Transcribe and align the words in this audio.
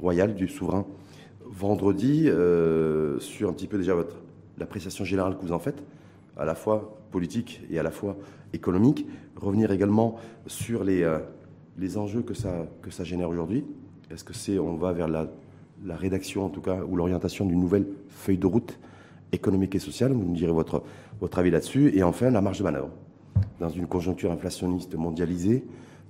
royale 0.00 0.34
du 0.34 0.48
souverain 0.48 0.86
vendredi 1.44 2.24
euh, 2.28 3.18
sur 3.20 3.48
un 3.48 3.52
petit 3.52 3.66
peu 3.66 3.76
déjà 3.76 3.94
votre 3.94 4.16
l'appréciation 4.58 5.04
générale 5.04 5.36
que 5.36 5.42
vous 5.42 5.52
en 5.52 5.58
faites, 5.58 5.82
à 6.36 6.44
la 6.44 6.54
fois 6.54 6.98
politique 7.10 7.62
et 7.70 7.78
à 7.78 7.82
la 7.82 7.90
fois 7.90 8.16
économique. 8.52 9.06
Revenir 9.36 9.72
également 9.72 10.16
sur 10.46 10.84
les, 10.84 11.02
euh, 11.02 11.18
les 11.78 11.96
enjeux 11.96 12.22
que 12.22 12.34
ça, 12.34 12.66
que 12.82 12.90
ça 12.90 13.04
génère 13.04 13.30
aujourd'hui. 13.30 13.64
Est-ce 14.10 14.22
que 14.22 14.34
c'est 14.34 14.58
on 14.58 14.76
va 14.76 14.92
vers 14.92 15.08
la, 15.08 15.28
la 15.84 15.96
rédaction 15.96 16.44
en 16.44 16.50
tout 16.50 16.60
cas 16.60 16.82
ou 16.86 16.94
l'orientation 16.96 17.46
d'une 17.46 17.60
nouvelle 17.60 17.86
feuille 18.08 18.38
de 18.38 18.46
route 18.46 18.78
économique 19.32 19.74
et 19.74 19.78
sociale? 19.78 20.12
Vous 20.12 20.24
nous 20.24 20.34
direz 20.34 20.52
votre, 20.52 20.82
votre 21.20 21.38
avis 21.38 21.50
là-dessus. 21.50 21.96
Et 21.96 22.02
enfin, 22.02 22.30
la 22.30 22.42
marge 22.42 22.58
de 22.58 22.64
manœuvre. 22.64 22.90
Dans 23.60 23.70
une 23.70 23.86
conjoncture 23.86 24.30
inflationniste 24.30 24.94
mondialisée, 24.94 25.64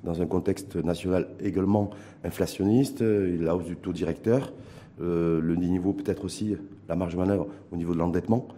dans 0.05 0.23
un 0.23 0.27
contexte 0.27 0.77
national 0.77 1.29
également 1.41 1.91
inflationniste, 2.25 3.03
euh, 3.03 3.37
la 3.41 3.55
hausse 3.55 3.66
du 3.66 3.77
taux 3.77 3.93
directeur, 3.93 4.53
euh, 5.01 5.41
le 5.41 5.57
niveau 5.57 5.93
peut-être 5.93 6.24
aussi, 6.24 6.57
la 6.88 6.97
marge 6.97 7.12
de 7.12 7.19
manœuvre 7.19 7.48
au 7.73 7.77
niveau 7.77 7.93
de 7.93 7.98
l'endettement. 7.98 8.48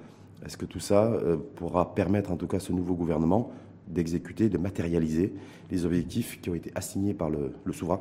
Est-ce 0.45 0.57
que 0.57 0.65
tout 0.65 0.81
ça 0.81 1.05
euh, 1.05 1.37
pourra 1.57 1.95
permettre 1.95 2.31
en 2.33 2.37
tout 2.37 2.47
cas 2.47 2.59
ce 2.59 2.73
nouveau 2.73 2.95
gouvernement 2.95 3.51
d'exécuter, 3.89 4.49
de 4.49 4.59
matérialiser 4.59 5.35
les 5.71 5.85
objectifs 5.85 6.41
qui 6.41 6.51
ont 6.51 6.55
été 6.55 6.71
assignés 6.75 7.15
par 7.15 7.31
le, 7.31 7.53
souverain 7.73 8.01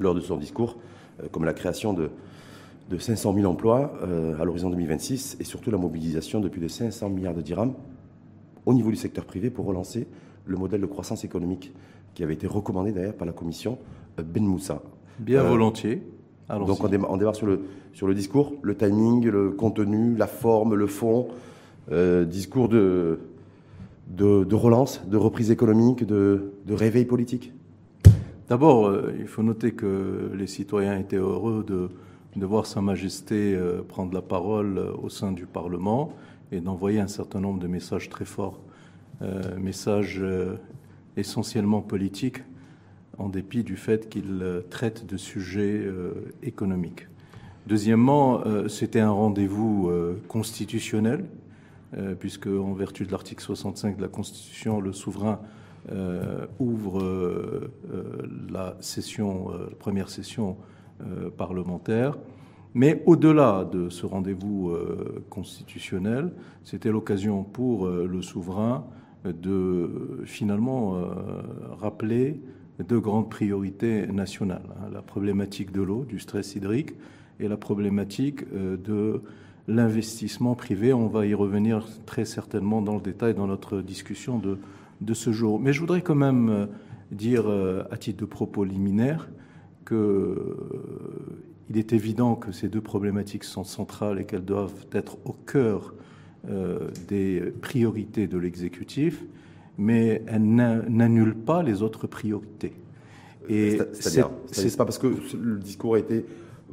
lors 0.00 0.14
de 0.14 0.20
son 0.20 0.36
discours, 0.36 0.76
comme 1.30 1.44
la 1.44 1.54
création 1.54 1.92
de, 1.92 2.10
de 2.90 2.98
500 2.98 3.34
000 3.34 3.50
emplois 3.50 3.92
à 4.38 4.44
l'horizon 4.44 4.70
2026 4.70 5.38
et 5.40 5.44
surtout 5.44 5.70
la 5.70 5.78
mobilisation 5.78 6.40
de 6.40 6.48
plus 6.48 6.60
de 6.60 6.68
500 6.68 7.08
milliards 7.10 7.34
de 7.34 7.42
dirhams 7.42 7.74
au 8.66 8.74
niveau 8.74 8.90
du 8.90 8.96
secteur 8.96 9.24
privé 9.24 9.50
pour 9.50 9.66
relancer 9.66 10.06
le 10.46 10.56
modèle 10.56 10.80
de 10.80 10.86
croissance 10.86 11.24
économique 11.24 11.72
qui 12.14 12.22
avait 12.22 12.34
été 12.34 12.46
recommandé 12.46 12.92
d'ailleurs 12.92 13.14
par 13.14 13.26
la 13.26 13.32
commission 13.32 13.78
Ben 14.16 14.44
Moussa. 14.44 14.82
Bien 15.18 15.42
volontiers. 15.42 16.02
Donc 16.48 16.82
on 16.82 16.88
démarre, 16.88 17.36
sur, 17.36 17.46
le, 17.46 17.60
sur 17.92 18.06
le 18.06 18.14
discours, 18.14 18.54
le 18.62 18.74
timing, 18.74 19.26
le 19.26 19.50
contenu, 19.50 20.16
la 20.16 20.26
forme, 20.26 20.74
le 20.74 20.86
fond, 20.86 21.28
euh, 21.92 22.24
discours 22.24 22.68
de, 22.68 23.18
de, 24.08 24.54
relance, 24.54 25.02
de 25.06 25.16
reprise 25.18 25.50
économique, 25.50 26.06
de, 26.06 26.52
de 26.66 26.74
réveil 26.74 27.04
politique. 27.04 27.52
D'abord, 28.48 28.86
euh, 28.86 29.12
il 29.18 29.26
faut 29.26 29.42
noter 29.42 29.72
que 29.72 30.30
les 30.34 30.46
citoyens 30.46 30.98
étaient 30.98 31.16
heureux 31.16 31.64
de, 31.66 31.90
de 32.34 32.46
voir 32.46 32.64
Sa 32.64 32.80
Majesté 32.80 33.54
euh, 33.54 33.82
prendre 33.86 34.14
la 34.14 34.22
parole 34.22 34.78
au 35.02 35.10
sein 35.10 35.32
du 35.32 35.44
Parlement 35.44 36.12
et 36.50 36.60
d'envoyer 36.60 37.00
un 37.00 37.08
certain 37.08 37.40
nombre 37.40 37.60
de 37.60 37.66
messages 37.66 38.08
très 38.08 38.24
forts, 38.24 38.58
messages 39.58 40.22
essentiellement 41.18 41.80
politiques 41.80 42.42
en 43.18 43.28
dépit 43.28 43.64
du 43.64 43.76
fait 43.76 44.08
qu'il 44.08 44.38
euh, 44.42 44.60
traite 44.70 45.06
de 45.06 45.16
sujets 45.16 45.82
euh, 45.84 46.12
économiques. 46.42 47.08
Deuxièmement, 47.66 48.40
euh, 48.46 48.68
c'était 48.68 49.00
un 49.00 49.10
rendez-vous 49.10 49.90
constitutionnel, 50.28 51.24
puisque 52.20 52.46
en 52.46 52.74
vertu 52.74 53.06
de 53.06 53.12
l'article 53.12 53.42
65 53.42 53.96
de 53.96 54.02
la 54.02 54.08
Constitution, 54.08 54.80
le 54.80 54.92
souverain 54.92 55.40
ouvre 56.58 57.70
la 58.50 58.76
première 59.78 60.10
session 60.10 60.56
parlementaire. 61.38 62.18
Mais 62.74 63.02
au-delà 63.06 63.64
de 63.64 63.88
ce 63.88 64.04
rendez-vous 64.04 64.76
constitutionnel, 65.30 66.32
c'était 66.62 66.90
l'occasion 66.90 67.42
pour 67.42 67.86
le 67.88 68.20
souverain 68.20 68.84
de 69.24 70.22
finalement 70.24 70.96
rappeler 71.80 72.40
deux 72.84 73.00
grandes 73.00 73.30
priorités 73.30 74.06
nationales. 74.06 74.62
Hein, 74.80 74.90
la 74.92 75.02
problématique 75.02 75.72
de 75.72 75.82
l'eau, 75.82 76.04
du 76.04 76.18
stress 76.18 76.54
hydrique, 76.54 76.94
et 77.40 77.48
la 77.48 77.56
problématique 77.56 78.44
euh, 78.54 78.76
de 78.76 79.22
l'investissement 79.66 80.54
privé. 80.54 80.92
On 80.92 81.08
va 81.08 81.26
y 81.26 81.34
revenir 81.34 81.86
très 82.06 82.24
certainement 82.24 82.82
dans 82.82 82.94
le 82.94 83.00
détail 83.00 83.34
dans 83.34 83.46
notre 83.46 83.80
discussion 83.80 84.38
de, 84.38 84.58
de 85.00 85.14
ce 85.14 85.32
jour. 85.32 85.60
Mais 85.60 85.72
je 85.72 85.80
voudrais 85.80 86.02
quand 86.02 86.14
même 86.14 86.48
euh, 86.48 86.66
dire, 87.12 87.48
euh, 87.48 87.84
à 87.90 87.96
titre 87.96 88.20
de 88.20 88.26
propos 88.26 88.64
liminaire, 88.64 89.28
qu'il 89.86 90.36
est 91.74 91.92
évident 91.92 92.34
que 92.34 92.52
ces 92.52 92.68
deux 92.68 92.80
problématiques 92.80 93.44
sont 93.44 93.64
centrales 93.64 94.20
et 94.20 94.24
qu'elles 94.24 94.44
doivent 94.44 94.86
être 94.92 95.16
au 95.24 95.32
cœur 95.32 95.94
des 97.08 97.52
priorités 97.60 98.26
de 98.26 98.38
l'exécutif 98.38 99.24
mais 99.78 100.22
elle 100.26 100.44
n'annule 100.44 101.34
pas 101.34 101.62
les 101.62 101.82
autres 101.82 102.06
priorités. 102.08 102.72
Et 103.48 103.78
c'est 103.92 104.76
pas 104.76 104.84
parce 104.84 104.98
que 104.98 105.06
le 105.06 105.58
discours 105.58 105.94
a 105.94 106.00
été 106.00 106.26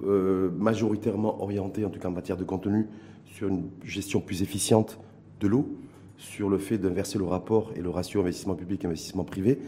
euh, 0.04 0.50
majoritairement 0.58 1.42
orienté, 1.42 1.86
en 1.86 1.90
tout 1.90 2.00
cas 2.00 2.10
en 2.10 2.12
matière 2.12 2.36
de 2.36 2.44
contenu, 2.44 2.88
sur 3.26 3.48
une 3.48 3.70
gestion 3.84 4.20
plus 4.20 4.42
efficiente 4.42 5.00
de 5.40 5.48
l'eau, 5.48 5.78
sur 6.18 6.50
le 6.50 6.58
fait 6.58 6.78
d'inverser 6.78 7.18
le 7.18 7.26
rapport 7.26 7.72
et 7.76 7.82
le 7.82 7.90
ratio 7.90 8.22
investissement 8.22 8.56
public 8.56 8.84
investissement 8.84 9.24
privé, 9.24 9.60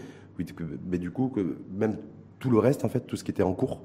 mais 0.90 0.98
du 0.98 1.12
coup 1.12 1.30
que 1.30 1.58
même 1.78 1.98
tout 2.40 2.50
le 2.50 2.60
reste, 2.60 2.86
en 2.86 2.90
fait, 2.90 3.02
tout 3.02 3.16
ce 3.16 3.24
qui 3.24 3.32
était 3.32 3.44
en 3.44 3.54
cours, 3.54 3.82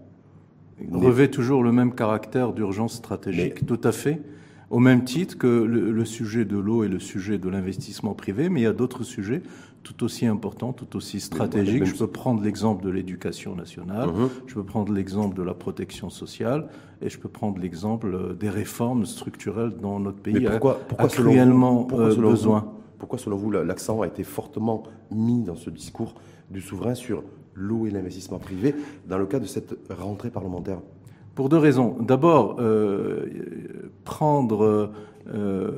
revêt 0.90 1.28
toujours 1.28 1.62
le 1.62 1.72
même 1.72 1.94
caractère 1.94 2.52
d'urgence 2.52 2.94
stratégique, 2.94 3.66
tout 3.66 3.80
à 3.84 3.92
fait 3.92 4.20
au 4.72 4.78
même 4.78 5.04
titre 5.04 5.36
que 5.36 5.46
le, 5.46 6.04
sujet 6.06 6.46
de 6.46 6.56
l'eau 6.56 6.82
et 6.82 6.88
le 6.88 6.98
sujet 6.98 7.36
de 7.36 7.48
l'investissement 7.50 8.14
privé, 8.14 8.48
mais 8.48 8.60
il 8.60 8.62
y 8.64 8.66
a 8.66 8.72
d'autres 8.72 9.04
sujets 9.04 9.42
tout 9.82 10.02
aussi 10.02 10.24
importants, 10.26 10.72
tout 10.72 10.96
aussi 10.96 11.20
stratégiques. 11.20 11.84
Je 11.84 11.94
peux 11.94 12.06
prendre 12.06 12.42
l'exemple 12.42 12.82
de 12.82 12.88
l'éducation 12.88 13.54
nationale, 13.54 14.08
uh-huh. 14.08 14.28
je 14.46 14.54
peux 14.54 14.64
prendre 14.64 14.90
l'exemple 14.90 15.36
de 15.36 15.42
la 15.42 15.52
protection 15.52 16.08
sociale, 16.08 16.68
et 17.02 17.10
je 17.10 17.18
peux 17.18 17.28
prendre 17.28 17.60
l'exemple 17.60 18.34
des 18.34 18.48
réformes 18.48 19.04
structurelles 19.04 19.74
dans 19.78 20.00
notre 20.00 20.18
pays 20.18 20.46
pourquoi, 20.46 20.80
pourquoi 20.88 21.06
a 21.06 21.08
cruellement 21.08 21.86
euh, 21.92 22.14
besoin. 22.16 22.72
pourquoi, 22.98 23.18
selon 23.18 23.36
vous, 23.36 23.50
l'accent 23.50 24.00
a 24.00 24.06
été 24.06 24.24
fortement 24.24 24.84
mis 25.10 25.42
dans 25.42 25.56
ce 25.56 25.68
discours 25.68 26.14
du 26.50 26.62
souverain 26.62 26.94
sur 26.94 27.24
l'eau 27.54 27.86
et 27.86 27.90
l'investissement 27.90 28.38
privé 28.38 28.74
dans 29.06 29.18
le 29.18 29.26
cadre 29.26 29.44
de 29.44 29.50
cette 29.50 29.76
rentrée 29.90 30.30
parlementaire? 30.30 30.78
Pour 31.34 31.48
deux 31.48 31.58
raisons. 31.58 31.96
D'abord, 32.00 32.56
euh, 32.58 33.26
prendre 34.04 34.92
euh, 35.32 35.70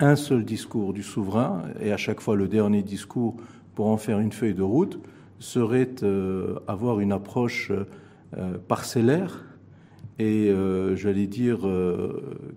un 0.00 0.16
seul 0.16 0.44
discours 0.44 0.92
du 0.92 1.02
souverain, 1.02 1.62
et 1.80 1.92
à 1.92 1.96
chaque 1.96 2.20
fois 2.20 2.36
le 2.36 2.48
dernier 2.48 2.82
discours 2.82 3.36
pour 3.74 3.88
en 3.88 3.96
faire 3.96 4.18
une 4.18 4.32
feuille 4.32 4.54
de 4.54 4.62
route, 4.62 5.00
serait 5.38 6.02
euh, 6.02 6.56
avoir 6.66 7.00
une 7.00 7.12
approche 7.12 7.72
parcellaire 8.66 9.44
et, 10.18 10.52
j'allais 10.96 11.28
dire, 11.28 11.60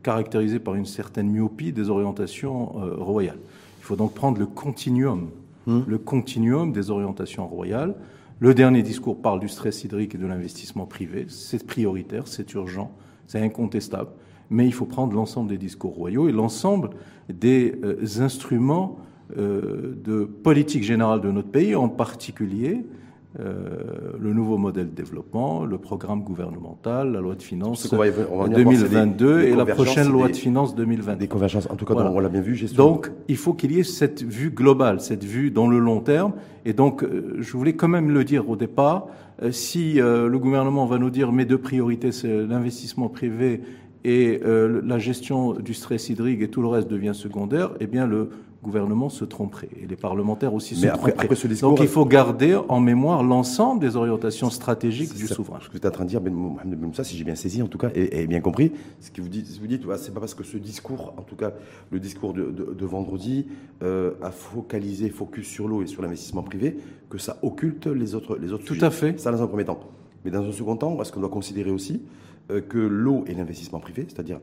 caractérisée 0.02 0.58
par 0.58 0.74
une 0.74 0.86
certaine 0.86 1.30
myopie 1.30 1.72
des 1.72 1.92
orientations 1.92 2.66
royales. 2.98 3.38
Il 3.80 3.84
faut 3.84 3.96
donc 3.96 4.16
prendre 4.16 4.40
le 4.40 4.48
continuum, 4.48 5.30
hum. 5.68 5.86
le 5.88 5.98
continuum 6.00 6.72
des 6.72 6.90
orientations 6.90 7.48
royales 7.48 7.94
le 8.40 8.54
dernier 8.54 8.84
discours 8.84 9.22
parle 9.22 9.40
du 9.40 9.50
stress 9.50 9.84
hydrique 9.84 10.16
et 10.16 10.18
de 10.18 10.28
l'investissement 10.28 10.86
privé. 10.86 11.26
C'est 11.28 11.66
prioritaire, 11.66 12.28
c'est 12.28 12.54
urgent, 12.54 12.92
c'est 13.26 13.40
incontestable. 13.40 14.12
Mais 14.50 14.66
il 14.66 14.74
faut 14.74 14.86
prendre 14.86 15.14
l'ensemble 15.14 15.50
des 15.50 15.58
discours 15.58 15.94
royaux 15.94 16.30
et 16.30 16.32
l'ensemble 16.32 16.92
des 17.30 17.76
euh, 17.84 18.22
instruments 18.22 19.00
euh, 19.38 19.96
de 20.04 20.24
politique 20.24 20.84
générale 20.84 21.20
de 21.22 21.32
notre 21.32 21.50
pays, 21.50 21.76
en 21.76 21.90
particulier 21.90 22.86
euh, 23.40 24.14
le 24.20 24.34
nouveau 24.34 24.58
modèle 24.58 24.90
de 24.90 24.96
développement, 24.96 25.66
le 25.66 25.78
programme 25.78 26.24
gouvernemental, 26.24 27.12
la 27.12 27.20
loi 27.20 27.36
de 27.36 27.44
finances 27.44 27.88
2022 27.88 29.42
et 29.42 29.54
la 29.54 29.66
prochaine 29.66 30.10
loi 30.10 30.30
de 30.30 30.36
finances 30.36 30.74
2022. 30.76 31.20
Des 31.20 31.28
convergences, 31.28 31.70
en 31.70 31.76
tout 31.76 31.86
cas, 31.86 31.94
on 31.94 32.20
l'a 32.20 32.30
bien 32.30 32.42
vu. 32.42 32.58
Donc, 32.76 33.12
il 33.28 33.36
faut 33.36 33.54
qu'il 33.54 33.74
y 33.74 33.80
ait 33.80 33.84
cette 33.84 34.24
vue 34.24 34.50
globale, 34.50 35.02
cette 35.02 35.26
vue 35.26 35.52
dans 35.52 35.68
le 35.68 35.78
long 35.78 36.00
terme. 36.00 36.34
Et 36.66 36.74
donc, 36.74 37.04
euh, 37.04 37.36
je 37.38 37.52
voulais 37.56 37.74
quand 37.74 37.90
même 37.90 38.10
le 38.12 38.24
dire 38.24 38.50
au 38.50 38.56
départ, 38.56 39.08
euh, 39.44 39.52
si 39.52 39.96
le 39.96 40.38
gouvernement 40.38 40.86
va 40.86 40.98
nous 40.98 41.10
dire 41.10 41.32
mes 41.32 41.46
deux 41.46 41.60
priorités, 41.60 42.14
c'est 42.14 42.46
l'investissement 42.46 43.10
privé 43.10 43.62
et 44.06 44.40
la 44.42 45.00
gestion 45.00 45.52
du 45.54 45.74
stress 45.74 46.10
hydrique 46.10 46.42
et 46.42 46.48
tout 46.48 46.62
le 46.62 46.70
reste 46.70 46.88
devient 46.88 47.14
secondaire, 47.14 47.72
eh 47.82 47.88
bien, 47.88 48.08
le 48.08 48.30
gouvernement 48.68 49.08
se 49.08 49.24
tromperait 49.24 49.70
et 49.82 49.88
les 49.88 49.96
parlementaires 49.96 50.54
aussi 50.54 50.76
se 50.76 50.86
tromperaient. 50.88 51.62
Donc 51.62 51.80
il 51.80 51.88
faut 51.88 52.06
garder 52.06 52.58
en 52.68 52.82
mémoire 52.82 53.24
l'ensemble 53.24 53.80
des 53.80 53.96
orientations 53.96 54.50
stratégiques 54.50 55.14
du 55.16 55.26
souverain. 55.26 55.60
Ce 55.62 55.68
que 55.68 55.72
vous 55.72 55.78
êtes 55.78 55.86
en 55.86 55.92
train 55.92 56.04
de 56.04 56.10
dire, 56.10 56.20
ben 56.20 56.58
ça, 56.94 57.06
si 57.06 57.16
j'ai 57.16 57.24
bien 57.24 57.36
saisi 57.36 57.62
en 57.62 57.68
tout 57.68 57.78
cas 57.78 57.90
et, 57.96 58.28
bien 58.28 58.42
compris, 58.42 58.74
ce 59.00 59.10
que 59.10 59.22
vous 59.22 59.30
dites, 59.30 59.58
vous 59.60 59.68
dites, 59.68 59.84
c'est 59.98 60.14
pas 60.14 60.20
parce 60.20 60.34
que 60.34 60.44
ce 60.44 60.58
discours, 60.58 61.14
en 61.18 61.22
tout 61.22 61.38
cas 61.38 61.54
le 61.92 62.00
discours 62.00 62.34
de, 62.34 62.86
vendredi, 62.86 63.48
euh, 63.84 64.12
a 64.22 64.32
focalisé, 64.32 65.10
focus 65.10 65.48
sur 65.48 65.68
l'eau 65.70 65.82
et 65.82 65.88
sur 65.88 66.02
l'investissement 66.02 66.44
privé, 66.44 66.78
que 67.10 67.18
ça 67.18 67.38
occulte 67.42 67.88
les 67.88 68.16
autres, 68.16 68.38
les 68.38 68.52
autres. 68.52 68.66
Tout 68.66 68.78
à 68.82 68.90
fait. 68.90 69.18
Ça 69.18 69.32
dans 69.32 69.42
un 69.42 69.48
premier 69.48 69.66
temps. 69.66 69.80
Mais 70.26 70.32
dans 70.32 70.44
un 70.44 70.52
second 70.52 70.76
temps, 70.76 71.02
est-ce 71.02 71.14
qu'on 71.14 71.22
doit 71.22 71.30
considérer 71.30 71.72
aussi 71.72 72.02
euh, 72.52 72.60
que 72.60 72.78
l'eau 72.78 73.24
et 73.28 73.34
l'investissement 73.34 73.80
privé, 73.80 74.06
c'est-à-dire 74.10 74.40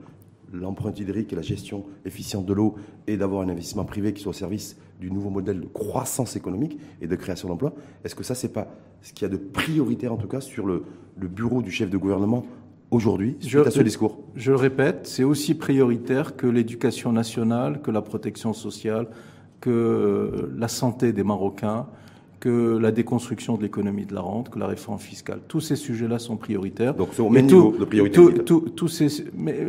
l'empreinte 0.55 0.99
hydrique 0.99 1.33
et 1.33 1.37
la 1.37 1.43
gestion 1.43 1.85
efficiente 2.05 2.47
de 2.47 2.53
l'eau 2.53 2.77
et 3.07 3.17
d'avoir 3.17 3.43
un 3.43 3.49
investissement 3.49 3.85
privé 3.85 4.13
qui 4.13 4.23
soit 4.23 4.31
au 4.31 4.35
service 4.35 4.77
du 5.01 5.11
nouveau 5.11 5.31
modèle 5.31 5.61
de 5.61 5.67
croissance 5.67 6.37
économique 6.37 6.79
et 7.01 7.07
de 7.07 7.17
création 7.17 7.49
d'emplois. 7.49 7.75
Est-ce 8.05 8.15
que 8.15 8.25
ça, 8.25 8.35
c'est 8.35 8.53
pas 8.53 8.69
ce 9.03 9.13
qu'il 9.13 9.27
y 9.27 9.31
a 9.31 9.33
de 9.33 9.37
prioritaire, 9.37 10.13
en 10.13 10.17
tout 10.17 10.29
cas, 10.29 10.41
sur 10.41 10.67
le, 10.67 10.85
le 11.19 11.29
bureau 11.29 11.63
du 11.63 11.71
chef 11.71 11.91
de 11.91 11.99
gouvernement 11.99 12.45
aujourd'hui, 12.91 13.37
suite 13.41 13.67
à 13.67 13.71
ce 13.71 13.83
discours? 13.83 14.21
Je 14.35 14.53
le 14.53 14.57
répète, 14.57 15.07
c'est 15.07 15.25
aussi 15.25 15.55
prioritaire 15.55 16.37
que 16.37 16.47
l'éducation 16.47 17.13
nationale, 17.13 17.83
que 17.83 17.91
la 17.91 18.03
protection 18.03 18.53
sociale, 18.53 19.09
que 19.61 19.71
euh, 19.71 20.55
la 20.57 20.69
santé 20.69 21.13
des 21.13 21.25
Marocains, 21.25 21.87
que 22.45 22.77
la 22.77 22.93
déconstruction 22.93 23.57
de 23.57 23.63
l'économie 23.63 24.05
de 24.05 24.15
la 24.15 24.21
rente, 24.21 24.51
que 24.51 24.59
la 24.59 24.67
réforme 24.67 24.99
fiscale. 24.99 25.41
Tous 25.49 25.61
ces 25.61 25.77
sujets-là 25.77 26.19
sont 26.19 26.37
prioritaires. 26.37 26.93
Donc 26.93 27.09
c'est 27.13 27.23
au 27.23 27.31
même 27.31 27.47
niveau 27.47 27.73
de 27.73 27.87
priorité. 27.87 28.21
Tout, 28.45 28.89
ces, 28.89 29.25
mais 29.35 29.67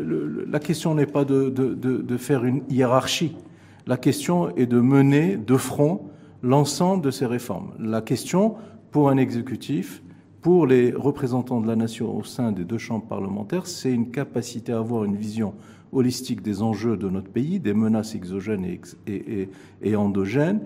la 0.52 0.60
question 0.60 0.94
n'est 0.94 1.06
pas 1.06 1.24
de, 1.24 1.50
de, 1.50 1.74
de, 1.74 1.98
de, 2.00 2.18
faire 2.18 2.44
une 2.44 2.64
hiérarchie. 2.70 3.38
La 3.88 3.96
question 3.96 4.54
est 4.58 4.66
de 4.66 4.82
mener 4.82 5.38
de 5.38 5.56
front 5.56 6.10
l'ensemble 6.44 7.02
de 7.02 7.12
ces 7.12 7.26
réformes. 7.26 7.72
La 7.80 8.02
question, 8.02 8.56
pour 8.92 9.10
un 9.10 9.16
exécutif, 9.16 10.04
pour 10.42 10.68
les 10.68 10.92
représentants 10.92 11.62
de 11.62 11.68
la 11.68 11.78
nation 11.78 12.14
au 12.14 12.26
sein 12.26 12.52
des 12.52 12.66
deux 12.66 12.78
chambres 12.78 13.06
parlementaires, 13.06 13.68
c'est 13.68 13.94
une 13.94 14.12
capacité 14.12 14.74
à 14.74 14.80
avoir 14.80 15.06
une 15.06 15.16
vision 15.16 15.54
holistique 15.94 16.42
des 16.42 16.62
enjeux 16.62 16.98
de 16.98 17.08
notre 17.08 17.30
pays, 17.30 17.62
des 17.62 17.74
menaces 17.74 18.16
exogènes 18.16 18.66
et, 18.66 18.82
et, 19.08 19.50
et 19.82 19.96
endogènes, 19.96 20.60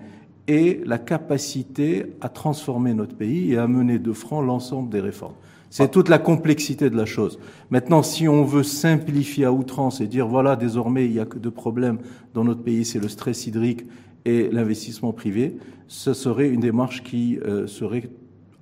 et 0.50 0.82
la 0.84 0.98
capacité 0.98 2.08
à 2.22 2.28
transformer 2.28 2.96
notre 2.96 3.16
pays 3.16 3.54
et 3.54 3.58
à 3.58 3.68
mener 3.68 4.00
de 4.00 4.12
front 4.14 4.42
l'ensemble 4.42 4.90
des 4.90 5.00
réformes. 5.00 5.36
C'est 5.70 5.92
toute 5.92 6.10
la 6.10 6.18
complexité 6.18 6.90
de 6.90 6.98
la 6.98 7.06
chose. 7.06 7.38
Maintenant, 7.70 8.02
si 8.02 8.28
on 8.28 8.44
veut 8.44 8.64
simplifier 8.64 9.46
à 9.46 9.54
outrance 9.54 10.02
et 10.02 10.08
dire 10.08 10.28
voilà, 10.28 10.56
désormais, 10.56 11.06
il 11.06 11.12
n'y 11.12 11.20
a 11.20 11.28
que 11.28 11.38
deux 11.38 11.52
problèmes 11.52 12.00
dans 12.34 12.44
notre 12.44 12.64
pays, 12.64 12.84
c'est 12.84 12.98
le 12.98 13.10
stress 13.10 13.46
hydrique 13.46 13.86
et 14.26 14.50
l'investissement 14.52 15.14
privé, 15.14 15.58
ce 15.88 16.14
serait 16.14 16.50
une 16.50 16.62
démarche 16.62 17.04
qui 17.04 17.38
euh, 17.46 17.68
serait, 17.68 18.10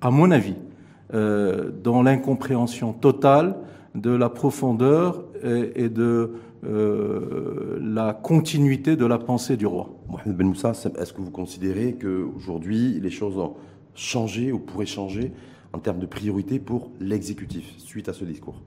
à 0.02 0.10
mon 0.10 0.30
avis, 0.30 0.56
euh, 1.14 1.70
dans 1.82 2.02
l'incompréhension 2.02 2.92
totale 2.92 3.56
de 3.94 4.10
la 4.10 4.28
profondeur 4.28 5.24
et, 5.42 5.84
et 5.84 5.88
de 5.88 6.32
euh, 6.64 7.78
la 7.80 8.14
continuité 8.14 8.96
de 8.96 9.06
la 9.06 9.18
pensée 9.18 9.56
du 9.56 9.66
roi. 9.66 9.90
Mohamed 10.08 10.36
Ben 10.36 10.46
Moussa, 10.46 10.72
est-ce 10.72 11.12
que 11.12 11.20
vous 11.20 11.30
considérez 11.30 11.96
qu'aujourd'hui 12.00 12.98
les 13.00 13.10
choses 13.10 13.38
ont 13.38 13.54
changé 13.94 14.50
ou 14.52 14.58
pourraient 14.58 14.86
changer 14.86 15.32
en 15.72 15.78
termes 15.78 15.98
de 15.98 16.06
priorité 16.06 16.58
pour 16.58 16.90
l'exécutif 17.00 17.74
suite 17.78 18.08
à 18.08 18.12
ce 18.12 18.24
discours? 18.24 18.60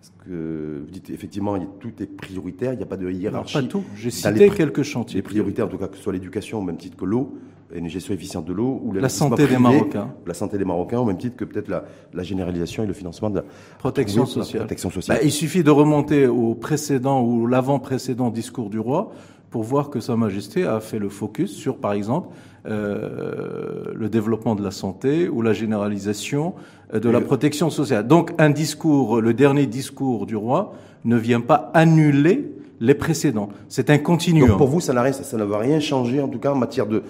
Parce 0.00 0.12
que 0.26 0.82
vous 0.84 0.90
dites 0.90 1.10
effectivement 1.10 1.58
tout 1.80 1.92
est 2.00 2.06
prioritaire, 2.06 2.72
il 2.72 2.76
n'y 2.76 2.82
a 2.82 2.86
pas 2.86 2.96
de 2.96 3.10
hiérarchie. 3.10 3.54
pas 3.54 3.62
tout. 3.62 3.84
J'ai 3.96 4.10
cité 4.10 4.50
quelques 4.50 4.82
chantiers. 4.82 5.16
Les 5.16 5.22
priorités, 5.22 5.62
en 5.62 5.68
tout 5.68 5.78
cas 5.78 5.88
que 5.88 5.96
ce 5.96 6.02
soit 6.02 6.12
l'éducation 6.12 6.58
au 6.58 6.62
même 6.62 6.76
titre 6.76 6.96
que 6.96 7.04
l'eau, 7.04 7.38
une 7.74 7.88
gestion 7.88 8.14
efficiente 8.14 8.44
de 8.44 8.52
l'eau 8.52 8.80
ou 8.82 8.92
la 8.92 9.08
santé 9.08 9.46
des 9.46 9.58
Marocains. 9.58 10.10
La 10.26 10.34
santé 10.34 10.58
des 10.58 10.64
Marocains, 10.64 10.98
au 10.98 11.04
même 11.04 11.18
titre 11.18 11.36
que 11.36 11.44
peut-être 11.44 11.68
la, 11.68 11.84
la, 12.14 12.22
généralisation 12.22 12.82
et 12.82 12.86
le 12.86 12.94
financement 12.94 13.30
de 13.30 13.36
la 13.36 13.44
protection 13.78 14.24
sociale. 14.24 14.62
protection 14.62 14.90
sociale. 14.90 15.18
Bah, 15.18 15.24
il 15.24 15.32
suffit 15.32 15.62
de 15.62 15.70
remonter 15.70 16.26
au 16.26 16.54
précédent 16.54 17.22
ou 17.22 17.46
l'avant-précédent 17.46 18.30
discours 18.30 18.70
du 18.70 18.78
roi 18.78 19.12
pour 19.50 19.62
voir 19.62 19.90
que 19.90 20.00
Sa 20.00 20.16
Majesté 20.16 20.64
a 20.64 20.80
fait 20.80 20.98
le 20.98 21.08
focus 21.08 21.52
sur, 21.52 21.76
par 21.78 21.92
exemple, 21.92 22.28
euh, 22.66 23.92
le 23.94 24.08
développement 24.08 24.54
de 24.54 24.62
la 24.62 24.70
santé 24.70 25.28
ou 25.28 25.42
la 25.42 25.52
généralisation 25.52 26.54
euh, 26.92 27.00
de 27.00 27.08
la 27.08 27.20
protection 27.20 27.70
sociale. 27.70 28.06
Donc 28.06 28.32
un 28.38 28.50
discours, 28.50 29.20
le 29.20 29.32
dernier 29.32 29.66
discours 29.66 30.26
du 30.26 30.36
roi, 30.36 30.74
ne 31.04 31.16
vient 31.16 31.40
pas 31.40 31.70
annuler 31.74 32.50
les 32.80 32.94
précédents. 32.94 33.48
C'est 33.68 33.90
un 33.90 33.98
continuum. 33.98 34.48
Donc 34.48 34.58
pour 34.58 34.68
vous, 34.68 34.80
ça, 34.80 35.12
ça 35.12 35.36
ne 35.36 35.44
va 35.44 35.58
rien 35.58 35.80
changer, 35.80 36.20
en 36.20 36.28
tout 36.28 36.38
cas 36.38 36.52
en 36.52 36.56
matière 36.56 36.86
de 36.86 37.02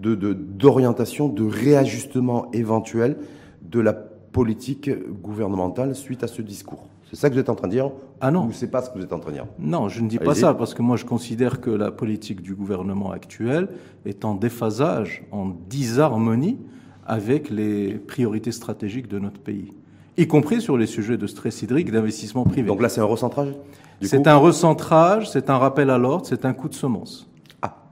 d'orientation, 0.00 1.28
de, 1.28 1.44
de, 1.44 1.48
réajustement 1.48 2.50
éventuel 2.52 3.16
de 3.62 3.80
la 3.80 3.92
politique 3.92 4.90
gouvernementale 5.22 5.94
suite 5.94 6.22
à 6.22 6.26
ce 6.26 6.42
discours. 6.42 6.86
C'est 7.10 7.16
ça 7.16 7.28
que 7.28 7.34
vous 7.34 7.40
êtes 7.40 7.48
en 7.48 7.56
train 7.56 7.66
de 7.66 7.72
dire 7.72 7.90
Ah 8.20 8.30
non. 8.30 8.46
Ou 8.46 8.52
c'est 8.52 8.70
pas 8.70 8.82
ce 8.82 8.90
que 8.90 8.98
vous 8.98 9.04
êtes 9.04 9.12
en 9.12 9.18
train 9.18 9.30
de 9.30 9.36
dire 9.36 9.46
Non, 9.58 9.88
je 9.88 10.00
ne 10.00 10.08
dis 10.08 10.18
pas 10.18 10.34
ça, 10.34 10.54
parce 10.54 10.74
que 10.74 10.82
moi 10.82 10.96
je 10.96 11.04
considère 11.04 11.60
que 11.60 11.70
la 11.70 11.90
politique 11.90 12.40
du 12.40 12.54
gouvernement 12.54 13.10
actuel 13.10 13.68
est 14.06 14.24
en 14.24 14.34
déphasage, 14.34 15.24
en 15.32 15.48
disharmonie 15.68 16.58
avec 17.06 17.50
les 17.50 17.94
priorités 17.94 18.52
stratégiques 18.52 19.08
de 19.08 19.18
notre 19.18 19.40
pays, 19.40 19.72
y 20.16 20.28
compris 20.28 20.60
sur 20.60 20.76
les 20.76 20.86
sujets 20.86 21.16
de 21.16 21.26
stress 21.26 21.62
hydrique, 21.62 21.90
d'investissement 21.90 22.44
privé. 22.44 22.68
Donc 22.68 22.80
là, 22.80 22.88
c'est 22.88 23.00
un 23.00 23.04
recentrage 23.04 23.54
C'est 24.02 24.28
un 24.28 24.36
recentrage, 24.36 25.28
c'est 25.28 25.50
un 25.50 25.58
rappel 25.58 25.90
à 25.90 25.98
l'ordre, 25.98 26.26
c'est 26.26 26.44
un 26.44 26.52
coup 26.52 26.68
de 26.68 26.74
semence 26.74 27.29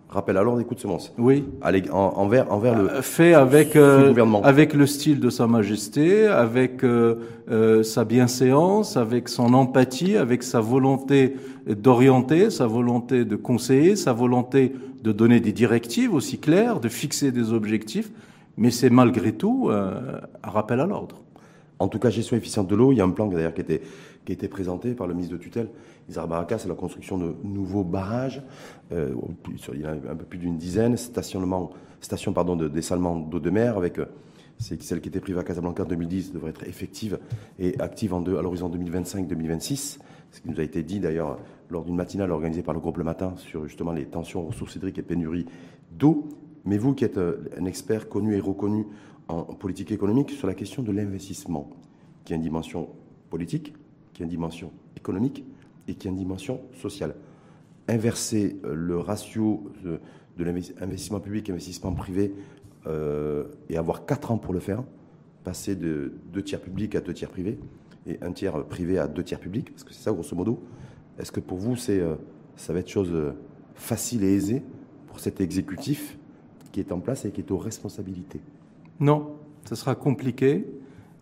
rappel 0.09 0.37
alors 0.37 0.57
des 0.57 0.65
coups 0.65 0.77
de 0.77 0.83
semence. 0.83 1.13
Oui. 1.19 1.45
envers, 1.91 2.51
envers 2.53 2.77
le. 2.77 2.91
Euh, 2.91 3.03
fait 3.03 3.35
avec, 3.35 3.77
euh, 3.77 4.15
avec 4.43 4.75
le 4.75 4.87
style 4.87 5.21
de 5.21 5.31
Sa 5.31 5.47
Majesté, 5.47 6.27
avec 6.27 6.83
euh, 6.83 7.83
sa 7.83 8.05
bienséance, 8.05 8.97
avec 8.97 9.29
son 9.29 9.53
empathie, 9.55 10.17
avec 10.17 10.43
sa 10.43 10.61
volonté 10.61 11.37
d'orienter, 11.67 12.51
sa 12.51 12.67
volonté 12.67 13.25
de 13.25 13.37
conseiller, 13.37 13.97
sa 13.97 14.13
volonté 14.13 14.73
de 15.03 15.13
donner 15.13 15.41
des 15.41 15.53
directives 15.53 16.15
aussi 16.15 16.39
claires, 16.39 16.81
de 16.81 16.89
fixer 16.89 17.31
des 17.31 17.53
objectifs. 17.53 18.11
Mais 18.57 18.71
c'est 18.71 18.91
malgré 18.91 19.33
tout 19.33 19.71
un 19.71 20.51
rappel 20.51 20.81
à 20.81 20.87
l'ordre. 20.87 21.23
En 21.79 21.87
tout 21.87 22.01
cas, 22.01 22.11
gestion 22.11 22.37
efficiente 22.37 22.67
de 22.67 22.75
l'eau, 22.75 22.91
il 22.91 22.99
y 22.99 23.01
a 23.01 23.05
un 23.05 23.11
plan 23.11 23.29
d'ailleurs 23.29 23.55
qui 23.55 23.61
était 23.61 23.83
qui 24.29 24.33
a 24.33 24.35
été 24.35 24.49
présenté 24.49 24.91
par 24.91 25.07
le 25.07 25.15
ministre 25.15 25.39
de 25.39 25.43
tutelle, 25.43 25.69
Isar 26.09 26.27
Baraka, 26.27 26.59
c'est 26.59 26.69
la 26.69 26.75
construction 26.75 27.19
de 27.19 27.35
nouveaux 27.45 27.85
barrages. 27.85 28.43
Euh, 28.93 29.15
il 29.75 29.81
y 29.81 29.87
en 29.87 29.91
a 29.91 29.93
un 29.93 30.17
peu 30.17 30.25
plus 30.25 30.39
d'une 30.39 30.57
dizaine, 30.57 30.97
stationnement, 30.97 31.71
station 32.01 32.33
pardon, 32.33 32.57
de 32.57 32.69
dessalement 32.69 33.17
d'eau 33.17 33.41
de 33.41 33.51
mer, 33.51 33.77
avec 33.77 33.99
euh, 33.99 34.07
celle 34.59 35.01
qui 35.01 35.09
était 35.09 35.21
privée 35.21 35.39
à 35.39 35.45
Casablanca 35.45 35.83
en 35.83 35.87
2010 35.87 36.33
devrait 36.33 36.51
être 36.51 36.67
effective 36.67 37.19
et 37.59 37.79
active 37.81 38.15
à 38.15 38.43
l'horizon 38.43 38.71
2025-2026. 38.71 39.99
Ce 40.31 40.41
qui 40.41 40.51
nous 40.51 40.61
a 40.61 40.63
été 40.63 40.83
dit 40.83 41.01
d'ailleurs 41.01 41.39
lors 41.71 41.85
d'une 41.85 41.97
matinale 41.97 42.31
organisée 42.33 42.63
par 42.63 42.75
le 42.75 42.81
groupe 42.81 42.99
Le 42.99 43.05
Matin 43.05 43.35
sur 43.37 43.67
justement 43.67 43.93
les 43.93 44.07
tensions 44.07 44.47
ressources 44.47 44.77
hydriques 44.77 44.99
et 44.99 45.03
pénurie 45.03 45.47
d'eau. 45.93 46.29
Mais 46.65 46.79
vous 46.79 46.95
qui 46.95 47.05
êtes 47.05 47.19
euh, 47.19 47.49
un 47.59 47.67
expert 47.67 48.09
connu 48.09 48.35
et 48.35 48.41
reconnu 48.41 48.87
en 49.29 49.43
politique 49.43 49.93
économique 49.93 50.31
sur 50.31 50.47
la 50.47 50.55
question 50.55 50.83
de 50.83 50.91
l'investissement, 50.91 51.69
qui 52.25 52.33
a 52.33 52.37
une 52.37 52.43
dimension 52.43 52.89
politique, 53.29 53.75
qui 54.15 54.23
a 54.23 54.25
une 54.25 54.31
dimension 54.31 54.73
économique 54.97 55.45
et 55.89 55.95
qui 55.95 56.07
a 56.07 56.11
une 56.11 56.17
dimension 56.17 56.61
sociale. 56.75 57.15
Inverser 57.89 58.57
euh, 58.65 58.75
le 58.75 58.99
ratio 58.99 59.73
de, 59.83 60.01
l'investissement 60.39 61.19
public 61.19 61.49
et 61.49 61.53
investissement 61.53 61.93
privé 61.93 62.33
euh, 62.87 63.45
et 63.69 63.77
avoir 63.77 64.07
quatre 64.07 64.31
ans 64.31 64.39
pour 64.39 64.55
le 64.55 64.61
faire, 64.61 64.85
passer 65.43 65.75
de 65.75 66.13
deux 66.33 66.43
tiers 66.43 66.61
publics 66.61 66.95
à 66.95 67.01
deux 67.01 67.13
tiers 67.13 67.31
privés 67.31 67.59
et 68.07 68.19
un 68.23 68.31
tiers 68.31 68.65
privé 68.65 68.99
à 68.99 69.09
deux 69.09 69.25
tiers 69.25 69.41
publics, 69.41 69.71
parce 69.73 69.83
que 69.83 69.93
c'est 69.93 70.03
ça 70.03 70.13
grosso 70.13 70.37
modo. 70.37 70.63
Est-ce 71.19 71.33
que 71.33 71.41
pour 71.41 71.59
vous, 71.59 71.75
euh, 71.89 72.15
ça 72.55 72.73
va 72.73 72.79
être 72.79 72.89
chose 72.89 73.13
facile 73.75 74.23
et 74.23 74.35
aisée 74.35 74.63
pour 75.09 75.19
cet 75.19 75.41
exécutif 75.41 76.17
qui 76.71 76.81
est 76.81 76.93
en 76.93 77.01
place 77.01 77.25
et 77.25 77.33
qui 77.33 77.41
est 77.41 77.51
aux 77.51 77.59
responsabilités? 77.59 78.41
Non, 79.01 79.37
ce 79.65 79.75
sera 79.75 79.95
compliqué 79.95 80.67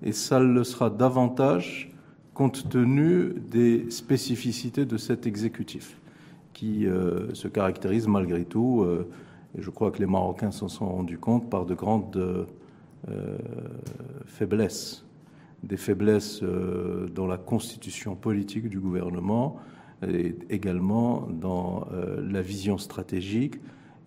et 0.03 0.13
ça 0.13 0.39
le 0.41 0.63
sera 0.65 0.91
davantage 0.91 1.96
compte 2.37 2.69
tenu 2.69 3.33
des 3.51 3.91
spécificités 3.91 4.85
de 4.85 4.99
cet 4.99 5.27
exécutif, 5.27 5.97
qui 6.53 6.87
euh, 6.87 7.33
se 7.33 7.49
caractérise 7.49 8.07
malgré 8.07 8.45
tout, 8.45 8.83
euh, 8.83 9.09
et 9.57 9.63
je 9.63 9.71
crois 9.71 9.91
que 9.91 10.01
les 10.01 10.07
Marocains 10.07 10.51
s'en 10.51 10.69
sont 10.69 10.87
rendus 10.87 11.17
compte, 11.17 11.49
par 11.49 11.65
de 11.65 11.75
grandes 11.75 12.15
euh, 13.09 13.39
faiblesses. 14.27 15.07
Des 15.63 15.79
faiblesses 15.79 16.43
dans 17.15 17.27
la 17.27 17.39
constitution 17.39 18.15
politique 18.15 18.69
du 18.69 18.81
gouvernement, 18.81 19.57
et 20.07 20.37
également 20.51 21.27
dans 21.31 21.87
la 22.19 22.43
vision 22.43 22.77
stratégique, 22.77 23.55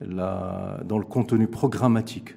dans 0.01 0.99
le 0.99 1.05
contenu 1.05 1.47
programmatique 1.47 2.35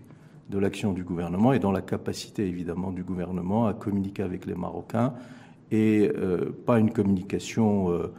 de 0.49 0.58
l'action 0.58 0.94
du 0.94 1.04
gouvernement 1.04 1.52
et 1.52 1.58
dans 1.58 1.70
la 1.70 1.82
capacité 1.82 2.46
évidemment 2.46 2.90
du 2.92 3.04
gouvernement 3.04 3.66
à 3.66 3.75
communiquer 3.75 4.22
avec 4.22 4.46
les 4.46 4.54
Marocains 4.54 5.12
et 5.73 6.12
euh, 6.17 6.55
pas 6.67 6.79
une 6.79 6.91
communication 6.91 7.91
euh, 7.91 8.12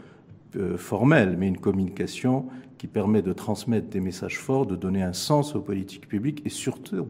euh, 0.58 0.78
formelle, 0.78 1.38
mais 1.38 1.48
une 1.48 1.60
communication 1.60 2.46
qui 2.78 2.88
permet 2.88 3.22
de 3.22 3.32
transmettre 3.32 3.88
des 3.88 4.02
messages 4.02 4.40
forts, 4.40 4.66
de 4.66 4.76
donner 4.76 5.04
un 5.04 5.14
sens 5.14 5.56
aux 5.56 5.62
politiques 5.62 6.08
publiques 6.08 6.42
et 6.46 6.50
surtout 6.50 7.08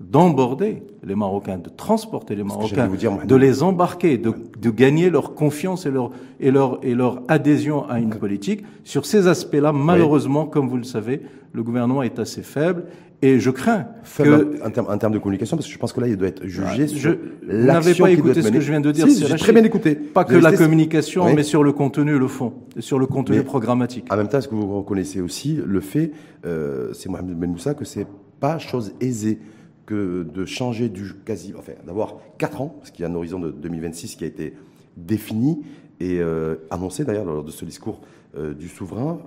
d'emborder 0.00 0.82
les 1.04 1.14
Marocains, 1.14 1.58
de 1.58 1.68
transporter 1.68 2.34
les 2.34 2.42
Marocains, 2.42 2.88
de 2.88 3.36
les 3.36 3.62
embarquer, 3.62 4.18
de, 4.18 4.34
de, 4.58 4.70
gagner 4.70 5.10
leur 5.10 5.34
confiance 5.34 5.86
et 5.86 5.92
leur, 5.92 6.10
et 6.40 6.50
leur, 6.50 6.80
et 6.82 6.94
leur 6.94 7.22
adhésion 7.28 7.88
à 7.88 8.00
une 8.00 8.10
politique. 8.10 8.64
Sur 8.82 9.06
ces 9.06 9.28
aspects-là, 9.28 9.72
malheureusement, 9.72 10.46
comme 10.46 10.68
vous 10.68 10.78
le 10.78 10.82
savez, 10.82 11.22
le 11.52 11.62
gouvernement 11.62 12.02
est 12.02 12.18
assez 12.18 12.42
faible 12.42 12.86
Et 13.24 13.38
je 13.38 13.50
crains 13.50 13.86
que... 14.18 14.60
En, 14.66 14.98
termes, 14.98 15.12
de 15.12 15.18
communication, 15.18 15.56
parce 15.56 15.68
que 15.68 15.72
je 15.72 15.78
pense 15.78 15.92
que 15.92 16.00
là, 16.00 16.08
il 16.08 16.16
doit 16.16 16.26
être 16.26 16.44
jugé 16.44 16.88
sur 16.88 16.98
je, 16.98 17.54
n'avez 17.54 17.94
pas 17.94 18.10
écouté 18.10 18.42
ce 18.42 18.48
que 18.48 18.60
je 18.60 18.70
viens 18.70 18.80
de 18.80 18.90
dire. 18.90 19.08
Si, 19.08 19.24
j'ai 19.24 19.36
très 19.36 19.52
bien 19.52 19.62
écouté. 19.62 19.94
Pas 19.94 20.24
que 20.24 20.34
la 20.34 20.52
communication, 20.52 21.32
mais 21.32 21.44
sur 21.44 21.62
le 21.62 21.72
contenu 21.72 22.16
et 22.16 22.18
le 22.18 22.26
fond, 22.26 22.52
sur 22.80 22.98
le 22.98 23.06
contenu 23.06 23.42
programmatique. 23.44 24.12
En 24.12 24.16
même 24.16 24.28
temps, 24.28 24.38
est-ce 24.38 24.48
que 24.48 24.56
vous 24.56 24.78
reconnaissez 24.78 25.20
aussi 25.20 25.60
le 25.64 25.80
fait, 25.80 26.10
euh, 26.44 26.92
c'est 26.92 27.08
Mohamed 27.08 27.38
Ben 27.38 27.50
Moussa, 27.50 27.74
que 27.74 27.84
c'est 27.84 28.06
pas 28.40 28.58
chose 28.58 28.92
aisée 29.00 29.38
que 29.86 30.24
de 30.24 30.44
changer 30.44 30.88
du 30.88 31.14
quasi, 31.24 31.54
enfin, 31.56 31.72
d'avoir 31.86 32.16
4 32.38 32.60
ans, 32.60 32.74
parce 32.78 32.90
qu'il 32.90 33.04
y 33.04 33.06
a 33.06 33.10
un 33.10 33.14
horizon 33.14 33.38
de 33.38 33.50
2026 33.52 34.16
qui 34.16 34.24
a 34.24 34.26
été 34.26 34.54
défini 34.96 35.62
et 36.00 36.18
euh, 36.20 36.56
annoncé 36.70 37.04
d'ailleurs 37.04 37.24
lors 37.24 37.44
de 37.44 37.50
ce 37.50 37.64
discours 37.64 38.00
euh, 38.36 38.52
du 38.52 38.68
souverain. 38.68 39.20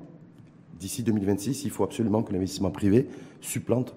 D'ici 0.79 1.03
2026, 1.03 1.63
il 1.63 1.71
faut 1.71 1.85
absolument 1.85 2.21
que 2.21 2.33
l'investissement 2.33 2.71
privé 2.71 3.07
supplante 3.45 3.95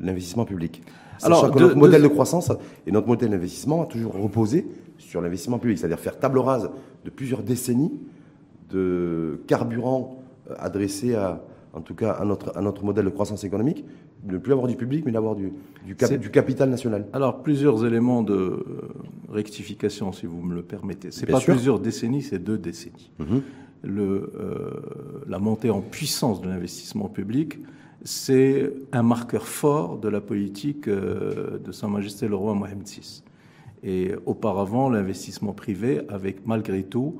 l'investissement 0.00 0.44
public. 0.44 0.82
Alors, 1.22 1.50
que 1.50 1.58
notre 1.58 1.76
modèle 1.76 2.02
de 2.02 2.08
croissance 2.08 2.52
et 2.86 2.92
notre 2.92 3.08
modèle 3.08 3.30
d'investissement 3.30 3.82
a 3.82 3.86
toujours 3.86 4.14
reposé 4.14 4.66
sur 4.98 5.20
l'investissement 5.20 5.58
public, 5.58 5.78
c'est-à-dire 5.78 5.98
faire 5.98 6.18
table 6.18 6.38
rase 6.38 6.70
de 7.04 7.10
plusieurs 7.10 7.42
décennies 7.42 7.92
de 8.70 9.40
carburant 9.46 10.22
euh, 10.50 10.54
adressé 10.58 11.14
à, 11.14 11.42
en 11.72 11.80
tout 11.80 11.94
cas 11.94 12.10
à 12.10 12.24
notre, 12.24 12.56
à 12.56 12.60
notre 12.60 12.84
modèle 12.84 13.04
de 13.04 13.10
croissance 13.10 13.44
économique, 13.44 13.84
ne 14.24 14.38
plus 14.38 14.52
avoir 14.52 14.66
du 14.66 14.76
public, 14.76 15.04
mais 15.06 15.12
d'avoir 15.12 15.36
du, 15.36 15.52
du, 15.84 15.94
du, 16.18 16.30
capital 16.30 16.68
national. 16.68 17.06
Alors, 17.12 17.42
plusieurs 17.42 17.84
éléments 17.84 18.22
de 18.22 18.34
euh, 18.34 18.64
rectification, 19.28 20.12
si 20.12 20.26
vous 20.26 20.42
me 20.42 20.54
le 20.54 20.62
permettez. 20.62 21.10
Ce 21.10 21.20
n'est 21.20 21.30
pas 21.32 21.40
plusieurs 21.40 21.78
décennies, 21.78 22.22
c'est 22.22 22.38
deux 22.38 22.58
décennies. 22.58 23.12
Mhm. 23.18 23.42
le, 23.82 24.32
euh, 24.34 24.70
la 25.28 25.38
montée 25.38 25.70
en 25.70 25.80
puissance 25.80 26.40
de 26.40 26.48
l'investissement 26.48 27.08
public, 27.08 27.58
c'est 28.06 28.72
un 28.92 29.02
marqueur 29.02 29.48
fort 29.48 29.98
de 29.98 30.08
la 30.08 30.20
politique 30.20 30.86
euh, 30.86 31.58
de 31.58 31.72
Sa 31.72 31.88
Majesté 31.88 32.28
le 32.28 32.36
roi 32.36 32.54
Mohamed 32.54 32.86
VI. 32.86 33.24
Et 33.82 34.12
auparavant, 34.26 34.88
l'investissement 34.88 35.52
privé, 35.52 36.00
avec 36.08 36.46
malgré 36.46 36.84
tout 36.84 37.18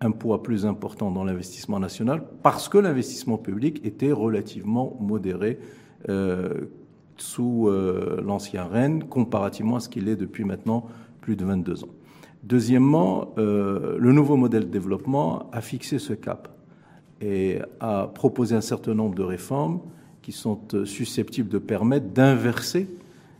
un 0.00 0.10
poids 0.12 0.42
plus 0.42 0.64
important 0.64 1.10
dans 1.10 1.24
l'investissement 1.24 1.78
national 1.78 2.24
parce 2.42 2.70
que 2.70 2.78
l'investissement 2.78 3.36
public 3.36 3.84
était 3.84 4.12
relativement 4.12 4.96
modéré 4.98 5.58
euh, 6.08 6.68
sous 7.16 7.68
euh, 7.68 8.20
l'ancien 8.24 8.64
Rennes 8.64 9.04
comparativement 9.04 9.76
à 9.76 9.80
ce 9.80 9.90
qu'il 9.90 10.08
est 10.08 10.16
depuis 10.16 10.44
maintenant 10.44 10.86
plus 11.20 11.36
de 11.36 11.44
22 11.44 11.84
ans. 11.84 11.88
Deuxièmement, 12.42 13.32
le 13.38 14.12
nouveau 14.12 14.36
modèle 14.36 14.64
de 14.64 14.70
développement 14.70 15.48
a 15.52 15.62
fixé 15.62 15.98
ce 15.98 16.12
cap 16.12 16.48
et 17.22 17.60
a 17.80 18.08
proposé 18.08 18.54
un 18.54 18.60
certain 18.60 18.92
nombre 18.92 19.14
de 19.14 19.22
réformes 19.22 19.80
qui 20.24 20.32
sont 20.32 20.58
susceptibles 20.86 21.50
de 21.50 21.58
permettre 21.58 22.06
d'inverser 22.06 22.88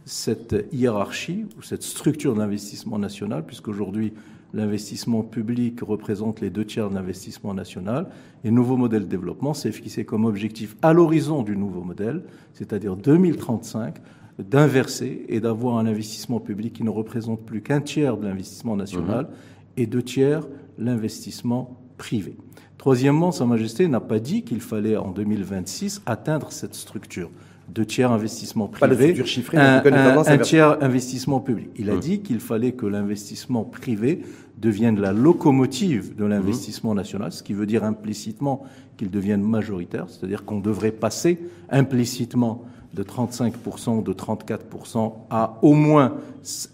cette 0.04 0.66
hiérarchie 0.70 1.46
ou 1.56 1.62
cette 1.62 1.82
structure 1.82 2.34
d'investissement 2.34 2.98
national, 2.98 3.46
puisqu'aujourd'hui, 3.46 4.12
l'investissement 4.52 5.22
public 5.22 5.80
représente 5.80 6.42
les 6.42 6.50
deux 6.50 6.66
tiers 6.66 6.90
de 6.90 6.94
l'investissement 6.94 7.54
national. 7.54 8.08
Et 8.44 8.48
le 8.48 8.54
nouveau 8.54 8.76
modèle 8.76 9.04
de 9.04 9.08
développement 9.08 9.54
s'est 9.54 9.72
fixé 9.72 10.04
comme 10.04 10.26
objectif 10.26 10.76
à 10.82 10.92
l'horizon 10.92 11.42
du 11.42 11.56
nouveau 11.56 11.80
modèle, 11.80 12.22
c'est-à-dire 12.52 12.96
2035, 12.96 13.94
d'inverser 14.38 15.24
et 15.30 15.40
d'avoir 15.40 15.78
un 15.78 15.86
investissement 15.86 16.38
public 16.38 16.74
qui 16.74 16.84
ne 16.84 16.90
représente 16.90 17.46
plus 17.46 17.62
qu'un 17.62 17.80
tiers 17.80 18.18
de 18.18 18.26
l'investissement 18.26 18.76
national 18.76 19.24
mhm. 19.24 19.34
et 19.78 19.86
deux 19.86 20.02
tiers 20.02 20.46
l'investissement 20.76 21.80
privé. 21.96 22.36
Troisièmement, 22.78 23.32
Sa 23.32 23.46
Majesté 23.46 23.88
n'a 23.88 24.00
pas 24.00 24.18
dit 24.18 24.42
qu'il 24.42 24.60
fallait 24.60 24.96
en 24.96 25.10
2026 25.10 26.02
atteindre 26.06 26.52
cette 26.52 26.74
structure 26.74 27.30
deux 27.68 27.84
tiers 27.84 28.12
investissement 28.12 28.68
privé, 28.68 29.14
un, 29.54 29.82
un, 30.26 30.38
tiers 30.38 30.82
investissement 30.82 31.40
public. 31.40 31.68
Il 31.76 31.90
a 31.90 31.94
mmh. 31.94 32.00
dit 32.00 32.20
qu'il 32.20 32.40
fallait 32.40 32.72
que 32.72 32.86
l'investissement 32.86 33.64
privé 33.64 34.20
devienne 34.58 35.00
la 35.00 35.12
locomotive 35.12 36.14
de 36.14 36.24
l'investissement 36.24 36.92
mmh. 36.92 36.96
national, 36.96 37.32
ce 37.32 37.42
qui 37.42 37.54
veut 37.54 37.66
dire 37.66 37.84
implicitement 37.84 38.64
qu'il 38.96 39.10
devienne 39.10 39.42
majoritaire, 39.42 40.06
c'est-à-dire 40.08 40.44
qu'on 40.44 40.60
devrait 40.60 40.92
passer 40.92 41.40
implicitement 41.70 42.64
de 42.94 43.02
35%, 43.02 44.02
de 44.02 44.12
34% 44.12 45.12
à 45.30 45.58
au 45.62 45.72
moins 45.72 46.14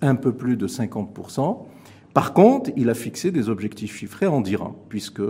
un 0.02 0.14
peu 0.14 0.33
plus 0.33 0.57
de 0.57 0.69
50%. 0.69 1.59
Par 2.20 2.34
contre, 2.34 2.70
il 2.76 2.90
a 2.90 2.94
fixé 2.94 3.30
des 3.30 3.48
objectifs 3.48 3.96
chiffrés 3.96 4.26
en 4.26 4.42
dirhams, 4.42 4.74
puisque 4.90 5.22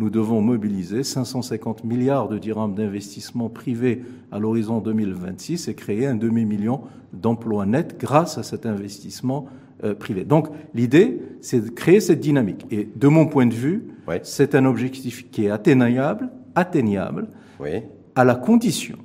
nous 0.00 0.10
devons 0.10 0.40
mobiliser 0.42 1.04
550 1.04 1.84
milliards 1.84 2.26
de 2.26 2.36
dirhams 2.36 2.74
d'investissement 2.74 3.48
privé 3.48 4.02
à 4.32 4.40
l'horizon 4.40 4.80
2026 4.80 5.68
et 5.68 5.74
créer 5.74 6.04
un 6.04 6.16
demi-million 6.16 6.80
d'emplois 7.12 7.64
nets 7.64 7.96
grâce 7.96 8.38
à 8.38 8.42
cet 8.42 8.66
investissement 8.66 9.46
euh, 9.84 9.94
privé. 9.94 10.24
Donc 10.24 10.48
l'idée, 10.74 11.22
c'est 11.42 11.60
de 11.60 11.70
créer 11.70 12.00
cette 12.00 12.18
dynamique. 12.18 12.66
Et 12.72 12.88
de 12.92 13.06
mon 13.06 13.26
point 13.26 13.46
de 13.46 13.54
vue, 13.54 13.84
c'est 14.24 14.56
un 14.56 14.64
objectif 14.64 15.30
qui 15.30 15.44
est 15.44 15.50
atteignable, 15.50 16.28
atteignable 16.56 17.28
à 18.16 18.24
la 18.24 18.34
condition 18.34 18.98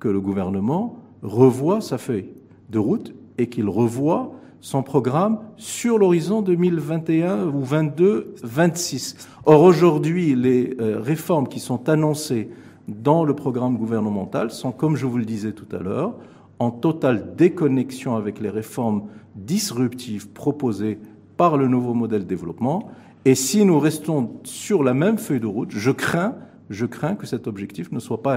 que 0.00 0.08
le 0.08 0.20
gouvernement 0.20 0.98
revoie 1.22 1.80
sa 1.80 1.96
feuille 1.96 2.30
de 2.70 2.80
route 2.80 3.14
et 3.38 3.46
qu'il 3.46 3.68
revoie 3.68 4.34
son 4.62 4.84
programme 4.84 5.40
sur 5.56 5.98
l'horizon 5.98 6.40
2021 6.40 7.48
ou 7.48 7.62
22, 7.62 8.36
26. 8.42 9.28
Or 9.44 9.60
aujourd'hui, 9.60 10.36
les 10.36 10.76
euh, 10.80 11.00
réformes 11.00 11.48
qui 11.48 11.58
sont 11.58 11.88
annoncées 11.88 12.48
dans 12.86 13.24
le 13.24 13.34
programme 13.34 13.76
gouvernemental 13.76 14.52
sont, 14.52 14.70
comme 14.70 14.94
je 14.94 15.04
vous 15.04 15.18
le 15.18 15.24
disais 15.24 15.52
tout 15.52 15.66
à 15.76 15.82
l'heure, 15.82 16.14
en 16.60 16.70
totale 16.70 17.34
déconnexion 17.36 18.14
avec 18.14 18.40
les 18.40 18.50
réformes 18.50 19.08
disruptives 19.34 20.28
proposées 20.28 20.98
par 21.36 21.56
le 21.56 21.66
nouveau 21.66 21.92
modèle 21.92 22.22
de 22.22 22.28
développement. 22.28 22.88
Et 23.24 23.34
si 23.34 23.64
nous 23.64 23.80
restons 23.80 24.30
sur 24.44 24.84
la 24.84 24.94
même 24.94 25.18
feuille 25.18 25.40
de 25.40 25.46
route, 25.46 25.70
je 25.72 25.90
crains 25.90 26.36
je 26.72 26.86
crains 26.86 27.14
que 27.14 27.26
cet 27.26 27.46
objectif 27.46 27.92
ne 27.92 28.00
soit 28.00 28.22
pas 28.22 28.34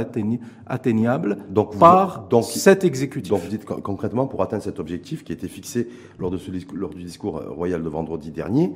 atteignable 0.68 1.38
par 1.80 2.28
cet 2.44 2.84
exécutif. 2.84 3.30
Donc 3.30 3.42
vous 3.42 3.50
dites 3.50 3.66
concrètement, 3.66 4.28
pour 4.28 4.42
atteindre 4.42 4.64
cet 4.64 4.80
objectif 4.80 5.24
qui 5.24 5.32
a 5.32 5.36
été 5.36 5.48
fixé 5.48 5.88
lors, 6.20 6.32
de 6.32 6.38
ce, 6.38 6.52
lors 6.74 6.94
du 6.94 7.04
discours 7.04 7.42
royal 7.48 7.84
de 7.84 7.90
vendredi 7.90 8.32
dernier, 8.32 8.72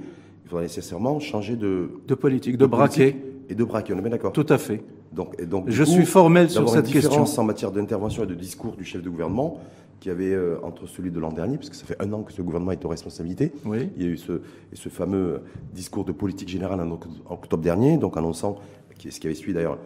il 0.46 0.50
faudra 0.50 0.64
nécessairement 0.64 1.20
changer 1.20 1.56
de... 1.56 1.92
De 2.08 2.16
politique, 2.16 2.58
de, 2.58 2.66
braquet. 2.66 3.16
Et 3.50 3.56
de 3.56 3.64
braquet, 3.64 3.94
on 3.94 3.98
est 4.00 4.02
bien 4.02 4.12
d'accord 4.12 4.34
Tout 4.34 4.48
à 4.50 4.58
fait. 4.58 4.84
Donc, 5.12 5.36
et 5.40 5.46
donc, 5.46 5.66
je 5.70 5.84
suis 5.84 6.06
formel 6.06 6.50
sur 6.50 6.68
cette 6.70 6.88
une 6.88 6.94
question. 6.94 7.26
en 7.38 7.44
matière 7.44 7.72
d'intervention 7.72 8.24
et 8.24 8.28
de 8.28 8.36
discours 8.36 8.76
du 8.76 8.84
chef 8.84 9.02
de 9.02 9.10
gouvernement 9.10 9.60
qui 10.00 10.10
avait 10.10 10.34
euh, 10.34 10.58
entre 10.64 10.88
celui 10.88 11.12
de 11.12 11.20
l'an 11.20 11.32
dernier, 11.32 11.58
puisque 11.58 11.76
ça 11.76 11.86
fait 11.86 12.02
un 12.02 12.14
an 12.14 12.22
que 12.22 12.32
ce 12.32 12.42
gouvernement 12.42 12.72
est 12.72 12.86
aux 12.86 12.90
responsabilités. 12.90 13.52
Oui. 13.66 13.90
Il 13.98 14.04
y 14.04 14.06
a 14.06 14.10
eu 14.10 14.18
ce, 14.18 14.42
ce 14.74 14.90
fameux 14.90 15.42
discours 15.74 16.06
de 16.06 16.14
politique 16.14 16.48
générale 16.48 16.80
en 16.80 17.00
octobre 17.30 17.62
dernier, 17.62 17.98
donc 17.98 18.16
annonçant 18.16 18.58
ce 19.00 19.20
qui 19.20 19.28
avait 19.28 19.36
suivi 19.36 19.54
d'ailleurs, 19.54 19.78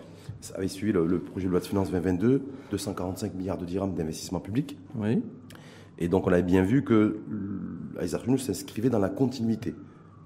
avait 0.55 0.67
suivi 0.67 0.91
le, 0.91 1.19
projet 1.19 1.45
de 1.45 1.51
loi 1.51 1.59
de 1.59 1.65
finances 1.65 1.91
2022, 1.91 2.41
245 2.71 3.33
milliards 3.35 3.57
de 3.57 3.65
dirhams 3.65 3.93
d'investissement 3.93 4.39
public. 4.39 4.77
Oui. 4.95 5.21
Et 5.99 6.07
donc 6.07 6.27
on 6.27 6.31
avait 6.31 6.43
bien 6.43 6.63
vu 6.63 6.83
que 6.83 7.19
Isaac 8.01 8.23
s'inscrivait 8.39 8.89
dans 8.89 8.99
la 8.99 9.09
continuité 9.09 9.75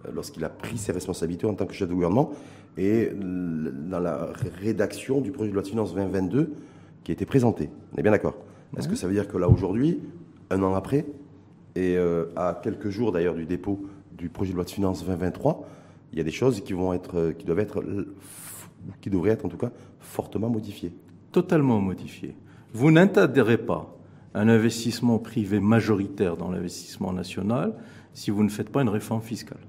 euh, 0.06 0.12
lorsqu'il 0.14 0.44
a 0.46 0.50
pris 0.50 0.78
ses 0.78 0.92
responsabilités 0.92 1.46
en 1.46 1.54
tant 1.54 1.66
que 1.66 1.74
chef 1.74 1.90
de 1.90 1.94
gouvernement 1.94 2.32
et 2.78 3.12
dans 3.14 4.00
la 4.00 4.30
rédaction 4.62 5.20
du 5.20 5.32
projet 5.32 5.50
de 5.50 5.56
loi 5.56 5.64
de 5.64 5.68
finances 5.68 5.94
2022 5.94 6.54
qui 7.04 7.12
a 7.12 7.14
été 7.14 7.26
présenté. 7.26 7.70
On 7.94 7.98
est 7.98 8.04
bien 8.04 8.12
d'accord? 8.12 8.38
Est-ce 8.78 8.88
que 8.88 8.96
ça 8.96 9.08
veut 9.08 9.14
dire 9.14 9.28
que 9.28 9.38
là 9.38 9.50
aujourd'hui, 9.50 10.00
un 10.50 10.62
an 10.62 10.76
après, 10.76 11.06
et 11.76 11.98
euh, 11.98 12.26
à 12.36 12.60
quelques 12.62 12.90
jours 12.90 13.12
d'ailleurs 13.12 13.36
du 13.36 13.46
dépôt 13.46 13.80
du 14.12 14.30
projet 14.30 14.52
de 14.52 14.56
loi 14.56 14.66
de 14.66 14.70
finances 14.70 15.06
2023, 15.06 15.68
il 16.12 16.18
y 16.18 16.22
a 16.22 16.24
des 16.24 16.32
choses 16.32 16.62
qui 16.62 16.74
vont 16.74 16.94
être, 16.94 17.18
euh, 17.18 17.32
qui 17.34 17.46
doivent 17.46 17.60
être 17.60 17.84
qui 19.02 19.10
devrait 19.10 19.32
être 19.32 19.46
en 19.46 19.50
tout 19.50 19.58
cas 19.58 19.72
fortement 20.00 20.50
modifié. 20.50 20.94
Totalement 21.32 21.80
modifié. 21.80 22.36
Vous 22.74 22.92
n'interdirez 22.92 23.58
pas 23.58 23.94
un 24.34 24.50
investissement 24.50 25.18
privé 25.18 25.60
majoritaire 25.60 26.38
dans 26.38 26.52
l'investissement 26.52 27.12
national 27.12 27.74
si 28.14 28.32
vous 28.32 28.44
ne 28.44 28.50
faites 28.50 28.70
pas 28.70 28.82
une 28.82 28.90
réforme 28.90 29.22
fiscale. 29.22 29.60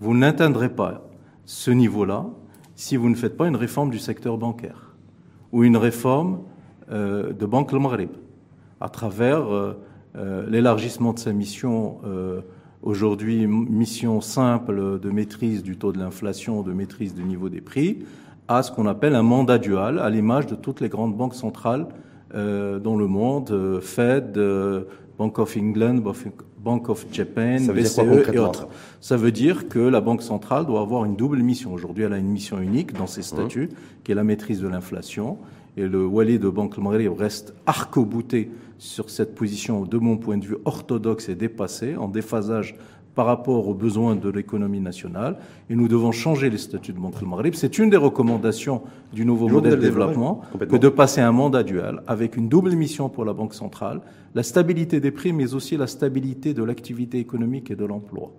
Vous 0.00 0.14
n'atteindrez 0.14 0.70
pas 0.70 1.08
ce 1.44 1.70
niveau-là 1.70 2.26
si 2.74 2.96
vous 2.96 3.10
ne 3.10 3.14
faites 3.14 3.36
pas 3.36 3.48
une 3.48 3.56
réforme 3.56 3.90
du 3.90 3.98
secteur 3.98 4.38
bancaire 4.38 4.94
ou 5.52 5.64
une 5.64 5.76
réforme 5.76 6.40
euh, 6.90 7.32
de 7.32 7.46
Banque 7.46 7.72
Le 7.72 7.78
Maghreb 7.78 8.10
à 8.80 8.88
travers 8.88 9.52
euh, 9.52 9.74
euh, 10.16 10.48
l'élargissement 10.48 11.12
de 11.12 11.18
sa 11.18 11.32
mission 11.32 11.98
aujourd'hui 12.82 13.46
mission 13.46 14.20
simple 14.20 14.98
de 15.00 15.10
maîtrise 15.10 15.62
du 15.62 15.76
taux 15.76 15.92
de 15.92 15.98
l'inflation, 15.98 16.62
de 16.62 16.72
maîtrise 16.72 17.14
du 17.14 17.24
niveau 17.24 17.48
des 17.48 17.60
prix, 17.60 18.04
à 18.48 18.62
ce 18.62 18.72
qu'on 18.72 18.86
appelle 18.86 19.14
un 19.14 19.22
mandat 19.22 19.58
dual, 19.58 19.98
à 19.98 20.10
l'image 20.10 20.46
de 20.46 20.54
toutes 20.54 20.80
les 20.80 20.88
grandes 20.88 21.16
banques 21.16 21.34
centrales 21.34 21.86
euh, 22.34 22.78
dans 22.78 22.96
le 22.96 23.06
monde, 23.06 23.50
euh, 23.50 23.80
Fed, 23.80 24.36
euh, 24.36 24.84
Bank 25.18 25.38
of 25.38 25.56
England, 25.56 26.02
Bank 26.58 26.88
of 26.88 27.06
Japan, 27.12 27.58
BCE 27.60 28.32
et 28.32 28.38
autres. 28.38 28.68
Ça 29.00 29.16
veut 29.16 29.32
dire 29.32 29.68
que 29.68 29.78
la 29.78 30.00
Banque 30.00 30.22
centrale 30.22 30.66
doit 30.66 30.80
avoir 30.80 31.04
une 31.04 31.16
double 31.16 31.38
mission. 31.38 31.72
Aujourd'hui, 31.72 32.04
elle 32.04 32.12
a 32.12 32.18
une 32.18 32.28
mission 32.28 32.58
unique 32.58 32.92
dans 32.94 33.06
ses 33.06 33.22
statuts, 33.22 33.68
qui 34.02 34.12
est 34.12 34.14
la 34.14 34.24
maîtrise 34.24 34.60
de 34.60 34.68
l'inflation, 34.68 35.38
et 35.76 35.86
le 35.86 36.04
Wali 36.04 36.38
de 36.38 36.48
Banque 36.48 36.78
Maghreb 36.78 37.12
reste 37.12 37.54
arc-bouté 37.66 38.50
sur 38.80 39.10
cette 39.10 39.34
position, 39.34 39.84
de 39.84 39.98
mon 39.98 40.16
point 40.16 40.38
de 40.38 40.46
vue, 40.46 40.56
orthodoxe 40.64 41.28
et 41.28 41.34
dépassée, 41.34 41.96
en 41.96 42.08
déphasage 42.08 42.76
par 43.14 43.26
rapport 43.26 43.68
aux 43.68 43.74
besoins 43.74 44.16
de 44.16 44.30
l'économie 44.30 44.80
nationale. 44.80 45.36
Et 45.68 45.76
nous 45.76 45.86
devons 45.86 46.12
changer 46.12 46.48
les 46.48 46.56
statuts 46.56 46.94
de 46.94 46.98
Banque 46.98 47.20
Maghreb. 47.20 47.54
C'est 47.54 47.78
une 47.78 47.90
des 47.90 47.98
recommandations 47.98 48.82
du 49.12 49.26
nouveau 49.26 49.48
modèle 49.48 49.76
de 49.76 49.82
développement 49.82 50.40
que 50.58 50.76
de 50.76 50.88
passer 50.88 51.20
un 51.20 51.32
mandat 51.32 51.62
dual 51.62 52.02
avec 52.06 52.36
une 52.36 52.48
double 52.48 52.72
mission 52.72 53.10
pour 53.10 53.26
la 53.26 53.34
Banque 53.34 53.52
centrale, 53.52 54.00
la 54.34 54.42
stabilité 54.42 55.00
des 55.00 55.10
prix, 55.10 55.32
mais 55.34 55.52
aussi 55.52 55.76
la 55.76 55.86
stabilité 55.86 56.54
de 56.54 56.62
l'activité 56.62 57.18
économique 57.18 57.70
et 57.70 57.76
de 57.76 57.84
l'emploi 57.84 58.32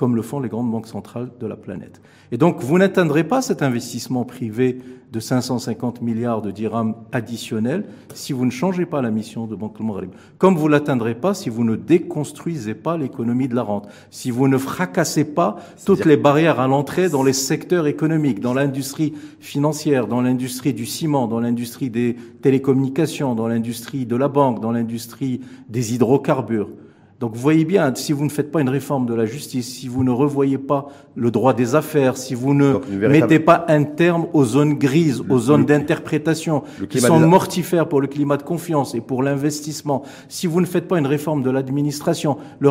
comme 0.00 0.16
le 0.16 0.22
font 0.22 0.40
les 0.40 0.48
grandes 0.48 0.70
banques 0.70 0.86
centrales 0.86 1.28
de 1.38 1.46
la 1.46 1.56
planète. 1.56 2.00
Et 2.32 2.38
donc, 2.38 2.62
vous 2.62 2.78
n'atteindrez 2.78 3.22
pas 3.22 3.42
cet 3.42 3.60
investissement 3.60 4.24
privé 4.24 4.78
de 5.12 5.20
550 5.20 6.00
milliards 6.00 6.40
de 6.40 6.50
dirhams 6.50 6.94
additionnels 7.12 7.84
si 8.14 8.32
vous 8.32 8.46
ne 8.46 8.50
changez 8.50 8.86
pas 8.86 9.02
la 9.02 9.10
mission 9.10 9.46
de 9.46 9.54
Banque 9.54 9.78
Maghreb. 9.78 10.08
Comme 10.38 10.56
vous 10.56 10.68
l'atteindrez 10.68 11.14
pas 11.14 11.34
si 11.34 11.50
vous 11.50 11.64
ne 11.64 11.76
déconstruisez 11.76 12.72
pas 12.72 12.96
l'économie 12.96 13.46
de 13.46 13.54
la 13.54 13.60
rente, 13.60 13.88
si 14.10 14.30
vous 14.30 14.48
ne 14.48 14.56
fracassez 14.56 15.24
pas 15.26 15.56
toutes 15.84 16.06
les 16.06 16.16
barrières 16.16 16.60
à 16.60 16.66
l'entrée 16.66 17.10
dans 17.10 17.22
les 17.22 17.34
secteurs 17.34 17.86
économiques, 17.86 18.40
dans 18.40 18.54
l'industrie 18.54 19.12
financière, 19.38 20.06
dans 20.06 20.22
l'industrie 20.22 20.72
du 20.72 20.86
ciment, 20.86 21.28
dans 21.28 21.40
l'industrie 21.40 21.90
des 21.90 22.16
télécommunications, 22.40 23.34
dans 23.34 23.48
l'industrie 23.48 24.06
de 24.06 24.16
la 24.16 24.28
banque, 24.28 24.60
dans 24.60 24.72
l'industrie 24.72 25.42
des 25.68 25.94
hydrocarbures. 25.94 26.70
Donc 27.20 27.34
vous 27.34 27.40
voyez 27.42 27.66
bien, 27.66 27.94
si 27.94 28.14
vous 28.14 28.24
ne 28.24 28.30
faites 28.30 28.50
pas 28.50 28.62
une 28.62 28.70
réforme 28.70 29.04
de 29.04 29.12
la 29.12 29.26
justice, 29.26 29.68
si 29.68 29.88
vous 29.88 30.04
ne 30.04 30.10
revoyez 30.10 30.56
pas 30.56 30.88
le 31.14 31.30
droit 31.30 31.52
des 31.52 31.74
affaires, 31.74 32.16
si 32.16 32.34
vous 32.34 32.54
ne 32.54 32.78
mettez 32.90 33.38
pas 33.38 33.66
un 33.68 33.84
terme 33.84 34.26
aux 34.32 34.46
zones 34.46 34.78
grises, 34.78 35.22
aux 35.28 35.38
zones 35.38 35.66
d'interprétation 35.66 36.62
qui 36.88 36.98
sont 36.98 37.20
mortifères 37.20 37.90
pour 37.90 38.00
le 38.00 38.06
climat 38.06 38.38
de 38.38 38.42
confiance 38.42 38.94
et 38.94 39.02
pour 39.02 39.22
l'investissement, 39.22 40.02
si 40.30 40.46
vous 40.46 40.62
ne 40.62 40.66
faites 40.66 40.88
pas 40.88 40.98
une 40.98 41.06
réforme 41.06 41.42
de 41.42 41.50
l'administration, 41.50 42.38
le, 42.58 42.70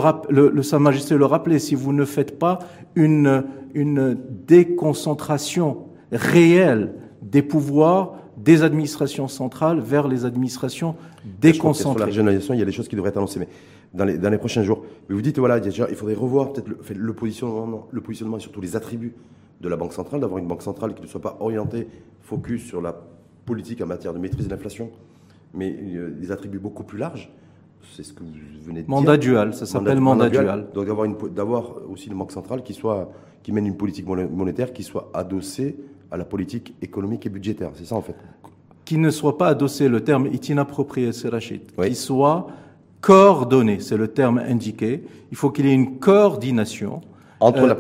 le, 0.49 0.63
Sa 0.63 0.79
Majesté 0.79 1.15
le 1.15 1.25
rappelait, 1.25 1.59
si 1.59 1.75
vous 1.75 1.93
ne 1.93 2.03
faites 2.03 2.39
pas 2.39 2.57
une, 2.95 3.43
une 3.75 4.17
déconcentration 4.47 5.77
réelle 6.11 6.95
des 7.21 7.43
pouvoirs 7.43 8.15
des 8.35 8.63
administrations 8.63 9.27
centrales 9.27 9.79
vers 9.79 10.07
les 10.07 10.25
administrations 10.25 10.95
déconcentrées. 11.41 11.91
Sur 11.91 11.99
la 11.99 12.05
régionalisation, 12.05 12.53
il 12.53 12.59
y 12.59 12.63
a 12.63 12.65
des 12.65 12.71
choses 12.71 12.87
qui 12.87 12.95
devraient 12.95 13.09
être 13.09 13.17
annoncées. 13.17 13.39
Mais 13.39 13.49
dans 13.93 14.05
les, 14.05 14.17
dans 14.17 14.29
les 14.29 14.38
prochains 14.38 14.63
jours. 14.63 14.84
Mais 15.08 15.15
vous 15.15 15.22
dites, 15.22 15.39
voilà, 15.39 15.60
déjà, 15.60 15.88
il 15.89 15.96
faudrait 15.96 16.15
revoir 16.15 16.53
peut-être 16.53 16.67
le, 16.67 16.77
le, 16.96 17.13
positionnement, 17.13 17.88
le 17.91 18.01
positionnement 18.01 18.38
et 18.38 18.39
surtout 18.39 18.62
les 18.62 18.75
attributs 18.75 19.13
de 19.62 19.69
la 19.69 19.75
Banque 19.75 19.93
centrale, 19.93 20.19
d'avoir 20.19 20.39
une 20.39 20.48
Banque 20.48 20.62
centrale 20.62 20.93
qui 20.93 21.01
ne 21.01 21.08
soit 21.08 21.22
pas 21.22 21.38
orientée, 21.39 21.88
focus 22.22 22.63
sur 22.63 22.81
la 22.81 22.96
politique 23.46 23.81
en 23.81 23.88
matière 23.88 24.13
de 24.13 24.19
maîtrise 24.19 24.46
de 24.46 24.51
l'inflation, 24.51 24.89
mais 25.53 25.75
euh, 25.96 26.12
des 26.12 26.31
attributs 26.31 26.60
beaucoup 26.60 26.84
plus 26.84 26.98
larges. 26.98 27.31
C'est 27.96 28.03
ce 28.03 28.13
que 28.13 28.22
vous 28.22 28.29
venez 28.63 28.81
de 28.81 28.86
dire. 28.86 28.89
Mandat 28.89 29.17
dual, 29.17 29.53
ça 29.53 29.65
s'appelle 29.65 30.00
mandat, 30.00 30.29
dual. 30.29 30.67
Donc 30.74 30.86
d'avoir, 30.86 31.05
une, 31.05 31.15
d'avoir 31.34 31.89
aussi 31.89 32.08
une 32.08 32.17
banque 32.17 32.31
centrale 32.31 32.62
qui, 32.62 32.74
soit, 32.74 33.12
qui 33.41 33.51
mène 33.51 33.65
une 33.65 33.77
politique 33.77 34.05
monétaire 34.05 34.74
qui 34.74 34.84
soit 34.84 35.10
adossée 35.13 35.77
à 36.12 36.17
la 36.17 36.25
politique 36.25 36.75
économique 36.81 37.25
et 37.25 37.29
budgétaire. 37.29 37.72
C'est 37.74 37.86
ça 37.86 37.96
en 37.96 38.01
fait. 38.01 38.15
Qui 38.86 38.98
ne 38.98 39.10
soit 39.10 39.38
pas 39.38 39.48
adossée, 39.48 39.88
le 39.88 40.03
terme 40.03 40.27
est 40.27 40.50
inapproprié, 40.50 41.13
c'est 41.13 41.29
Rachid. 41.29 41.62
Qui 41.81 41.96
soit 41.96 42.48
coordonné, 43.01 43.79
c'est 43.79 43.97
le 43.97 44.09
terme 44.09 44.39
indiqué. 44.39 45.03
Il 45.31 45.37
faut 45.37 45.49
qu'il 45.49 45.65
y 45.65 45.69
ait 45.69 45.73
une 45.73 45.99
coordination 45.99 47.01
entre 47.39 47.65
la 47.65 47.75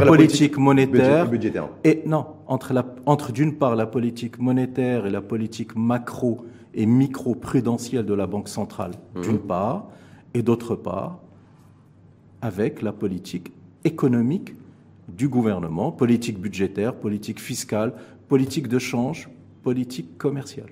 politique, 0.00 0.58
monétaire, 0.58 1.26
et, 1.26 1.28
budgétaire. 1.28 1.68
et 1.82 2.02
non, 2.04 2.26
entre, 2.46 2.74
la, 2.74 2.84
entre 3.06 3.32
d'une 3.32 3.54
part 3.54 3.74
la 3.74 3.86
politique 3.86 4.38
monétaire 4.38 5.06
et 5.06 5.10
la 5.10 5.22
politique 5.22 5.74
macro 5.76 6.44
et 6.74 6.84
micro-prudentielle 6.84 8.04
de 8.04 8.14
la 8.14 8.26
Banque 8.26 8.48
centrale, 8.48 8.92
mmh. 9.14 9.20
d'une 9.22 9.38
part, 9.38 9.88
et 10.34 10.42
d'autre 10.42 10.74
part, 10.74 11.20
avec 12.42 12.82
la 12.82 12.92
politique 12.92 13.52
économique 13.84 14.54
du 15.08 15.28
gouvernement, 15.28 15.90
politique 15.90 16.38
budgétaire, 16.38 16.94
politique 16.94 17.40
fiscale, 17.40 17.94
politique 18.28 18.68
de 18.68 18.78
change, 18.78 19.30
politique 19.62 20.18
commerciale. 20.18 20.68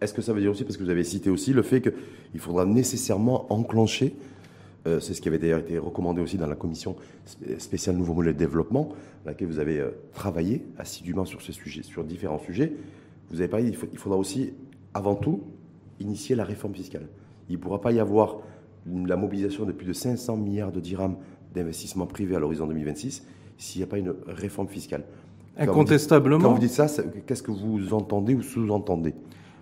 Est-ce 0.00 0.14
que 0.14 0.22
ça 0.22 0.32
veut 0.32 0.40
dire 0.40 0.50
aussi, 0.50 0.64
parce 0.64 0.76
que 0.76 0.82
vous 0.82 0.90
avez 0.90 1.04
cité 1.04 1.30
aussi 1.30 1.52
le 1.52 1.62
fait 1.62 1.94
qu'il 2.36 2.42
faudra 2.42 2.66
nécessairement 2.66 3.50
enclencher, 3.50 4.14
euh, 4.86 5.00
c'est 5.00 5.14
ce 5.14 5.22
qui 5.22 5.28
avait 5.28 5.38
d'ailleurs 5.38 5.60
été 5.60 5.78
recommandé 5.78 6.20
aussi 6.20 6.36
dans 6.36 6.46
la 6.46 6.54
commission 6.54 6.96
spéciale 7.56 7.96
Nouveau 7.96 8.12
Modèle 8.12 8.34
de 8.34 8.38
Développement, 8.38 8.90
dans 9.24 9.30
laquelle 9.30 9.48
vous 9.48 9.58
avez 9.58 9.80
euh, 9.80 9.92
travaillé 10.12 10.62
assidûment 10.78 11.24
sur 11.24 11.40
ce 11.40 11.52
sujet, 11.52 11.82
sur 11.82 12.04
différents 12.04 12.38
sujets. 12.38 12.74
Vous 13.30 13.40
avez 13.40 13.48
parlé, 13.48 13.68
il, 13.68 13.98
faudra 13.98 14.18
aussi, 14.18 14.52
avant 14.92 15.14
tout, 15.14 15.44
initier 15.98 16.36
la 16.36 16.44
réforme 16.44 16.74
fiscale. 16.74 17.08
Il 17.48 17.56
ne 17.56 17.60
pourra 17.60 17.80
pas 17.80 17.90
y 17.90 18.00
avoir 18.00 18.36
la 18.86 19.16
mobilisation 19.16 19.64
de 19.64 19.72
plus 19.72 19.86
de 19.86 19.94
500 19.94 20.36
milliards 20.36 20.72
de 20.72 20.80
dirhams 20.80 21.16
d'investissement 21.54 22.06
privé 22.06 22.36
à 22.36 22.38
l'horizon 22.38 22.66
2026 22.66 23.24
s'il 23.56 23.80
n'y 23.80 23.84
a 23.84 23.86
pas 23.86 23.96
une 23.96 24.14
réforme 24.26 24.68
fiscale. 24.68 25.04
Incontestablement. 25.56 26.38
Quand 26.38 26.52
vous 26.52 26.60
dites 26.60 26.70
ça, 26.70 26.86
qu'est-ce 27.26 27.42
que 27.42 27.50
vous 27.50 27.94
entendez 27.94 28.34
ou 28.34 28.42
sous-entendez? 28.42 29.14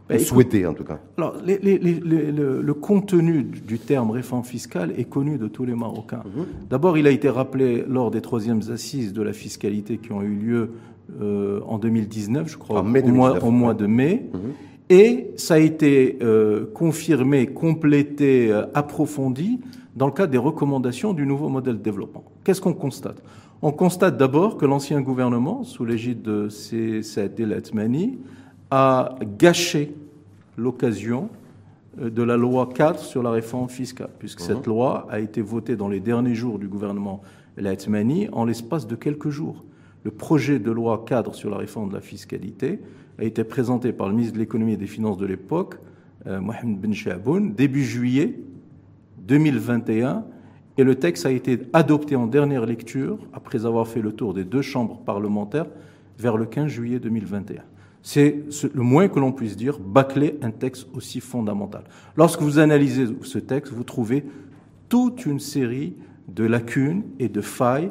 Ben, 0.08 0.18
souhaiter 0.18 0.66
en 0.66 0.74
tout 0.74 0.84
cas. 0.84 0.98
Alors, 1.16 1.34
le, 1.46 2.72
contenu 2.72 3.42
du 3.42 3.78
terme 3.78 4.10
réforme 4.10 4.44
fiscale 4.44 4.92
est 4.98 5.04
connu 5.04 5.38
de 5.38 5.48
tous 5.48 5.64
les 5.64 5.74
Marocains. 5.74 6.22
Mhm. 6.24 6.46
D'abord, 6.68 6.98
il 6.98 7.06
a 7.06 7.10
été 7.10 7.28
rappelé 7.28 7.84
lors 7.88 8.10
des 8.10 8.20
troisièmes 8.20 8.60
assises 8.70 9.12
de 9.12 9.22
la 9.22 9.32
fiscalité 9.32 9.96
qui 9.96 10.12
ont 10.12 10.22
eu 10.22 10.34
lieu 10.34 10.70
euh, 11.20 11.60
en 11.66 11.78
2019, 11.78 12.48
je 12.50 12.58
crois, 12.58 12.80
au, 12.80 12.82
mois, 12.82 13.42
au, 13.42 13.50
mois, 13.50 13.74
de 13.74 13.86
mai. 13.86 14.26
Mhm. 14.32 14.40
Et 14.90 15.30
ça 15.36 15.54
a 15.54 15.58
été 15.58 16.18
euh, 16.22 16.66
confirmé, 16.74 17.46
complété, 17.46 18.50
euh, 18.50 18.66
approfondi 18.74 19.60
dans 19.96 20.06
le 20.06 20.12
cadre 20.12 20.32
des 20.32 20.38
recommandations 20.38 21.14
du 21.14 21.26
nouveau 21.26 21.48
modèle 21.48 21.78
de 21.78 21.82
développement. 21.82 22.24
Qu'est-ce 22.44 22.60
qu'on 22.60 22.74
constate? 22.74 23.22
On 23.62 23.72
constate 23.72 24.18
d'abord 24.18 24.58
que 24.58 24.66
l'ancien 24.66 25.00
gouvernement, 25.00 25.62
sous 25.62 25.86
l'égide 25.86 26.20
de 26.20 26.48
C7 26.50 27.40
El 27.40 27.62
a 28.74 29.14
gâché 29.38 29.94
l'occasion 30.56 31.28
euh, 32.00 32.10
de 32.10 32.24
la 32.24 32.36
loi 32.36 32.68
4 32.74 32.98
sur 32.98 33.22
la 33.22 33.30
réforme 33.30 33.68
fiscale, 33.68 34.10
puisque 34.18 34.40
mhm. 34.40 34.46
cette 34.46 34.66
loi 34.66 35.06
a 35.10 35.20
été 35.20 35.40
votée 35.42 35.76
dans 35.76 35.88
les 35.88 36.00
derniers 36.00 36.34
jours 36.34 36.58
du 36.58 36.66
gouvernement 36.66 37.22
Laitmani 37.56 38.28
en 38.32 38.44
l'espace 38.44 38.88
de 38.88 38.96
quelques 38.96 39.30
jours. 39.30 39.64
Le 40.02 40.10
projet 40.10 40.58
de 40.58 40.72
loi 40.72 41.04
cadre 41.06 41.36
sur 41.36 41.50
la 41.50 41.56
réforme 41.56 41.90
de 41.90 41.94
la 41.94 42.00
fiscalité 42.00 42.80
a 43.20 43.22
été 43.22 43.44
présenté 43.44 43.92
par 43.92 44.08
le 44.08 44.14
ministre 44.14 44.34
de 44.34 44.40
l'économie 44.40 44.72
et 44.72 44.76
des 44.76 44.88
finances 44.88 45.18
de 45.18 45.26
l'époque, 45.26 45.76
euh, 46.26 46.40
Mohamed 46.40 46.80
Ben 46.80 46.92
Chaboun, 46.92 47.54
début 47.54 47.84
juillet 47.84 48.40
2021, 49.18 50.24
et 50.78 50.82
le 50.82 50.96
texte 50.96 51.26
a 51.26 51.30
été 51.30 51.60
adopté 51.72 52.16
en 52.16 52.26
dernière 52.26 52.66
lecture, 52.66 53.18
après 53.32 53.66
avoir 53.66 53.86
fait 53.86 54.02
le 54.02 54.10
tour 54.10 54.34
des 54.34 54.42
deux 54.42 54.62
chambres 54.62 54.98
parlementaires, 55.06 55.66
vers 56.18 56.36
le 56.36 56.46
15 56.46 56.66
juillet 56.66 56.98
2021 56.98 57.62
c'est 58.04 58.44
le 58.74 58.82
moins 58.82 59.08
que 59.08 59.18
l'on 59.18 59.32
puisse 59.32 59.56
dire, 59.56 59.78
bâcler 59.78 60.38
un 60.42 60.50
texte 60.50 60.86
aussi 60.94 61.20
fondamental. 61.20 61.84
Lorsque 62.16 62.42
vous 62.42 62.58
analysez 62.58 63.06
ce 63.22 63.38
texte, 63.38 63.72
vous 63.72 63.82
trouvez 63.82 64.26
toute 64.90 65.24
une 65.24 65.40
série 65.40 65.94
de 66.28 66.44
lacunes 66.44 67.02
et 67.18 67.30
de 67.30 67.40
failles 67.40 67.90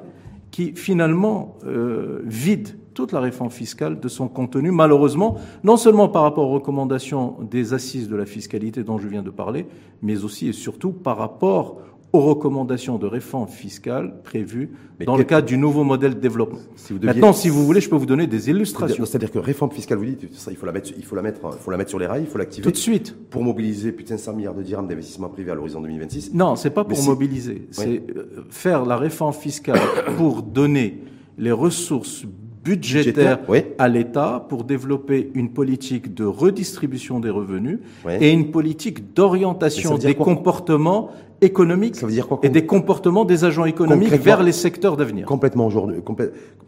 qui 0.51 0.73
finalement 0.75 1.57
euh, 1.65 2.21
vident 2.25 2.73
toute 2.93 3.11
la 3.11 3.19
réforme 3.19 3.49
fiscale 3.49 3.99
de 3.99 4.07
son 4.07 4.27
contenu, 4.27 4.69
malheureusement, 4.69 5.39
non 5.63 5.77
seulement 5.77 6.07
par 6.07 6.21
rapport 6.21 6.47
aux 6.47 6.53
recommandations 6.53 7.37
des 7.49 7.73
assises 7.73 8.07
de 8.07 8.15
la 8.15 8.27
fiscalité 8.27 8.83
dont 8.83 8.99
je 8.99 9.07
viens 9.07 9.23
de 9.23 9.31
parler, 9.31 9.65
mais 10.03 10.23
aussi 10.23 10.47
et 10.47 10.53
surtout 10.53 10.91
par 10.91 11.17
rapport 11.17 11.81
aux 12.13 12.21
recommandations 12.21 12.99
de 12.99 13.07
réforme 13.07 13.47
fiscale 13.47 14.21
prévues 14.23 14.69
dans 15.03 15.17
le 15.17 15.23
cadre 15.23 15.47
du 15.47 15.57
nouveau 15.57 15.83
modèle 15.83 16.13
de 16.13 16.19
développement. 16.19 16.59
Maintenant, 17.01 17.33
si 17.33 17.49
vous 17.49 17.65
voulez, 17.65 17.81
je 17.81 17.89
peux 17.89 17.95
vous 17.95 18.05
donner 18.05 18.27
des 18.27 18.51
illustrations. 18.51 19.03
C'est-à-dire 19.05 19.31
que 19.31 19.39
réforme 19.39 19.71
fiscale, 19.71 19.97
vous 19.97 20.05
dites, 20.05 20.31
ça, 20.35 20.51
il 20.51 20.57
faut 20.57 20.67
la 20.67 20.71
mettre, 20.71 20.91
il 20.95 21.03
faut 21.03 21.15
la 21.15 21.23
mettre, 21.23 21.39
il 21.51 21.59
faut 21.59 21.71
la 21.71 21.77
mettre 21.77 21.89
sur 21.89 21.97
les 21.97 22.05
rails, 22.05 22.21
il 22.21 22.27
faut 22.27 22.37
l'activer. 22.37 22.63
Tout 22.63 22.71
de 22.71 22.77
suite. 22.77 23.15
Pour 23.31 23.43
mobiliser 23.43 23.91
plus 23.91 24.03
de 24.03 24.09
500 24.09 24.33
milliards 24.33 24.53
de 24.53 24.61
dirhams 24.61 24.87
d'investissement 24.87 25.29
privé 25.29 25.51
à 25.51 25.55
l'horizon 25.55 25.81
2026. 25.81 26.33
Non, 26.35 26.55
c'est 26.55 26.69
pas 26.69 26.83
pour 26.83 27.01
mobiliser. 27.03 27.67
C'est 27.71 28.03
euh, 28.15 28.45
faire 28.51 28.85
la 28.85 28.97
réforme 28.97 29.33
fiscale 29.33 29.79
pour 30.17 30.43
donner 30.43 31.01
les 31.39 31.51
ressources 31.51 32.25
budgétaire, 32.63 33.39
à 33.77 33.89
l'État 33.89 34.45
pour 34.47 34.63
développer 34.63 35.31
une 35.33 35.49
politique 35.49 36.13
de 36.13 36.23
redistribution 36.23 37.19
des 37.19 37.29
revenus 37.29 37.79
et 38.07 38.31
une 38.31 38.51
politique 38.51 39.13
d'orientation 39.13 39.97
des 39.97 40.15
comportements 40.15 41.11
économiques 41.43 41.97
et 42.41 42.49
des 42.49 42.65
comportements 42.65 43.25
des 43.25 43.43
agents 43.43 43.65
économiques 43.65 44.13
vers 44.13 44.43
les 44.43 44.51
secteurs 44.51 44.97
d'avenir. 44.97 45.25
Complètement 45.27 45.67
aujourd'hui. 45.67 45.97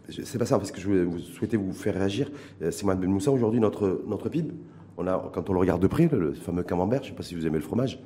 C'est 0.08 0.38
pas 0.38 0.46
ça, 0.46 0.58
parce 0.58 0.70
que 0.70 0.80
je 0.80 0.88
vous 1.02 1.18
souhaiter 1.18 1.56
vous 1.56 1.72
faire 1.72 1.94
réagir. 1.94 2.30
Euh, 2.62 2.70
C'est 2.70 2.84
moi 2.84 2.94
Ben 2.94 3.10
Moussa, 3.10 3.32
aujourd'hui, 3.32 3.58
notre, 3.58 4.02
notre 4.06 4.28
PIB, 4.28 4.52
on 4.96 5.06
a, 5.06 5.30
quand 5.32 5.50
on 5.50 5.52
le 5.52 5.58
regarde 5.58 5.82
de 5.82 5.88
près, 5.88 6.08
le 6.12 6.32
fameux 6.32 6.62
camembert, 6.62 7.02
je 7.02 7.08
ne 7.08 7.10
sais 7.10 7.16
pas 7.16 7.24
si 7.24 7.34
vous 7.34 7.46
aimez 7.46 7.58
le 7.58 7.64
fromage, 7.64 7.98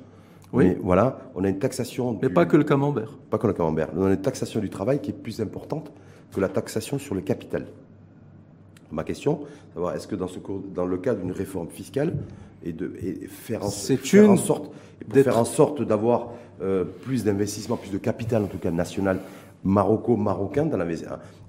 oui. 0.53 0.65
Mais 0.65 0.77
voilà, 0.81 1.19
on 1.35 1.43
a 1.43 1.49
une 1.49 1.59
taxation. 1.59 2.19
Mais 2.21 2.29
pas 2.29 2.45
que 2.45 2.57
le 2.57 2.63
camembert. 2.63 3.17
Pas 3.29 3.37
que 3.37 3.47
le 3.47 3.53
camembert. 3.53 3.89
On 3.95 4.05
a 4.05 4.11
une 4.11 4.21
taxation 4.21 4.59
du 4.59 4.69
travail 4.69 4.99
qui 4.99 5.11
est 5.11 5.13
plus 5.13 5.39
importante 5.39 5.91
que 6.33 6.41
la 6.41 6.49
taxation 6.49 6.99
sur 6.99 7.15
le 7.15 7.21
capital. 7.21 7.67
Ma 8.91 9.05
question, 9.05 9.41
savoir 9.73 9.95
est-ce 9.95 10.07
que 10.07 10.15
dans, 10.15 10.27
ce, 10.27 10.39
dans 10.75 10.85
le 10.85 10.97
cadre 10.97 11.21
d'une 11.21 11.31
réforme 11.31 11.69
fiscale 11.69 12.13
et 12.63 12.73
de 12.73 12.91
faire, 13.29 13.63
en, 13.63 13.69
faire 13.69 14.29
en 14.29 14.35
sorte, 14.35 14.71
faire 15.13 15.37
en 15.37 15.45
sorte 15.45 15.81
d'avoir 15.81 16.31
euh, 16.61 16.83
plus 16.83 17.23
d'investissement, 17.23 17.77
plus 17.77 17.91
de 17.91 17.97
capital 17.97 18.43
en 18.43 18.47
tout 18.47 18.57
cas 18.57 18.71
national 18.71 19.19
maroco-marocain 19.63 20.69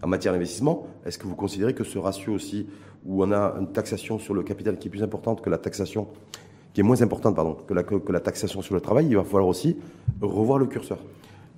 en 0.02 0.06
matière 0.06 0.32
d'investissement, 0.32 0.86
est-ce 1.06 1.18
que 1.18 1.26
vous 1.26 1.34
considérez 1.34 1.74
que 1.74 1.84
ce 1.84 1.98
ratio 1.98 2.32
aussi, 2.32 2.66
où 3.06 3.22
on 3.24 3.32
a 3.32 3.54
une 3.58 3.68
taxation 3.68 4.18
sur 4.18 4.34
le 4.34 4.42
capital 4.42 4.78
qui 4.78 4.88
est 4.88 4.90
plus 4.90 5.02
importante 5.02 5.40
que 5.40 5.50
la 5.50 5.58
taxation, 5.58 6.08
qui 6.74 6.80
est 6.80 6.84
moins 6.84 7.00
importante 7.02 7.34
pardon, 7.34 7.56
que 7.66 7.74
la, 7.74 7.82
que 7.82 8.12
la 8.12 8.20
taxation 8.20 8.60
sur 8.62 8.74
le 8.74 8.80
travail, 8.80 9.06
il 9.08 9.16
va 9.16 9.24
falloir 9.24 9.46
aussi 9.46 9.76
revoir 10.20 10.58
le 10.58 10.66
curseur. 10.66 10.98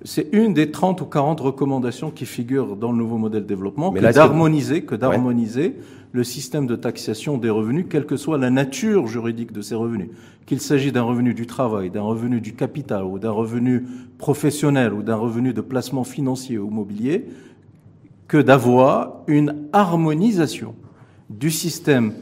C'est 0.02 0.28
une 0.32 0.52
des 0.52 0.70
30 0.70 1.00
ou 1.00 1.06
40 1.06 1.40
recommandations 1.40 2.10
qui 2.10 2.26
figurent 2.26 2.76
dans 2.76 2.92
le 2.92 2.98
nouveau 2.98 3.16
modèle 3.16 3.42
de 3.42 3.48
développement, 3.48 3.90
que 3.90 4.12
d'harmoniser, 4.12 4.82
que 4.84 4.94
d'harmoniser 4.94 5.76
le 6.14 6.22
système 6.22 6.68
de 6.68 6.77
taxation 6.77 7.38
des 7.38 7.50
revenus, 7.50 7.87
quelle 7.90 8.07
que 8.07 8.16
soit 8.16 8.38
la 8.38 8.48
nature 8.48 9.09
juridique 9.09 9.50
de 9.50 9.61
ces 9.61 9.74
revenus. 9.74 10.11
Qu'il 10.46 10.61
s'agisse 10.61 10.92
d'un 10.92 11.03
revenu 11.03 11.35
du 11.35 11.44
travail, 11.44 11.90
d'un 11.90 12.03
revenu 12.03 12.40
du 12.40 12.55
capital, 12.55 13.03
ou 13.03 13.18
d'un 13.18 13.33
revenu 13.33 13.85
professionnel, 14.16 14.92
ou 14.92 15.03
d'un 15.03 15.16
revenu 15.16 15.53
de 15.53 15.61
placement 15.61 16.05
financier 16.05 16.57
ou 16.57 16.70
mobilier, 16.70 17.27
que 18.29 18.37
d'avoir 18.37 19.24
une 19.27 19.66
harmonisation 19.72 20.77
du 21.31 21.50
système 21.50 22.12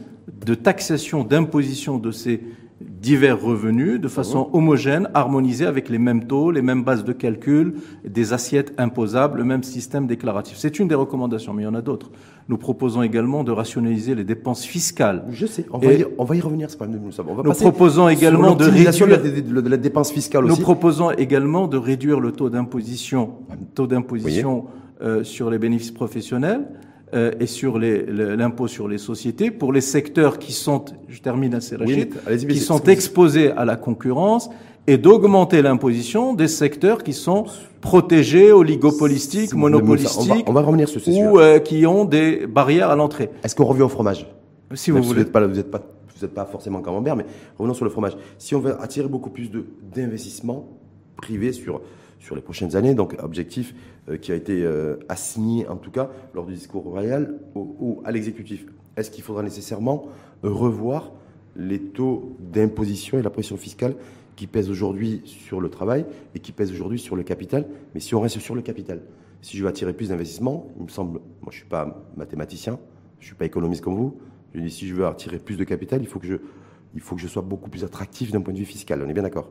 de 0.43 0.55
taxation, 0.55 1.23
d'imposition 1.23 1.99
de 1.99 2.09
ces 2.09 2.41
divers 2.89 3.41
revenus 3.41 3.99
de 3.99 4.07
façon 4.07 4.49
homogène, 4.53 5.09
harmonisée 5.13 5.65
avec 5.65 5.89
les 5.89 5.99
mêmes 5.99 6.25
taux, 6.25 6.51
les 6.51 6.61
mêmes 6.61 6.83
bases 6.83 7.03
de 7.03 7.13
calcul, 7.13 7.75
des 8.07 8.33
assiettes 8.33 8.73
imposables, 8.77 9.39
le 9.39 9.43
même 9.43 9.63
système 9.63 10.07
déclaratif. 10.07 10.57
C'est 10.57 10.79
une 10.79 10.87
des 10.87 10.95
recommandations, 10.95 11.53
mais 11.53 11.63
il 11.63 11.65
y 11.65 11.69
en 11.69 11.75
a 11.75 11.81
d'autres. 11.81 12.11
Nous 12.49 12.57
proposons 12.57 13.01
également 13.01 13.43
de 13.43 13.51
rationaliser 13.51 14.15
les 14.15 14.23
dépenses 14.23 14.63
fiscales. 14.65 15.25
Je 15.29 15.45
sais, 15.45 15.65
on 15.71 15.77
va, 15.77 15.93
y, 15.93 16.05
on 16.17 16.23
va 16.25 16.35
y 16.35 16.41
revenir, 16.41 16.69
c'est 16.69 16.77
pas 16.77 16.87
nous 16.87 16.99
On 17.17 17.33
va 17.33 17.43
nous 17.43 17.53
proposons 17.53 18.09
également 18.09 18.55
de 18.55 18.65
réduire 18.65 19.07
la, 19.07 19.77
dépense 19.77 20.11
fiscale 20.11 20.45
aussi. 20.45 20.59
Nous 20.59 20.63
proposons 20.63 21.11
également 21.11 21.67
de 21.67 21.77
réduire 21.77 22.19
le 22.19 22.31
taux 22.31 22.49
d'imposition, 22.49 23.35
taux 23.75 23.87
d'imposition 23.87 24.65
euh, 25.01 25.23
sur 25.23 25.49
les 25.49 25.57
bénéfices 25.57 25.91
professionnels 25.91 26.67
euh, 27.13 27.31
et 27.39 27.45
sur 27.45 27.77
l'impôt 27.79 28.67
sur 28.67 28.87
les 28.87 28.97
sociétés 28.97 29.51
pour 29.51 29.71
les 29.71 29.81
secteurs 29.81 30.39
qui 30.39 30.51
sont, 30.51 30.85
je 31.07 31.21
termine 31.21 31.53
assez 31.53 31.75
Rachid, 31.75 32.13
qui 32.47 32.59
sont 32.59 32.83
exposés 32.83 33.51
à 33.51 33.65
la 33.65 33.75
concurrence 33.75 34.49
et 34.87 34.97
d'augmenter 34.97 35.61
l'imposition 35.61 36.33
des 36.33 36.47
secteurs 36.47 37.03
qui 37.03 37.13
sont 37.13 37.45
protégés, 37.81 38.51
oligopolistiques, 38.51 39.53
monopolistiques, 39.53 40.43
on 40.47 40.53
va, 40.53 40.61
revenir 40.61 40.89
sur 40.89 41.01
ou 41.07 41.39
euh, 41.39 41.59
qui 41.59 41.85
ont 41.85 42.05
des 42.05 42.47
barrières 42.47 42.89
à 42.89 42.95
l'entrée. 42.95 43.29
Est-ce 43.43 43.55
qu'on 43.55 43.65
revient 43.65 43.83
au 43.83 43.89
fromage? 43.89 44.27
Si 44.73 44.91
vous 44.91 44.97
voulez. 44.97 45.09
Vous 45.09 45.19
n'êtes 45.19 45.31
pas, 45.31 45.45
vous 45.45 45.59
êtes 45.59 45.71
pas, 45.71 45.81
vous 46.17 46.25
êtes 46.25 46.33
pas 46.33 46.45
forcément 46.45 46.81
camembert, 46.81 47.15
mais 47.15 47.25
revenons 47.57 47.75
sur 47.75 47.85
le 47.85 47.91
fromage. 47.91 48.17
Si 48.37 48.55
on 48.55 48.59
veut 48.59 48.81
attirer 48.81 49.07
beaucoup 49.07 49.29
plus 49.29 49.51
d'investissements 49.93 50.67
privés 51.15 51.53
sur 51.53 51.81
sur 52.23 52.35
les 52.35 52.41
prochaines 52.41 52.75
années. 52.75 52.95
Donc, 52.95 53.15
objectif 53.21 53.75
qui 54.21 54.31
a 54.31 54.35
été 54.35 54.63
euh, 54.63 54.97
assigné, 55.09 55.67
en 55.67 55.77
tout 55.77 55.91
cas, 55.91 56.09
lors 56.33 56.45
du 56.45 56.53
discours 56.53 56.83
royal, 56.83 57.39
au, 57.55 58.01
à 58.03 58.11
l'exécutif. 58.11 58.65
Est-ce 58.97 59.09
qu'il 59.11 59.23
faudra 59.23 59.43
nécessairement 59.43 60.07
revoir 60.43 61.11
les 61.55 61.79
taux 61.79 62.35
d'imposition 62.39 63.17
et 63.17 63.21
la 63.21 63.29
pression 63.29 63.57
fiscale 63.57 63.95
qui 64.35 64.47
pèsent 64.47 64.69
aujourd'hui 64.69 65.21
sur 65.25 65.61
le 65.61 65.69
travail 65.69 66.05
et 66.35 66.39
qui 66.39 66.51
pèsent 66.51 66.71
aujourd'hui 66.71 66.99
sur 66.99 67.15
le 67.15 67.23
capital? 67.23 67.65
Mais 67.93 67.99
si 67.99 68.13
on 68.13 68.21
reste 68.21 68.39
sur 68.39 68.55
le 68.55 68.61
capital, 68.61 69.01
si 69.41 69.57
je 69.57 69.63
veux 69.63 69.69
attirer 69.69 69.93
plus 69.93 70.09
d'investissements, 70.09 70.67
il 70.77 70.83
me 70.83 70.89
semble, 70.89 71.19
moi 71.41 71.51
je 71.51 71.57
ne 71.57 71.59
suis 71.61 71.69
pas 71.69 72.03
mathématicien, 72.17 72.79
je 73.19 73.25
ne 73.25 73.27
suis 73.27 73.35
pas 73.35 73.45
économiste 73.45 73.81
comme 73.81 73.95
vous, 73.95 74.17
je 74.53 74.59
dis 74.59 74.69
si 74.69 74.87
je 74.87 74.93
veux 74.95 75.05
attirer 75.05 75.39
plus 75.39 75.57
de 75.57 75.63
capital, 75.63 76.01
il 76.01 76.07
faut 76.07 76.19
que 76.19 76.27
je, 76.27 77.27
sois 77.27 77.41
beaucoup 77.41 77.69
plus 77.69 77.83
attractif 77.83 78.31
d'un 78.31 78.41
point 78.41 78.53
de 78.53 78.59
vue 78.59 78.65
fiscal. 78.65 79.01
On 79.03 79.09
est 79.09 79.13
bien 79.13 79.23
d'accord 79.23 79.49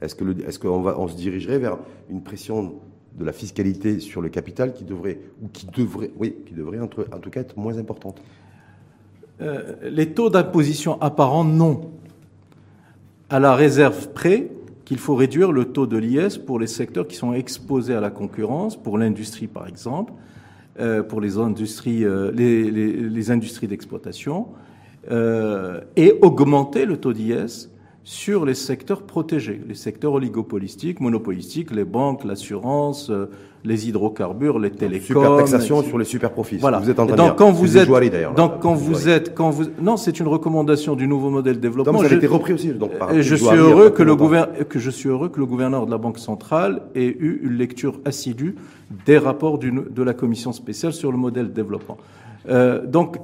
est-ce 0.00 0.58
qu'on 0.58 1.08
se 1.08 1.16
dirigerait 1.16 1.58
vers 1.58 1.78
une 2.10 2.22
pression 2.22 2.74
de 3.18 3.24
la 3.24 3.32
fiscalité 3.32 4.00
sur 4.00 4.20
le 4.20 4.28
capital 4.28 4.72
qui 4.72 4.84
devrait, 4.84 5.18
ou 5.42 5.48
qui 5.48 5.66
devrait, 5.66 6.10
oui, 6.16 6.36
qui 6.46 6.54
devrait 6.54 6.80
en 6.80 6.88
tout 6.88 7.30
cas 7.30 7.40
être 7.40 7.56
moins 7.56 7.78
importante 7.78 8.20
euh, 9.40 9.74
Les 9.90 10.10
taux 10.10 10.30
d'imposition 10.30 11.00
apparents, 11.00 11.44
non. 11.44 11.92
À 13.30 13.38
la 13.38 13.54
réserve 13.54 14.10
près 14.10 14.50
qu'il 14.84 14.98
faut 14.98 15.14
réduire 15.14 15.52
le 15.52 15.66
taux 15.66 15.86
de 15.86 15.96
l'IS 15.96 16.38
pour 16.38 16.58
les 16.58 16.66
secteurs 16.66 17.06
qui 17.06 17.16
sont 17.16 17.32
exposés 17.32 17.94
à 17.94 18.00
la 18.00 18.10
concurrence, 18.10 18.76
pour 18.76 18.98
l'industrie 18.98 19.46
par 19.46 19.68
exemple, 19.68 20.12
euh, 20.80 21.02
pour 21.02 21.20
les 21.20 21.38
industries, 21.38 22.04
euh, 22.04 22.32
les, 22.32 22.70
les, 22.70 23.30
industries 23.30 23.68
d'exploitation, 23.68 24.48
et 25.96 26.14
augmenter 26.22 26.86
le 26.86 26.96
taux 26.96 27.12
d'IS 27.12 27.68
sur 28.04 28.44
les 28.44 28.54
secteurs 28.54 29.02
protégés, 29.02 29.60
les 29.66 29.74
secteurs 29.74 30.12
oligopolistiques, 30.12 31.00
monopolistiques, 31.00 31.70
les 31.70 31.84
banques, 31.84 32.24
l'assurance, 32.24 33.08
euh, 33.08 33.30
les 33.64 33.88
hydrocarbures, 33.88 34.58
les 34.58 34.70
télécoms. 34.70 35.06
Super 35.06 35.36
taxation 35.38 35.82
sur 35.82 35.96
les 35.96 36.04
super 36.04 36.30
profits. 36.30 36.58
Voilà. 36.58 36.80
Vous 36.80 36.90
êtes 36.90 36.98
en 36.98 37.06
train 37.06 37.16
donc, 37.16 37.36
quand 37.36 37.50
vous 37.50 37.78
êtes, 37.78 37.88
donc 38.36 38.60
quand 38.60 38.74
vous 38.74 39.08
êtes, 39.08 39.34
quand 39.34 39.48
vous, 39.48 39.64
non, 39.80 39.96
c'est 39.96 40.20
une 40.20 40.28
recommandation 40.28 40.94
du 40.96 41.08
nouveau 41.08 41.30
modèle 41.30 41.56
de 41.56 41.60
développement. 41.60 41.94
Donc, 41.94 42.04
ça 42.06 42.12
a 42.12 42.16
été 42.16 42.26
repris 42.26 42.52
aussi. 42.52 42.72
Donc, 42.72 42.98
par 42.98 43.18
je 43.18 43.34
suis 43.34 43.56
heureux 43.56 43.88
que 43.88 44.02
le 44.02 44.14
gouverneur, 44.14 44.68
que 44.68 44.78
je 44.78 44.90
suis 44.90 45.08
heureux 45.08 45.30
que 45.30 45.40
le 45.40 45.46
gouverneur 45.46 45.86
de 45.86 45.90
la 45.90 45.98
Banque 45.98 46.18
centrale 46.18 46.82
ait 46.94 47.06
eu 47.06 47.40
une 47.42 47.56
lecture 47.56 47.98
assidue 48.04 48.54
des 49.06 49.16
rapports 49.16 49.58
de 49.58 50.02
la 50.02 50.12
commission 50.12 50.52
spéciale 50.52 50.92
sur 50.92 51.10
le 51.10 51.16
modèle 51.16 51.48
de 51.48 51.54
développement. 51.54 51.96
Euh, 52.50 52.84
donc, 52.86 53.16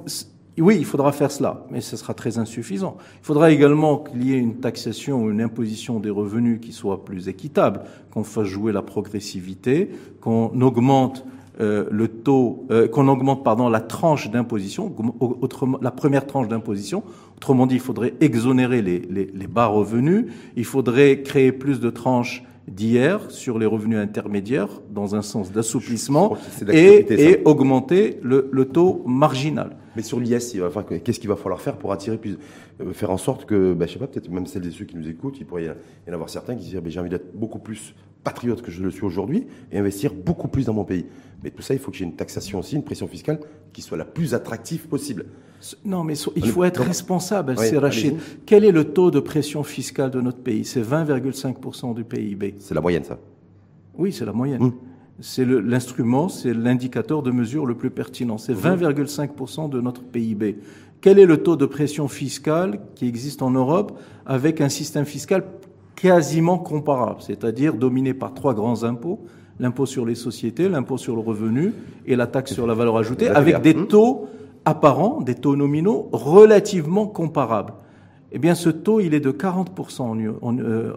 oui, 0.61 0.77
il 0.77 0.85
faudra 0.85 1.11
faire 1.11 1.31
cela, 1.31 1.65
mais 1.69 1.81
ce 1.81 1.97
sera 1.97 2.13
très 2.13 2.37
insuffisant. 2.37 2.97
Il 3.21 3.25
faudra 3.25 3.51
également 3.51 3.97
qu'il 3.97 4.27
y 4.27 4.33
ait 4.33 4.39
une 4.39 4.55
taxation 4.55 5.23
ou 5.23 5.29
une 5.29 5.41
imposition 5.41 5.99
des 5.99 6.09
revenus 6.09 6.59
qui 6.61 6.71
soit 6.71 7.03
plus 7.03 7.27
équitable, 7.27 7.81
qu'on 8.11 8.23
fasse 8.23 8.47
jouer 8.47 8.71
la 8.71 8.81
progressivité, 8.81 9.89
qu'on 10.21 10.61
augmente 10.61 11.25
euh, 11.59 11.85
le 11.91 12.07
taux, 12.07 12.65
euh, 12.71 12.87
qu'on 12.87 13.07
augmente 13.07 13.43
pardon 13.43 13.69
la 13.69 13.81
tranche 13.81 14.31
d'imposition, 14.31 14.93
la 15.81 15.91
première 15.91 16.25
tranche 16.25 16.47
d'imposition. 16.47 17.03
Autrement 17.37 17.67
dit, 17.67 17.75
il 17.75 17.81
faudrait 17.81 18.13
exonérer 18.21 18.81
les, 18.81 18.99
les 18.99 19.47
bas 19.47 19.67
revenus. 19.67 20.25
Il 20.55 20.65
faudrait 20.65 21.21
créer 21.21 21.51
plus 21.51 21.79
de 21.79 21.89
tranches 21.89 22.43
d'hier 22.67 23.19
sur 23.29 23.59
les 23.59 23.65
revenus 23.65 23.97
intermédiaires 23.97 24.69
dans 24.89 25.15
un 25.15 25.21
sens 25.21 25.51
d'assouplissement 25.51 26.37
et, 26.71 27.41
augmenter 27.45 28.19
le, 28.23 28.65
taux 28.65 29.03
marginal. 29.05 29.75
Mais 29.95 30.01
sur 30.01 30.19
l'IS, 30.19 30.55
qu'est-ce 31.03 31.19
qu'il 31.19 31.29
va 31.29 31.35
falloir 31.35 31.61
faire 31.61 31.77
pour 31.77 31.91
attirer 31.91 32.17
plus, 32.17 32.37
euh, 32.81 32.93
faire 32.93 33.11
en 33.11 33.17
sorte 33.17 33.45
que, 33.45 33.73
ben, 33.73 33.87
je 33.87 33.93
sais 33.93 33.99
pas, 33.99 34.07
peut-être 34.07 34.29
même 34.29 34.45
celles 34.45 34.65
et 34.65 34.71
ceux 34.71 34.85
qui 34.85 34.95
nous 34.95 35.07
écoutent, 35.07 35.39
il 35.39 35.45
pourrait 35.45 35.65
y 35.65 36.09
en 36.09 36.13
avoir 36.13 36.29
certains 36.29 36.55
qui 36.55 36.65
disent, 36.65 36.75
ben, 36.75 36.89
j'ai 36.89 36.99
envie 36.99 37.09
d'être 37.09 37.35
beaucoup 37.35 37.59
plus 37.59 37.93
patriote 38.23 38.61
que 38.61 38.71
je 38.71 38.83
le 38.83 38.91
suis 38.91 39.03
aujourd'hui 39.03 39.47
et 39.71 39.79
investir 39.79 40.13
beaucoup 40.13 40.47
plus 40.47 40.65
dans 40.65 40.73
mon 40.73 40.83
pays. 40.83 41.05
Mais 41.43 41.49
tout 41.49 41.61
ça, 41.61 41.73
il 41.73 41.79
faut 41.79 41.91
que 41.91 41.97
j'ai 41.97 42.05
une 42.05 42.15
taxation 42.15 42.59
aussi, 42.59 42.75
une 42.75 42.83
pression 42.83 43.07
fiscale 43.07 43.39
qui 43.73 43.81
soit 43.81 43.97
la 43.97 44.05
plus 44.05 44.33
attractive 44.33 44.87
possible. 44.87 45.25
Non, 45.85 46.03
mais 46.03 46.15
il 46.35 46.47
faut 46.47 46.63
être 46.63 46.81
responsable, 46.81 47.57
c'est 47.57 47.77
Rachid. 47.77 48.17
Quel 48.45 48.63
est 48.63 48.71
le 48.71 48.85
taux 48.85 49.11
de 49.11 49.19
pression 49.19 49.63
fiscale 49.63 50.11
de 50.11 50.21
notre 50.21 50.39
pays? 50.39 50.65
C'est 50.65 50.81
20,5% 50.81 51.95
du 51.95 52.03
PIB. 52.03 52.55
C'est 52.59 52.73
la 52.73 52.81
moyenne, 52.81 53.03
ça 53.03 53.19
Oui, 53.97 54.11
c'est 54.11 54.25
la 54.25 54.33
moyenne. 54.33 54.61
Hum. 54.61 54.73
C'est 55.21 55.45
l'instrument, 55.45 56.29
c'est 56.29 56.53
l'indicateur 56.53 57.21
de 57.21 57.31
mesure 57.31 57.65
le 57.65 57.75
plus 57.75 57.91
pertinent. 57.91 58.37
C'est 58.37 58.53
20,5% 58.53 59.69
de 59.69 59.79
notre 59.79 60.01
PIB. 60.01 60.57
Quel 60.99 61.19
est 61.19 61.25
le 61.25 61.37
taux 61.37 61.55
de 61.55 61.65
pression 61.65 62.07
fiscale 62.07 62.79
qui 62.95 63.07
existe 63.07 63.41
en 63.41 63.51
Europe 63.51 63.99
avec 64.25 64.61
un 64.61 64.69
système 64.69 65.05
fiscal 65.05 65.43
quasiment 65.95 66.57
comparable, 66.57 67.21
c'est-à-dire 67.21 67.75
dominé 67.75 68.13
par 68.13 68.33
trois 68.33 68.53
grands 68.53 68.83
impôts 68.83 69.19
l'impôt 69.59 69.85
sur 69.85 70.05
les 70.05 70.15
sociétés, 70.15 70.67
l'impôt 70.67 70.97
sur 70.97 71.15
le 71.15 71.21
revenu 71.21 71.73
et 72.07 72.15
la 72.15 72.27
taxe 72.27 72.53
sur 72.53 72.65
la 72.65 72.73
valeur 72.73 72.97
ajoutée, 72.97 73.29
avec 73.29 73.61
des 73.61 73.75
taux 73.75 74.27
apparents, 74.65 75.21
des 75.21 75.35
taux 75.35 75.55
nominaux 75.55 76.09
relativement 76.11 77.05
comparables. 77.05 77.73
Eh 78.31 78.39
bien, 78.39 78.55
ce 78.55 78.69
taux, 78.69 78.99
il 78.99 79.13
est 79.13 79.19
de 79.19 79.31
40% 79.31 80.35
euh, 80.59 80.93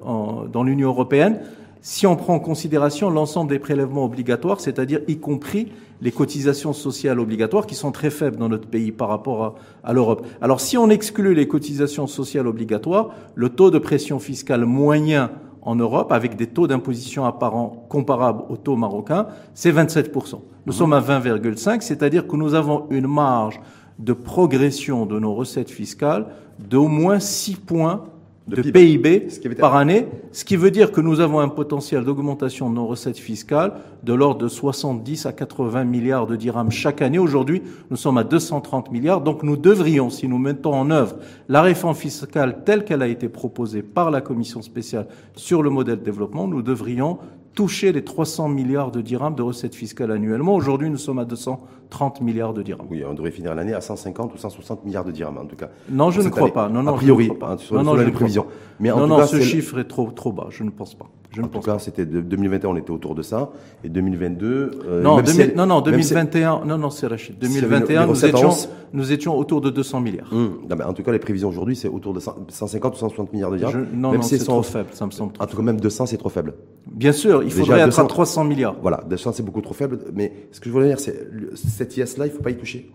dans 0.50 0.62
l'Union 0.62 0.88
européenne, 0.88 1.40
si 1.84 2.06
on 2.06 2.16
prend 2.16 2.36
en 2.36 2.40
considération 2.40 3.10
l'ensemble 3.10 3.50
des 3.50 3.58
prélèvements 3.58 4.06
obligatoires, 4.06 4.58
c'est-à-dire 4.58 5.00
y 5.06 5.18
compris 5.18 5.70
les 6.00 6.12
cotisations 6.12 6.72
sociales 6.72 7.20
obligatoires 7.20 7.66
qui 7.66 7.74
sont 7.74 7.92
très 7.92 8.08
faibles 8.08 8.38
dans 8.38 8.48
notre 8.48 8.66
pays 8.66 8.90
par 8.90 9.08
rapport 9.08 9.56
à, 9.84 9.92
l'Europe. 9.92 10.26
Alors 10.40 10.62
si 10.62 10.78
on 10.78 10.88
exclut 10.88 11.34
les 11.34 11.46
cotisations 11.46 12.06
sociales 12.06 12.46
obligatoires, 12.46 13.10
le 13.34 13.50
taux 13.50 13.70
de 13.70 13.78
pression 13.78 14.18
fiscale 14.18 14.64
moyen 14.64 15.30
en 15.60 15.76
Europe, 15.76 16.10
avec 16.10 16.36
des 16.36 16.46
taux 16.46 16.66
d'imposition 16.66 17.26
apparents 17.26 17.86
comparables 17.90 18.44
au 18.48 18.56
taux 18.56 18.76
marocain, 18.76 19.26
c'est 19.52 19.70
27%. 19.70 20.40
Nous 20.64 20.72
sommes 20.72 20.94
à 20.94 21.02
20,5, 21.02 21.82
c'est-à-dire 21.82 22.26
que 22.26 22.36
nous 22.36 22.54
avons 22.54 22.86
une 22.88 23.06
marge 23.06 23.60
de 23.98 24.14
progression 24.14 25.04
de 25.04 25.18
nos 25.18 25.34
recettes 25.34 25.70
fiscales 25.70 26.28
d'au 26.58 26.88
moins 26.88 27.20
6 27.20 27.56
points 27.56 28.04
de, 28.46 28.60
PIB, 28.60 29.28
par 29.58 29.74
année, 29.74 30.06
ce 30.32 30.44
qui 30.44 30.56
veut 30.56 30.70
dire 30.70 30.92
que 30.92 31.00
nous 31.00 31.20
avons 31.20 31.40
un 31.40 31.48
potentiel 31.48 32.04
d'augmentation 32.04 32.68
de 32.68 32.74
nos 32.74 32.86
recettes 32.86 33.16
fiscales 33.16 33.72
de 34.02 34.12
l'ordre 34.12 34.42
de 34.42 34.48
70 34.48 35.24
à 35.24 35.32
80 35.32 35.84
milliards 35.84 36.26
de 36.26 36.36
dirhams 36.36 36.70
chaque 36.70 37.00
année. 37.00 37.18
Aujourd'hui, 37.18 37.62
nous 37.90 37.96
sommes 37.96 38.18
à 38.18 38.24
230 38.24 38.90
milliards, 38.90 39.22
donc 39.22 39.42
nous 39.42 39.56
devrions, 39.56 40.10
si 40.10 40.28
nous 40.28 40.38
mettons 40.38 40.74
en 40.74 40.90
œuvre 40.90 41.16
la 41.48 41.62
réforme 41.62 41.94
fiscale 41.94 42.64
telle 42.66 42.84
qu'elle 42.84 43.02
a 43.02 43.08
été 43.08 43.30
proposée 43.30 43.82
par 43.82 44.10
la 44.10 44.20
commission 44.20 44.60
spéciale 44.60 45.06
sur 45.36 45.62
le 45.62 45.70
modèle 45.70 46.00
de 46.00 46.04
développement, 46.04 46.46
nous 46.46 46.60
devrions 46.60 47.18
toucher 47.54 47.92
les 47.92 48.02
300 48.02 48.48
milliards 48.48 48.90
de 48.90 49.00
dirhams 49.00 49.34
de 49.34 49.42
recettes 49.42 49.74
fiscales 49.74 50.10
annuellement. 50.10 50.54
Aujourd'hui, 50.54 50.90
nous 50.90 50.98
sommes 50.98 51.18
à 51.18 51.24
230 51.24 52.20
milliards 52.20 52.52
de 52.52 52.62
dirhams. 52.62 52.86
Oui, 52.90 53.04
on 53.08 53.14
devrait 53.14 53.30
finir 53.30 53.54
l'année 53.54 53.74
à 53.74 53.80
150 53.80 54.34
ou 54.34 54.38
160 54.38 54.84
milliards 54.84 55.04
de 55.04 55.12
dirhams, 55.12 55.38
en 55.38 55.46
tout 55.46 55.56
cas. 55.56 55.70
Non, 55.88 56.10
je 56.10 56.20
ne 56.20 56.28
crois 56.28 56.52
pas. 56.52 56.68
Non, 56.68 56.82
non, 56.82 56.94
a 56.94 56.96
priori, 56.96 57.28
pas. 57.28 57.52
Hein, 57.52 57.58
sur, 57.58 57.82
non, 57.82 57.94
les 57.94 58.10
prévisions. 58.10 58.46
Mais 58.80 58.90
en 58.90 58.98
non, 58.98 59.04
tout 59.04 59.10
non, 59.10 59.18
cas, 59.18 59.26
ce 59.26 59.40
chiffre 59.40 59.78
est 59.78 59.88
trop, 59.88 60.10
trop 60.10 60.32
bas. 60.32 60.48
Je 60.50 60.64
ne 60.64 60.70
pense 60.70 60.94
pas. 60.94 61.06
Je 61.34 61.42
en 61.42 61.48
tout 61.48 61.60
cas, 61.60 61.78
c'était 61.78 62.06
2021, 62.06 62.70
on 62.70 62.76
était 62.76 62.90
autour 62.90 63.14
de 63.14 63.22
ça. 63.22 63.50
Et 63.82 63.88
2022. 63.88 64.70
Euh, 64.86 65.02
non, 65.02 65.20
non, 65.56 65.66
non, 65.66 65.80
2021. 65.80 66.62
Non, 66.64 66.78
non, 66.78 66.90
c'est 66.90 67.06
Rachid. 67.06 67.38
2021, 67.38 68.06
nous 68.06 68.24
étions, 68.24 68.50
nous 68.92 69.12
étions 69.12 69.36
autour 69.36 69.60
de 69.60 69.70
200 69.70 70.00
milliards. 70.00 70.32
Hum, 70.32 70.60
en 70.70 70.92
tout 70.92 71.02
cas, 71.02 71.12
les 71.12 71.18
prévisions 71.18 71.48
aujourd'hui, 71.48 71.74
c'est 71.74 71.88
autour 71.88 72.14
de 72.14 72.20
150 72.20 72.94
ou 72.94 72.98
160 72.98 73.32
milliards 73.32 73.50
de 73.50 73.56
dirhams. 73.58 73.86
non, 73.92 74.12
non, 74.12 74.22
c'est 74.22 74.38
trop 74.38 74.62
faible. 74.62 74.90
Ça 74.92 75.06
me 75.06 75.10
semble. 75.10 75.32
En 75.38 75.46
tout 75.46 75.56
cas, 75.56 75.62
même 75.62 75.80
200, 75.80 76.06
c'est 76.06 76.16
trop 76.16 76.28
faible. 76.28 76.54
Bien 76.86 77.12
sûr, 77.12 77.42
il 77.42 77.50
faudrait 77.50 77.80
être 77.80 77.98
à 77.98 78.04
300 78.04 78.44
milliards. 78.44 78.76
Voilà, 78.80 79.02
200, 79.08 79.32
c'est 79.32 79.42
beaucoup 79.42 79.62
trop 79.62 79.74
faible. 79.74 79.98
Mais 80.12 80.32
ce 80.52 80.60
que 80.60 80.66
je 80.68 80.72
voulais 80.72 80.88
dire, 80.88 81.00
c'est 81.00 81.28
cette 81.54 81.96
IS-là, 81.96 82.26
il 82.26 82.30
ne 82.30 82.36
faut 82.36 82.42
pas 82.42 82.50
y 82.50 82.56
toucher. 82.56 82.90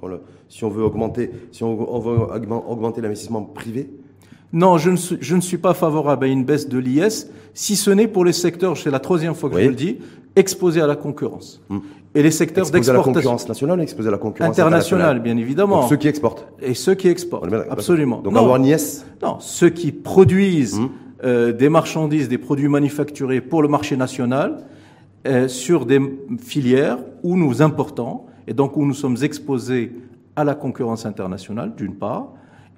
Si 0.48 0.64
on 0.64 0.70
veut 0.70 0.84
augmenter, 0.84 1.32
si 1.52 1.64
on 1.64 1.76
veut 2.00 2.16
augmenter 2.68 3.02
l'investissement 3.02 3.42
privé, 3.42 3.90
non, 4.52 4.78
je 4.78 4.90
ne, 4.90 4.96
suis, 4.96 5.18
je 5.22 5.36
ne 5.36 5.42
suis 5.42 5.58
pas 5.58 5.74
favorable 5.74 6.26
à 6.26 6.28
une 6.28 6.44
baisse 6.44 6.68
de 6.68 6.80
l'IS, 6.80 7.28
si 7.54 7.76
ce 7.76 7.92
n'est 7.92 8.08
pour 8.08 8.26
les 8.26 8.34
secteurs, 8.34 8.78
c'est 8.78 8.90
la 8.90 9.00
troisième 9.00 9.36
fois 9.36 9.50
que 9.50 9.60
je 9.62 9.68
le 9.68 9.76
dis, 9.76 9.98
exposés 10.36 10.82
à 10.82 10.88
la 10.88 10.96
concurrence. 10.96 11.62
Hmm. 11.70 11.80
Et 12.16 12.24
les 12.24 12.32
secteurs 12.32 12.70
d'exportation. 12.72 12.94
à 12.94 12.98
la 12.98 13.04
concurrence 13.04 13.48
nationale, 13.48 13.82
exposés 13.82 14.08
à 14.08 14.12
la 14.12 14.18
concurrence 14.18 14.58
internationale, 14.58 15.20
bien 15.20 15.38
évidemment. 15.38 15.82
Donc 15.82 15.90
ceux 15.90 15.98
qui 15.98 16.08
exportent. 16.08 16.48
Et 16.62 16.74
ceux 16.74 16.96
qui 16.96 17.08
exportent, 17.08 17.54
absolument. 17.70 18.22
Donc 18.22 18.36
avoir 18.36 18.56
une 18.56 18.66
IS 18.66 19.06
Non, 19.22 19.38
ceux 19.40 19.70
qui 19.70 19.92
produisent 19.92 20.80
hmm. 20.80 20.90
euh, 21.24 21.52
des 21.52 21.70
marchandises, 21.70 22.28
des 22.28 22.40
produits 22.40 22.68
manufacturés 22.68 23.42
pour 23.42 23.62
le 23.62 23.68
marché 23.68 23.96
national, 23.96 24.64
euh, 25.28 25.48
sur 25.48 25.86
des 25.86 26.00
filières 26.40 26.98
où 27.22 27.38
nous 27.38 27.62
importons, 27.62 28.22
et 28.48 28.54
donc 28.54 28.78
où 28.78 28.86
nous 28.86 28.94
sommes 28.96 29.18
exposés 29.22 29.92
à 30.36 30.44
la 30.44 30.56
concurrence 30.56 31.06
internationale, 31.06 31.74
d'une 31.76 31.94
part, 31.94 32.30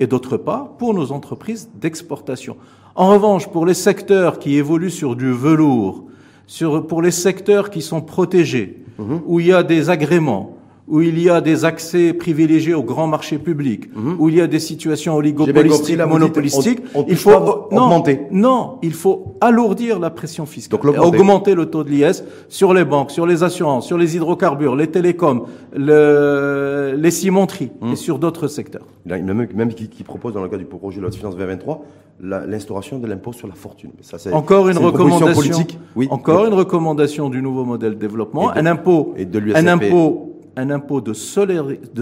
et 0.02 0.08
d'autre 0.08 0.36
part 0.36 0.70
pour 0.78 0.94
nos 0.94 1.12
entreprises 1.12 1.70
d'exportation. 1.76 2.58
En 2.96 3.10
revanche, 3.10 3.48
pour 3.48 3.66
les 3.66 3.76
secteurs 3.76 4.40
qui 4.40 4.58
évoluent 4.58 4.90
sur 4.90 5.16
du 5.16 5.32
velours, 5.32 6.06
sur, 6.48 6.86
pour 6.88 7.02
les 7.02 7.12
secteurs 7.12 7.70
qui 7.70 7.82
sont 7.82 8.02
protégés, 8.02 8.84
mhm. 8.98 9.22
où 9.26 9.40
il 9.40 9.48
y 9.48 9.54
a 9.54 9.64
des 9.64 9.90
agréments, 9.90 10.58
où 10.92 11.02
il 11.02 11.18
y 11.20 11.30
a 11.30 11.40
des 11.40 11.64
accès 11.64 12.12
privilégiés 12.12 12.74
au 12.74 12.84
grand 12.84 13.08
marché 13.08 13.38
public, 13.38 13.90
mhm. 13.96 14.18
où 14.20 14.28
il 14.28 14.36
y 14.36 14.42
a 14.42 14.48
des 14.48 14.60
situations 14.60 15.16
oligopolistiques, 15.16 15.98
monopolistiques, 15.98 16.80
il 17.08 17.16
faut 17.16 17.32
augmenter. 17.32 18.24
Non, 18.30 18.78
il 18.84 18.94
faut 18.94 19.38
alourdir 19.40 20.00
la 20.00 20.10
pression 20.10 20.46
fiscale, 20.46 20.80
augmenter 21.00 21.56
le 21.56 21.68
taux 21.68 21.86
de 21.86 21.90
l'IS 21.90 22.24
sur 22.50 22.74
les 22.74 22.84
banques, 22.84 23.10
sur 23.10 23.26
les 23.26 23.42
assurances, 23.42 23.88
sur 23.88 23.98
les 23.98 24.18
hydrocarbures, 24.18 24.76
les 24.76 24.88
télécoms, 24.88 25.46
le, 25.74 26.94
les 26.98 27.12
cimenteries 27.12 27.72
et 27.82 27.86
mhm. 27.86 27.96
sur 27.96 28.20
d'autres 28.20 28.50
secteurs. 28.50 28.86
Il 29.06 29.12
y 29.12 29.16
a 29.16 29.18
même, 29.18 29.48
même 29.56 29.74
qui, 29.74 29.88
qui, 29.88 30.04
propose 30.04 30.34
dans 30.34 30.44
le 30.44 30.50
cas 30.50 30.58
du 30.58 30.66
projet 30.66 30.98
de 30.98 31.04
loi 31.04 31.10
de 31.10 31.16
finances 31.16 31.38
2023 31.38 31.86
l'instauration 32.24 33.00
de 33.00 33.08
l'impôt 33.08 33.34
sur 33.34 33.48
la 33.48 33.56
fortune. 33.56 33.90
Ça, 34.02 34.18
encore 34.36 34.70
une, 34.70 34.78
recommandation 34.78 35.34
politique. 35.34 35.80
Oui. 35.96 36.08
Encore 36.12 36.46
une 36.46 36.54
recommandation 36.54 37.30
du 37.30 37.42
nouveau 37.42 37.66
modèle 37.66 37.96
de 37.96 38.00
développement, 38.00 38.52
un 38.52 38.68
impôt, 38.68 39.16
et 39.18 39.26
de 39.26 39.42
un 39.56 39.66
impôt 39.66 40.31
un 40.56 40.70
impôt 40.70 41.02
de, 41.02 41.14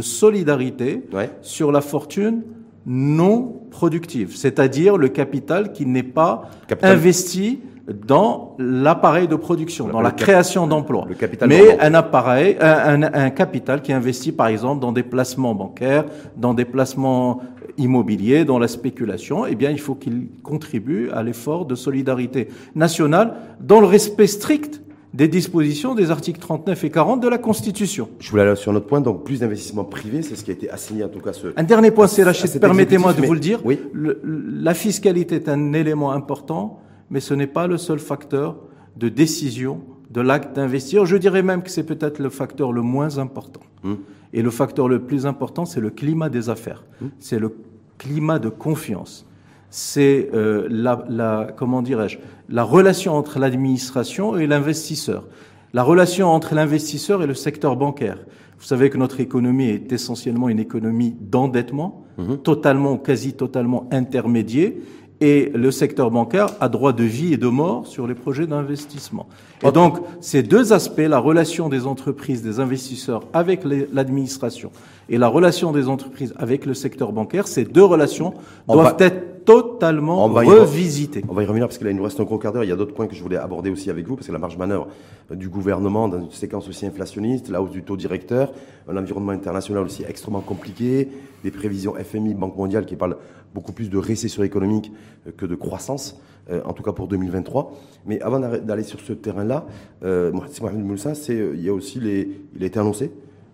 solidarité 0.01 1.03
sur 1.41 1.71
la 1.71 1.81
fortune 1.81 2.43
non 2.85 3.61
productive, 3.69 4.35
c'est-à-dire 4.35 4.97
le 4.97 5.09
capital 5.09 5.73
qui 5.73 5.85
n'est 5.85 6.03
pas 6.03 6.49
investi 6.81 7.59
dans 8.07 8.55
l'appareil 8.59 9.27
de 9.27 9.35
production, 9.35 9.87
dans 9.87 10.01
la 10.01 10.11
création 10.11 10.67
d'emplois. 10.67 11.07
Mais 11.47 11.79
un 11.79 11.93
appareil, 11.93 12.57
un, 12.59 13.29
capital 13.31 13.81
qui 13.81 13.93
investit 13.93 14.31
par 14.31 14.47
exemple 14.47 14.81
dans 14.81 14.91
des 14.91 15.03
placements 15.03 15.55
bancaires, 15.55 16.05
dans 16.37 16.53
des 16.53 16.65
placements 16.65 17.41
immobiliers, 17.77 18.45
dans 18.45 18.59
la 18.59 18.67
spéculation, 18.67 19.45
eh 19.45 19.55
bien 19.55 19.71
il 19.71 19.79
faut 19.79 19.95
qu'il 19.95 20.27
contribue 20.43 21.09
à 21.11 21.23
l'effort 21.23 21.65
de 21.65 21.75
solidarité 21.75 22.49
nationale 22.75 23.33
dans 23.59 23.79
le 23.79 23.87
respect 23.87 24.27
strict 24.27 24.81
des 25.13 25.27
dispositions 25.27 25.95
des 25.95 26.11
articles 26.11 26.39
39 26.39 26.83
et 26.83 26.89
40 26.91 27.21
de 27.21 27.27
la 27.27 27.37
Constitution. 27.37 28.09
Je 28.19 28.29
voulais 28.29 28.43
aller 28.43 28.55
sur 28.55 28.71
un 28.71 28.75
autre 28.75 28.85
point, 28.85 29.01
donc 29.01 29.23
plus 29.23 29.39
d'investissement 29.39 29.83
privé, 29.83 30.21
c'est 30.21 30.35
ce 30.35 30.43
qui 30.43 30.51
a 30.51 30.53
été 30.53 30.69
assigné 30.69 31.03
en 31.03 31.09
tout 31.09 31.19
cas. 31.19 31.33
Ce, 31.33 31.47
un 31.55 31.63
dernier 31.63 31.91
point, 31.91 32.07
c'est 32.07 32.23
Rachid, 32.23 32.59
permettez-moi 32.59 33.13
de 33.13 33.25
vous 33.25 33.33
le 33.33 33.39
dire. 33.39 33.59
Oui. 33.65 33.79
la 33.93 34.73
fiscalité 34.73 35.35
est 35.35 35.49
un 35.49 35.73
élément 35.73 36.11
important, 36.11 36.79
mais 37.09 37.19
ce 37.19 37.33
n'est 37.33 37.47
pas 37.47 37.67
le 37.67 37.77
seul 37.77 37.99
facteur 37.99 38.57
de 38.97 39.09
décision 39.09 39.81
de 40.11 40.21
l'acte 40.21 40.55
d'investir. 40.55 41.05
Je 41.05 41.17
dirais 41.17 41.43
même 41.43 41.63
que 41.63 41.69
c'est 41.69 41.83
peut-être 41.83 42.19
le 42.19 42.29
facteur 42.29 42.71
le 42.71 42.81
moins 42.81 43.17
important. 43.17 43.61
Hum. 43.83 43.97
Et 44.33 44.41
le 44.41 44.51
facteur 44.51 44.87
le 44.87 44.99
plus 44.99 45.25
important, 45.25 45.65
c'est 45.65 45.79
le 45.79 45.89
climat 45.89 46.29
des 46.29 46.49
affaires. 46.49 46.83
Hum. 47.01 47.09
C'est 47.19 47.39
le 47.39 47.55
climat 47.97 48.39
de 48.39 48.49
confiance 48.49 49.25
c'est 49.69 50.29
euh, 50.33 50.67
la, 50.69 51.05
la, 51.09 51.47
comment 51.55 51.81
dirais-je, 51.81 52.17
la 52.49 52.63
relation 52.63 53.13
entre 53.15 53.39
l'administration 53.39 54.37
et 54.37 54.47
l'investisseur, 54.47 55.25
la 55.73 55.83
relation 55.83 56.27
entre 56.29 56.55
l'investisseur 56.55 57.21
et 57.21 57.27
le 57.27 57.35
secteur 57.35 57.75
bancaire. 57.75 58.17
Vous 58.57 58.65
savez 58.65 58.89
que 58.89 58.97
notre 58.97 59.19
économie 59.19 59.69
est 59.69 59.91
essentiellement 59.91 60.49
une 60.49 60.59
économie 60.59 61.15
d'endettement, 61.19 62.03
mhm. 62.17 62.39
totalement 62.39 62.93
ou 62.93 62.97
quasi 62.97 63.33
totalement 63.33 63.87
intermédié, 63.91 64.81
et 65.21 65.51
le 65.53 65.71
secteur 65.71 66.11
bancaire 66.11 66.47
a 66.59 66.69
droit 66.69 66.93
de 66.93 67.03
vie 67.03 67.33
et 67.33 67.37
de 67.37 67.47
mort 67.47 67.85
sur 67.87 68.07
les 68.07 68.15
projets 68.15 68.47
d'investissement. 68.47 69.27
Et 69.63 69.71
donc, 69.71 69.97
ces 70.21 70.43
deux 70.43 70.71
aspects, 70.71 70.99
la 70.99 71.19
relation 71.19 71.67
des 71.67 71.85
entreprises, 71.85 72.41
des 72.41 72.59
investisseurs 72.61 73.23
avec 73.33 73.63
l'administration 73.91 74.71
et 75.09 75.17
la 75.17 75.27
relation 75.27 75.73
des 75.73 75.89
entreprises 75.89 76.33
avec 76.37 76.65
le 76.65 76.73
secteur 76.73 77.11
bancaire, 77.11 77.47
ces 77.47 77.65
deux 77.65 77.83
relations 77.83 78.33
doivent 78.67 78.95
être 78.99 79.38
totalement 79.49 80.25
on 80.25 80.29
revisité. 80.29 81.23
On 81.27 81.33
va 81.33 81.41
y 81.41 81.45
revenir 81.47 81.67
parce 81.67 81.79
qu'il 81.79 81.89
nous 81.89 82.03
reste 82.03 82.19
un 82.19 82.23
gros 82.23 82.37
quart 82.37 82.53
d'heure. 82.53 82.63
Il 82.63 82.69
y 82.69 82.71
a 82.71 82.75
d'autres 82.75 82.93
points 82.93 83.07
que 83.07 83.15
je 83.15 83.23
voulais 83.23 83.37
aborder 83.37 83.71
aussi 83.71 83.89
avec 83.89 84.07
vous 84.07 84.15
parce 84.15 84.27
que 84.27 84.31
la 84.31 84.37
marge 84.37 84.57
manœuvre 84.57 84.87
du 85.31 85.49
gouvernement 85.49 86.07
dans 86.07 86.19
une 86.19 86.29
séquence 86.29 86.69
aussi 86.69 86.85
inflationniste, 86.85 87.49
la 87.49 87.59
hausse 87.59 87.71
du 87.71 87.81
taux 87.81 87.97
directeur, 87.97 88.53
un 88.87 88.95
environnement 88.95 89.31
international 89.31 89.83
aussi 89.83 90.03
extrêmement 90.07 90.41
compliqué, 90.41 91.09
des 91.43 91.49
prévisions 91.49 91.95
FMI, 91.95 92.35
Banque 92.35 92.57
mondiale 92.57 92.85
qui 92.85 92.95
parlent 92.95 93.17
beaucoup 93.55 93.71
plus 93.71 93.89
de 93.89 93.97
récession 93.97 94.43
économique 94.43 94.91
que 95.37 95.47
de 95.47 95.55
croissance, 95.55 96.21
euh, 96.51 96.61
en 96.65 96.73
tout 96.73 96.83
cas 96.83 96.91
pour 96.91 97.07
2023. 97.07 97.73
Mais 98.05 98.21
avant 98.21 98.39
d'aller 98.39 98.83
sur 98.83 98.99
ce 98.99 99.13
terrain-là, 99.13 99.65
euh, 100.03 100.31
Mohamed 100.31 100.99
euh, 101.29 101.53
il 101.55 101.63
y 101.63 101.69
a 101.69 101.73
aussi 101.73 101.99
les, 101.99 102.29
il 102.55 102.61
a 102.63 102.67
été 102.67 102.77
annoncé 102.77 103.11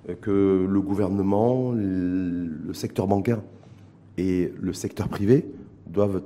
euh, 0.10 0.15
que 0.19 0.67
le 0.69 0.81
gouvernement, 0.81 1.71
le 1.71 2.73
secteur 2.73 3.08
bancaire 3.08 3.39
et 4.17 4.51
le 4.60 4.73
secteur 4.73 5.08
privé 5.08 5.45
doivent 5.87 6.23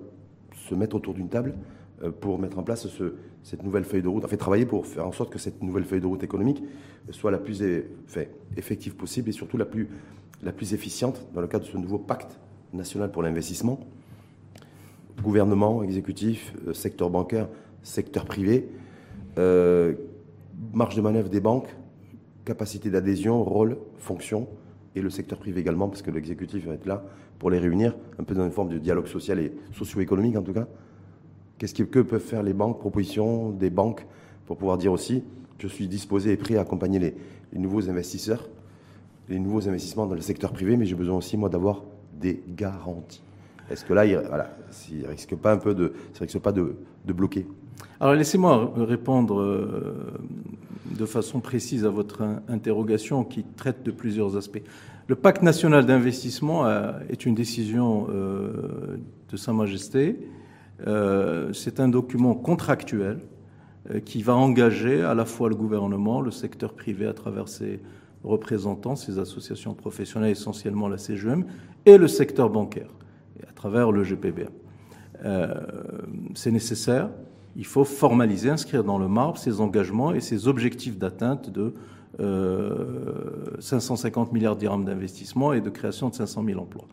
se 0.53 0.75
mettre 0.75 0.95
autour 0.95 1.13
d'une 1.13 1.29
table 1.29 1.55
euh, 2.03 2.11
pour 2.11 2.39
mettre 2.39 2.59
en 2.59 2.63
place 2.63 2.87
ce, 2.87 3.13
cette 3.43 3.63
nouvelle 3.63 3.83
feuille 3.83 4.01
de 4.01 4.07
route, 4.07 4.25
en 4.25 4.27
fait 4.27 4.37
travailler 4.37 4.65
pour 4.65 4.85
faire 4.85 5.05
en 5.05 5.11
sorte 5.11 5.31
que 5.31 5.39
cette 5.39 5.63
nouvelle 5.63 5.85
feuille 5.85 6.01
de 6.01 6.07
route 6.07 6.23
économique 6.23 6.63
soit 7.11 7.31
la 7.31 7.37
plus 7.37 7.63
effective 8.57 8.95
possible 8.95 9.29
et 9.29 9.31
surtout 9.31 9.57
la 9.57 9.65
plus, 9.65 9.87
la 10.43 10.51
plus 10.51 10.73
efficiente 10.73 11.25
dans 11.33 11.41
le 11.41 11.47
cadre 11.47 11.65
de 11.65 11.69
ce 11.69 11.77
nouveau 11.77 11.97
pacte 11.97 12.39
national 12.73 13.11
pour 13.11 13.23
l'investissement. 13.23 13.79
Gouvernement, 15.23 15.83
exécutif, 15.83 16.53
euh, 16.67 16.73
secteur 16.73 17.09
bancaire, 17.09 17.47
secteur 17.81 18.25
privé, 18.25 18.69
euh, 19.37 19.93
marge 20.73 20.95
de 20.95 21.01
manœuvre 21.01 21.29
des 21.29 21.39
banques, 21.39 21.67
capacité 22.45 22.89
d'adhésion, 22.89 23.43
rôle, 23.43 23.77
fonction, 23.97 24.47
le 25.01 25.09
secteur 25.09 25.39
privé 25.39 25.62
également, 25.62 25.88
parce 25.88 26.01
que 26.01 26.12
l'exécutif 26.12 26.65
va 26.65 26.73
être 26.73 26.85
là 26.85 27.03
pour 27.38 27.49
les 27.49 27.59
réunir, 27.59 27.95
un 28.17 28.23
peu 28.23 28.35
dans 28.35 28.45
une 28.45 28.51
forme 28.51 28.69
de 28.69 28.77
dialogue 28.77 29.07
social 29.07 29.39
et 29.39 29.51
socio-économique 29.73 30.35
en 30.35 30.41
tout 30.41 30.53
cas. 30.53 30.67
Qu'est-ce 31.57 31.73
que 31.73 31.99
peuvent 31.99 32.21
faire 32.21 32.43
les 32.43 32.53
banques, 32.53 32.79
propositions 32.79 33.49
des 33.51 33.69
banques, 33.69 34.05
pour 34.45 34.57
pouvoir 34.57 34.77
dire 34.77 34.91
aussi, 34.91 35.23
je 35.59 35.67
suis 35.67 35.88
disposé 35.88 36.31
et 36.31 36.38
prêt 36.38 36.55
à 36.55 36.62
accompagner 36.62 36.99
les, 36.99 37.13
nouveaux 37.53 37.89
investisseurs, 37.89 38.49
les 39.27 39.39
nouveaux 39.39 39.67
investissements 39.67 40.05
dans 40.05 40.15
le 40.15 40.21
secteur 40.21 40.53
privé, 40.53 40.77
mais 40.77 40.85
j'ai 40.85 40.95
besoin 40.95 41.17
aussi, 41.17 41.38
moi, 41.38 41.49
d'avoir 41.49 41.83
des 42.19 42.41
garanties. 42.47 43.21
Est-ce 43.69 43.85
que 43.85 43.93
là, 43.93 44.05
il, 44.05 44.17
voilà, 44.27 44.55
ne 44.91 45.07
risque 45.07 45.35
pas 45.35 45.53
un 45.53 45.57
peu 45.57 45.75
de, 45.75 45.93
risque 46.19 46.39
pas 46.39 46.51
de, 46.51 46.75
de 47.05 47.13
bloquer? 47.13 47.45
Alors 47.99 48.15
laissez-moi 48.15 48.73
répondre 48.77 49.39
euh, 49.39 50.13
de 50.97 51.06
façon 51.06 51.39
précise 51.39 51.86
à 51.86 51.89
votre 51.89 52.23
interrogation 52.47 53.23
qui 53.23 53.43
traite 53.43 53.84
de 53.84 53.91
plusieurs 53.91 54.38
aspects. 54.38 54.62
Le 55.08 55.15
pacte 55.15 55.41
national 55.41 55.86
d'investissement 55.86 56.65
euh, 56.65 56.91
est 57.10 57.25
une 57.25 57.34
décision 57.34 58.08
euh, 58.10 58.97
de 59.32 59.38
Sa 59.38 59.54
Majesté 59.54 60.19
Euh, 60.88 61.52
c'est 61.52 61.82
un 61.82 61.89
document 61.89 62.36
contractuel 62.36 63.19
qui 64.06 64.23
va 64.23 64.34
engager 64.34 65.02
à 65.02 65.13
la 65.13 65.25
fois 65.25 65.49
le 65.49 65.56
gouvernement, 65.56 66.21
le 66.21 66.32
secteur 66.32 66.73
privé 66.73 67.06
à 67.06 67.13
travers 67.13 67.49
ses 67.49 67.82
représentants, 68.23 68.95
ses 68.95 69.19
associations 69.19 69.73
professionnelles, 69.73 70.32
essentiellement 70.32 70.88
la 70.88 70.97
CGM, 70.97 71.43
et 71.86 71.97
le 71.97 72.08
secteur 72.08 72.49
bancaire, 72.49 72.89
à 73.45 73.52
travers 73.52 73.91
le 73.91 74.04
GPBA. 74.04 74.49
C'est 76.34 76.52
nécessaire. 76.52 77.10
Il 77.55 77.65
faut 77.65 77.83
formaliser, 77.83 78.49
inscrire 78.49 78.83
dans 78.83 78.97
le 78.97 79.07
marbre 79.07 79.38
ces 79.38 79.62
engagements 79.62 80.13
et 80.13 80.21
ces 80.21 80.47
objectifs 80.47 80.97
d'atteinte 80.97 81.49
de 81.49 81.73
550 83.59 84.33
milliards 84.33 84.55
de 84.55 84.62
dirhams 84.62 84.83
d'investissement 84.83 85.53
et 85.53 85.62
de 85.62 85.69
création 85.69 86.09
de 86.09 86.15
500 86.15 86.43
000 86.45 86.59
emplois. 86.59 86.85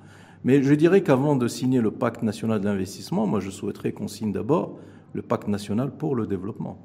Mais 0.45 0.63
je 0.63 0.75
dirais 0.75 1.03
qu'avant 1.03 1.35
de 1.35 1.49
signer 1.49 1.81
le 1.81 1.91
pacte 1.91 2.23
national 2.23 2.61
d'investissement, 2.61 3.27
moi 3.27 3.41
je 3.41 3.51
souhaiterais 3.51 3.93
qu'on 3.93 4.07
signe 4.07 4.33
d'abord 4.33 4.79
le 5.13 5.23
pacte 5.23 5.49
national 5.49 5.91
pour 5.91 6.15
le 6.15 6.27
développement. 6.27 6.79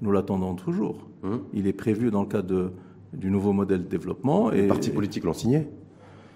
Nous 0.00 0.10
l'attendons 0.10 0.54
toujours. 0.54 1.06
Hum. 1.22 1.42
Il 1.54 1.68
est 1.68 1.72
prévu 1.72 2.10
dans 2.10 2.22
le 2.22 2.26
cadre 2.26 2.72
du 3.12 3.30
nouveau 3.30 3.52
modèle 3.52 3.84
de 3.84 3.88
développement. 3.88 4.50
Et, 4.50 4.62
Les 4.62 4.66
partis 4.66 4.90
politiques 4.90 5.24
l'ont 5.24 5.32
signé 5.32 5.68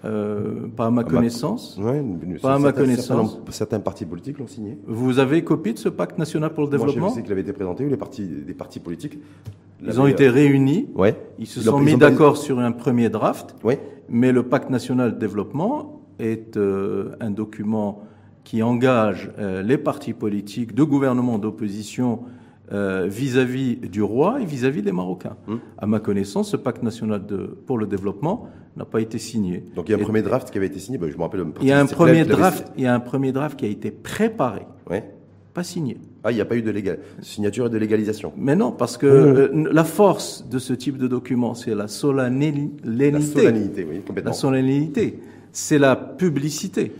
euh, 0.07 0.67
pas 0.75 0.85
à 0.87 0.91
ma 0.91 1.03
connaissance. 1.03 1.79
pas 2.41 2.55
à 2.55 2.59
ma 2.59 2.71
connaissance. 2.71 3.39
Certains, 3.49 3.79
partis 3.79 4.05
politiques 4.05 4.39
l'ont 4.39 4.47
signé. 4.47 4.77
Vous 4.87 5.19
avez 5.19 5.43
copie 5.43 5.73
de 5.73 5.79
ce 5.79 5.89
pacte 5.89 6.17
national 6.17 6.53
pour 6.53 6.63
le 6.63 6.69
développement 6.69 7.01
Moi, 7.01 7.09
je 7.09 7.15
sais 7.15 7.23
qu'il 7.23 7.31
avait 7.31 7.41
été 7.41 7.53
présenté, 7.53 7.85
où 7.85 7.89
les 7.89 7.97
partis, 7.97 8.25
des 8.25 8.53
partis 8.53 8.79
politiques. 8.79 9.19
Ils 9.85 10.01
ont 10.01 10.07
été 10.07 10.29
réunis. 10.29 10.89
Ouais. 10.95 11.15
Ils 11.37 11.47
se 11.47 11.61
sont 11.61 11.79
mis 11.79 11.97
d'accord 11.97 12.37
sur 12.37 12.59
un 12.59 12.71
premier 12.71 13.09
draft. 13.09 13.55
Ouais. 13.63 13.79
Mais 14.09 14.31
le 14.31 14.43
pacte 14.43 14.69
national 14.69 15.13
de 15.15 15.19
développement 15.19 16.01
est 16.19 16.57
euh, 16.57 17.15
un 17.19 17.29
document 17.29 18.03
qui 18.43 18.63
engage 18.63 19.29
euh, 19.37 19.61
les 19.61 19.77
partis 19.77 20.13
politiques 20.13 20.73
de 20.73 20.83
gouvernement 20.83 21.37
d'opposition 21.37 22.21
euh, 22.71 23.05
vis-à-vis 23.07 23.75
du 23.75 24.01
roi 24.01 24.41
et 24.41 24.45
vis-à-vis 24.45 24.81
des 24.81 24.91
Marocains. 24.91 25.35
Hum. 25.47 25.59
À 25.77 25.85
ma 25.85 25.99
connaissance, 25.99 26.51
ce 26.51 26.57
pacte 26.57 26.83
national 26.83 27.25
de, 27.25 27.37
pour 27.65 27.77
le 27.77 27.87
développement 27.87 28.47
n'a 28.77 28.85
pas 28.85 29.01
été 29.01 29.17
signé. 29.17 29.63
Donc 29.75 29.89
il 29.89 29.91
y 29.91 29.95
a 29.95 29.97
un 29.97 30.01
premier 30.01 30.21
draft 30.21 30.49
qui 30.51 30.57
avait 30.57 30.67
été 30.67 30.79
signé. 30.79 30.97
Ben, 30.97 31.09
je 31.11 31.17
me 31.17 31.21
rappelle. 31.21 31.43
Il 31.61 31.67
y 31.67 31.71
a 31.71 31.79
un 31.79 31.85
premier 31.85 32.25
draft. 32.25 32.71
Il 32.77 32.83
y 32.83 32.87
a 32.87 32.93
un 32.93 32.99
premier 32.99 33.31
draft 33.31 33.59
qui 33.59 33.65
a 33.65 33.69
été 33.69 33.91
préparé. 33.91 34.61
Ouais. 34.89 35.03
Pas 35.53 35.63
signé. 35.63 35.97
Ah, 36.23 36.31
il 36.31 36.35
n'y 36.35 36.41
a 36.41 36.45
pas 36.45 36.55
eu 36.55 36.61
de 36.61 36.99
signature 37.21 37.65
et 37.65 37.69
de 37.69 37.77
légalisation. 37.77 38.31
Mais 38.37 38.55
non, 38.55 38.71
parce 38.71 38.97
que 38.97 39.49
hum. 39.51 39.69
la 39.71 39.83
force 39.83 40.47
de 40.47 40.59
ce 40.59 40.73
type 40.73 40.97
de 40.97 41.07
document, 41.07 41.55
c'est 41.55 41.73
la 41.73 41.87
solennité. 41.87 43.11
La 43.11 43.21
solennité, 43.21 43.87
oui, 43.89 44.01
complètement. 44.01 44.31
La 44.31 44.37
solennité 44.37 45.19
c'est 45.57 45.79
la 45.79 45.95
publicité. 45.95 46.91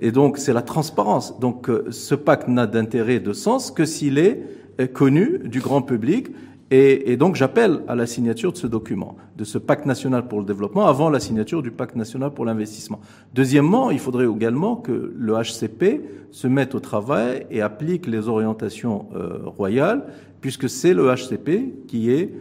Et 0.00 0.10
donc, 0.10 0.38
c'est 0.38 0.52
la 0.52 0.62
transparence. 0.62 1.38
Donc, 1.38 1.70
euh, 1.70 1.86
ce 1.90 2.16
pacte 2.16 2.48
n'a 2.48 2.66
d'intérêt, 2.66 3.20
de 3.20 3.32
sens, 3.32 3.70
que 3.70 3.84
s'il 3.84 4.18
est 4.18 4.42
euh, 4.80 4.88
connu 4.88 5.38
du 5.44 5.60
grand 5.60 5.82
public. 5.82 6.28
Et, 6.72 7.16
donc, 7.16 7.34
j'appelle 7.34 7.82
à 7.88 7.96
la 7.96 8.06
signature 8.06 8.52
de 8.52 8.56
ce 8.56 8.68
document, 8.68 9.16
de 9.36 9.42
ce 9.42 9.58
pacte 9.58 9.86
national 9.86 10.28
pour 10.28 10.38
le 10.38 10.44
développement, 10.44 10.86
avant 10.86 11.10
la 11.10 11.18
signature 11.18 11.62
du 11.62 11.72
pacte 11.72 11.96
national 11.96 12.32
pour 12.32 12.44
l'investissement. 12.44 13.00
Deuxièmement, 13.34 13.90
il 13.90 13.98
faudrait 13.98 14.26
également 14.26 14.76
que 14.76 15.12
le 15.16 15.32
HCP 15.34 16.02
se 16.30 16.46
mette 16.46 16.76
au 16.76 16.80
travail 16.80 17.44
et 17.50 17.60
applique 17.60 18.06
les 18.06 18.28
orientations 18.28 19.06
euh, 19.16 19.40
royales, 19.46 20.04
puisque 20.40 20.68
c'est 20.68 20.94
le 20.94 21.12
HCP 21.12 21.86
qui 21.88 22.10
est 22.10 22.32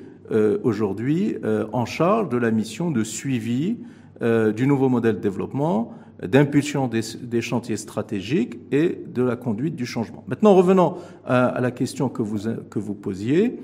aujourd'hui 0.62 1.38
en 1.74 1.86
charge 1.86 2.30
de 2.30 2.38
la 2.38 2.52
mission 2.52 2.92
de 2.92 3.04
suivi 3.04 3.78
euh, 4.22 4.52
du 4.52 4.68
nouveau 4.68 4.90
modèle 4.90 5.16
de 5.16 5.22
développement, 5.22 5.94
d'impulsion 6.22 6.90
des, 6.90 7.42
chantiers 7.42 7.78
stratégiques 7.78 8.58
et 8.70 9.02
de 9.08 9.24
la 9.24 9.38
conduite 9.38 9.78
du 9.78 9.86
changement. 9.86 10.26
Maintenant, 10.28 10.54
revenons 10.56 10.96
à, 11.26 11.62
la 11.62 11.72
question 11.72 12.10
que 12.10 12.22
vous, 12.22 12.50
que 12.70 12.80
vous 12.80 12.96
posiez. 12.96 13.58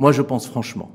Moi, 0.00 0.12
je 0.12 0.22
pense 0.22 0.46
franchement 0.46 0.90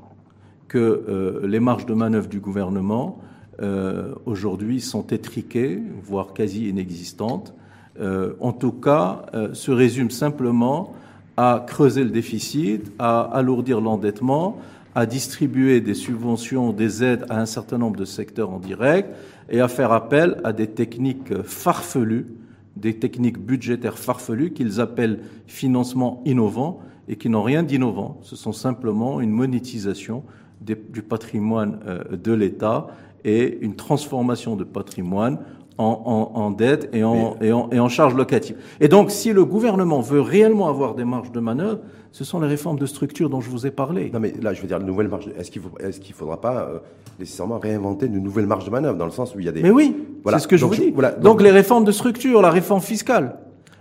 que 0.66 0.78
euh, 0.78 1.46
les 1.46 1.60
marges 1.60 1.86
de 1.86 1.94
manœuvre 1.94 2.26
du 2.26 2.40
gouvernement 2.40 3.20
euh, 3.62 4.12
aujourd'hui 4.26 4.80
sont 4.80 5.06
étriquées, 5.06 5.80
voire 6.02 6.34
quasi 6.34 6.68
inexistantes. 6.68 7.54
en 8.00 8.52
tout 8.52 8.72
cas, 8.72 9.26
se 9.52 9.70
résument 9.70 10.10
simplement 10.10 10.92
à 11.36 11.64
creuser 11.66 12.02
le 12.02 12.10
déficit, 12.10 12.92
à 12.98 13.20
alourdir 13.20 13.80
l'endettement, 13.80 14.58
à 14.96 15.06
distribuer 15.06 15.80
des 15.80 15.94
subventions, 15.94 16.72
des 16.72 17.04
aides 17.04 17.26
à 17.30 17.40
un 17.40 17.46
certain 17.46 17.78
nombre 17.78 17.96
de 17.96 18.04
secteurs 18.04 18.50
en 18.50 18.58
direct 18.58 19.08
et 19.48 19.60
à 19.60 19.68
faire 19.68 19.92
appel 19.92 20.40
à 20.42 20.52
des 20.52 20.66
techniques 20.66 21.42
farfelues, 21.44 22.26
des 22.74 22.98
techniques 22.98 23.38
budgétaires 23.38 23.98
farfelues 23.98 24.52
qu'ils 24.52 24.80
appellent 24.80 25.20
financement 25.46 26.22
innovant 26.26 26.80
et 27.08 27.16
qui 27.16 27.28
n'ont 27.28 27.42
rien 27.42 27.62
d'innovant. 27.62 28.18
Ce 28.22 28.36
sont 28.36 28.52
simplement 28.52 29.20
une 29.20 29.30
monétisation 29.30 30.24
du 30.60 31.02
patrimoine 31.02 31.80
euh, 31.86 32.16
de 32.16 32.32
l'État 32.32 32.88
et 33.24 33.58
une 33.60 33.76
transformation 33.76 34.56
de 34.56 34.64
patrimoine 34.64 35.38
en, 35.78 36.30
en, 36.34 36.50
dette 36.50 36.88
et 36.92 37.04
en, 37.04 37.36
et, 37.40 37.52
en, 37.52 37.68
et 37.70 37.78
en 37.78 37.88
charge 37.88 38.14
locative. 38.14 38.56
Et 38.80 38.88
donc, 38.88 39.10
si 39.10 39.32
le 39.32 39.44
gouvernement 39.44 40.00
veut 40.00 40.20
réellement 40.20 40.68
avoir 40.68 40.94
des 40.94 41.04
marges 41.04 41.32
de 41.32 41.40
manœuvre, 41.40 41.80
ce 42.12 42.24
sont 42.24 42.40
les 42.40 42.48
réformes 42.48 42.78
de 42.78 42.86
structure 42.86 43.28
dont 43.28 43.42
je 43.42 43.50
vous 43.50 43.66
ai 43.66 43.70
parlé. 43.70 44.10
Non, 44.12 44.20
mais 44.20 44.32
là, 44.40 44.54
je 44.54 44.62
veux 44.62 44.68
dire, 44.68 44.80
nouvelle 44.80 45.08
marge. 45.08 45.28
Est-ce 45.36 45.50
qu'il 45.50 45.60
ne 45.62 45.88
est 45.88 46.12
faudra 46.12 46.40
pas 46.40 46.62
euh, 46.62 46.78
nécessairement 47.18 47.58
réinventer 47.58 48.08
de 48.08 48.18
nouvelles 48.18 48.46
marges 48.46 48.64
de 48.64 48.70
manœuvre 48.70 48.96
dans 48.96 49.04
le 49.04 49.10
sens 49.10 49.34
où 49.34 49.40
il 49.40 49.44
y 49.44 49.48
a 49.48 49.52
des. 49.52 49.62
Mais 49.62 49.70
oui, 49.70 49.94
voilà. 50.22 50.38
c'est 50.38 50.44
ce 50.44 50.48
que 50.48 50.56
je 50.56 50.64
vous 50.64 50.74
dis. 50.74 50.92
Voilà, 50.92 51.10
donc, 51.10 51.42
les 51.42 51.50
réformes 51.50 51.84
de 51.84 51.92
structure, 51.92 52.40
la 52.40 52.50
réforme 52.50 52.80
fiscale, 52.80 53.36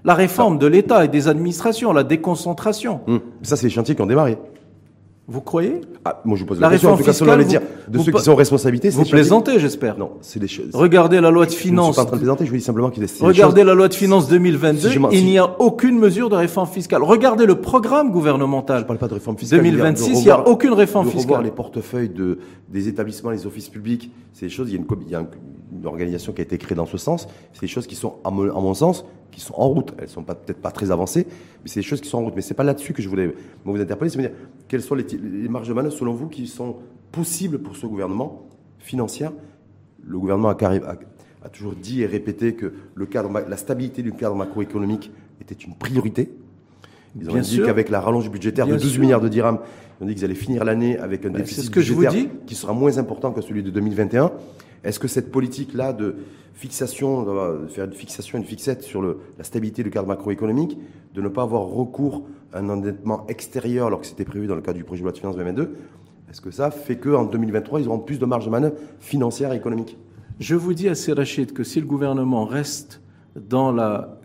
la 0.06 0.13
réforme 0.13 0.60
de 0.60 0.68
l'État 0.68 1.04
et 1.04 1.08
des 1.08 1.28
administrations, 1.28 1.91
la 1.91 2.04
déconcentration. 2.04 3.02
Hum. 3.08 3.20
Ça, 3.41 3.58
c'est 3.58 3.65
les 3.65 3.74
chantiers 3.74 3.96
qui 3.96 4.02
ont 4.02 4.08
démarré. 4.08 4.38
Vous 5.28 5.41
croyez? 5.41 5.82
Ah, 6.04 6.22
Moi, 6.24 6.38
je 6.38 6.44
vous 6.44 6.48
pose 6.50 6.60
la, 6.60 6.70
question. 6.70 6.91
En 6.91 6.98
tout 6.98 7.04
cas, 7.04 7.12
fiscale, 7.12 7.41
vous, 7.41 7.48
dire 7.48 7.62
de 7.88 7.98
ceux 7.98 8.12
qui 8.12 8.22
sont 8.22 8.34
en 8.34 8.36
responsabilité. 8.36 8.89
Vous 8.89 9.06
plaisantez, 9.06 9.60
j'espère. 9.60 9.98
Non, 9.98 10.12
c'est 10.22 10.39
des 10.39 10.48
choses. 10.48 10.70
Regardez 10.74 11.20
la 11.20 11.32
loi 11.32 11.48
de 11.48 11.52
finances. 11.52 11.86
Je 11.86 11.89
ne 11.89 11.94
suis 11.94 11.96
pas 11.96 12.02
en 12.04 12.06
train 12.06 12.18
de 12.18 12.22
plaisanter. 12.22 12.46
Je 12.46 12.52
vous 12.52 12.58
dis 12.58 12.63
simplement 12.63 12.91
qu'il 12.91 13.02
est. 13.02 13.22
Regardez 13.22 13.63
la 13.63 13.74
loi 13.74 13.88
de 13.88 13.96
finances 13.96 14.28
2022. 14.28 14.89
il 15.13 15.26
n'y 15.26 15.39
a 15.39 15.60
aucune 15.60 15.98
mesure 15.98 16.30
de 16.30 16.36
réforme 16.36 16.68
fiscale. 16.68 17.02
Regardez 17.02 17.48
le 17.48 17.60
programme 17.60 18.12
gouvernemental. 18.12 18.82
Je 18.82 18.86
parle 18.86 19.00
pas 19.00 19.08
de 19.08 19.15
réforme 19.15 19.38
fiscale. 19.38 19.63
2026, 19.63 20.20
il 20.20 20.26
n'y 20.26 20.30
a 20.30 20.48
aucune 20.48 20.74
réforme 20.74 21.08
fiscale. 21.08 21.24
Revoir 21.24 21.41
les 21.41 21.52
portefeuilles 21.52 22.10
de 22.10 22.38
des 22.70 22.88
établissements, 22.88 23.32
les 23.32 23.48
offices 23.48 23.70
publics. 23.70 24.12
C'est 24.34 24.46
des 24.46 24.52
choses. 24.52 24.70
Il 24.70 24.74
y 24.74 24.78
a 24.78 24.80
une, 24.80 24.86
il 25.08 25.12
y 25.12 25.15
a 25.15 25.26
une 25.76 25.88
organisation 25.88 26.34
qui 26.34 26.41
a 26.41 26.44
été 26.44 26.60
créée 26.60 26.76
dans 26.76 26.86
ce 26.86 27.00
sens. 27.00 27.28
C'est 27.54 27.62
des 27.62 27.68
choses 27.68 27.88
qui 27.88 27.96
sont, 27.96 28.15
à 28.24 28.30
mon 28.30 28.74
sens, 28.76 29.06
qui 29.36 29.41
sont 29.41 29.54
en 29.56 29.67
route. 29.67 29.93
Elles 30.00 30.08
sont 30.08 30.24
peut-être 30.24 30.62
pas 30.62 30.71
très 30.71 30.91
avancées, 30.91 31.28
mais 31.28 31.69
c'est 31.69 31.82
des 31.82 31.86
choses 31.86 32.00
qui 32.00 32.08
sont 32.08 32.19
en 32.19 32.21
route. 32.21 32.34
Mais 32.36 32.41
c'est 32.41 32.54
pas 32.54 32.63
là-dessus 32.63 32.93
que 32.93 33.02
je 33.02 33.10
voulais 33.10 33.36
vous 33.65 33.80
interpeller. 33.80 34.10
C'est 34.10 34.17
me 34.17 34.24
dire 34.24 34.36
quelles 34.67 34.82
sont 34.82 34.95
les, 34.95 35.06
marges 35.50 35.67
de 35.67 35.74
manœuvre 35.74 35.93
selon 35.93 36.13
vous 36.13 36.30
qui 36.30 36.48
sont 36.48 36.78
possibles 37.12 37.60
pour 37.60 37.76
ce 37.76 37.86
gouvernement 37.86 38.48
financière? 38.80 39.34
Le 40.04 40.17
gouvernement 40.17 40.50
a, 40.50 40.54
a, 40.54 41.50
toujours 41.50 41.74
dit 41.74 42.02
et 42.02 42.06
répété 42.06 42.56
que 42.56 42.74
le 42.93 43.06
cadre, 43.06 43.30
la 43.48 43.58
stabilité 43.58 44.02
du 44.02 44.13
cadre 44.13 44.36
macroéconomique 44.36 45.12
était 45.41 45.56
une 45.56 45.76
priorité. 45.76 46.32
Ils 47.19 47.30
ont 47.30 47.39
dit 47.39 47.62
qu'avec 47.62 47.89
la 47.89 48.00
rallonge 48.00 48.30
budgétaire 48.30 48.67
de 48.67 48.76
12 48.76 49.00
milliards 49.00 49.21
de 49.21 49.30
dirhams, 49.30 49.60
ils 50.00 50.04
ont 50.04 50.08
dit 50.08 50.15
qu'ils 50.15 50.26
allaient 50.26 50.36
finir 50.36 50.63
l'année 50.63 50.98
avec 50.98 51.26
un 51.26 51.30
ben, 51.30 51.39
déficit 51.39 51.71
budgétaire 51.71 52.13
qui 52.45 52.56
sera 52.56 52.74
moins 52.74 52.98
important 52.98 53.32
que 53.32 53.41
celui 53.41 53.63
de 53.63 53.69
2021. 53.69 54.32
Est-ce 54.86 55.00
que 55.00 55.08
cette 55.08 55.32
politique-là 55.32 55.93
de 55.93 56.15
fixation, 56.54 57.24
de 57.24 57.67
faire 57.67 57.86
une 57.86 57.93
fixation, 57.93 58.38
une 58.38 58.45
fixette 58.45 58.84
sur 58.84 59.02
le, 59.02 59.17
la 59.38 59.43
stabilité 59.43 59.84
du 59.84 59.89
cadre 59.89 60.08
macroéconomique, 60.08 60.78
de 61.13 61.21
ne 61.21 61.28
pas 61.28 61.41
avoir 61.41 61.63
recours 61.63 62.24
à 62.54 62.60
un 62.60 62.69
endettement 62.69 63.26
extérieur 63.28 63.88
alors 63.88 64.00
que 64.00 64.08
c'était 64.08 64.26
prévu 64.26 64.48
dans 64.48 64.56
le 64.56 64.62
cadre 64.62 64.78
du 64.78 64.84
projet 64.84 65.02
de 65.02 65.06
loi 65.06 65.12
de 65.12 65.17
finances 65.17 65.36
2022, 65.36 65.76
est-ce 66.30 66.41
que 66.41 66.52
ça 66.52 66.71
fait 66.71 66.98
qu'en 66.98 67.26
2023, 67.26 67.82
ils 67.82 67.88
auront 67.88 68.00
plus 68.00 68.19
de 68.19 68.26
marge 68.26 68.45
de 68.45 68.50
manœuvre 68.50 68.76
financière 69.00 69.52
et 69.54 69.58
économique? 69.58 69.98
Je 70.39 70.56
vous 70.56 70.74
dis 70.74 70.88
assez 70.88 71.13
Rachid 71.13 71.54
que 71.54 71.63
si 71.63 71.80
le 71.80 71.88
gouvernement 71.88 72.45
reste 72.45 73.02
dans 73.36 73.71
la 73.71 74.19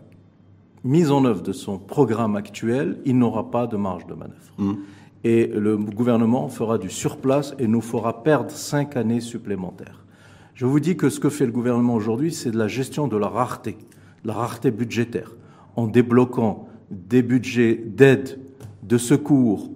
mise 0.83 1.11
en 1.11 1.25
œuvre 1.25 1.41
de 1.41 1.53
son 1.53 1.77
programme 1.77 2.35
actuel, 2.35 2.99
il 3.05 3.17
n'aura 3.17 3.49
pas 3.49 3.67
de 3.67 3.77
marge 3.77 4.07
de 4.07 4.13
manœuvre. 4.13 4.53
Mmh. 4.57 4.73
Et 5.23 5.47
le 5.47 5.77
gouvernement 5.77 6.49
fera 6.49 6.77
du 6.77 6.89
surplace 6.89 7.53
et 7.59 7.67
nous 7.67 7.81
fera 7.81 8.23
perdre 8.23 8.51
cinq 8.51 8.97
années 8.97 9.21
supplémentaires. 9.21 10.00
Je 10.55 10.65
vous 10.65 10.79
dis 10.79 10.95
que 10.97 11.09
ce 11.09 11.19
que 11.19 11.29
fait 11.29 11.45
le 11.45 11.51
gouvernement 11.51 11.95
aujourd'hui, 11.95 12.31
c'est 12.31 12.51
de 12.51 12.57
la 12.57 12.67
gestion 12.67 13.07
de 13.07 13.17
la 13.17 13.27
rareté, 13.27 13.77
de 14.23 14.27
la 14.27 14.33
rareté 14.33 14.71
budgétaire, 14.71 15.31
en 15.75 15.87
débloquant 15.87 16.67
des 16.89 17.21
budgets 17.21 17.81
d'aide, 17.85 18.39
de 18.83 18.97
secours 18.97 19.69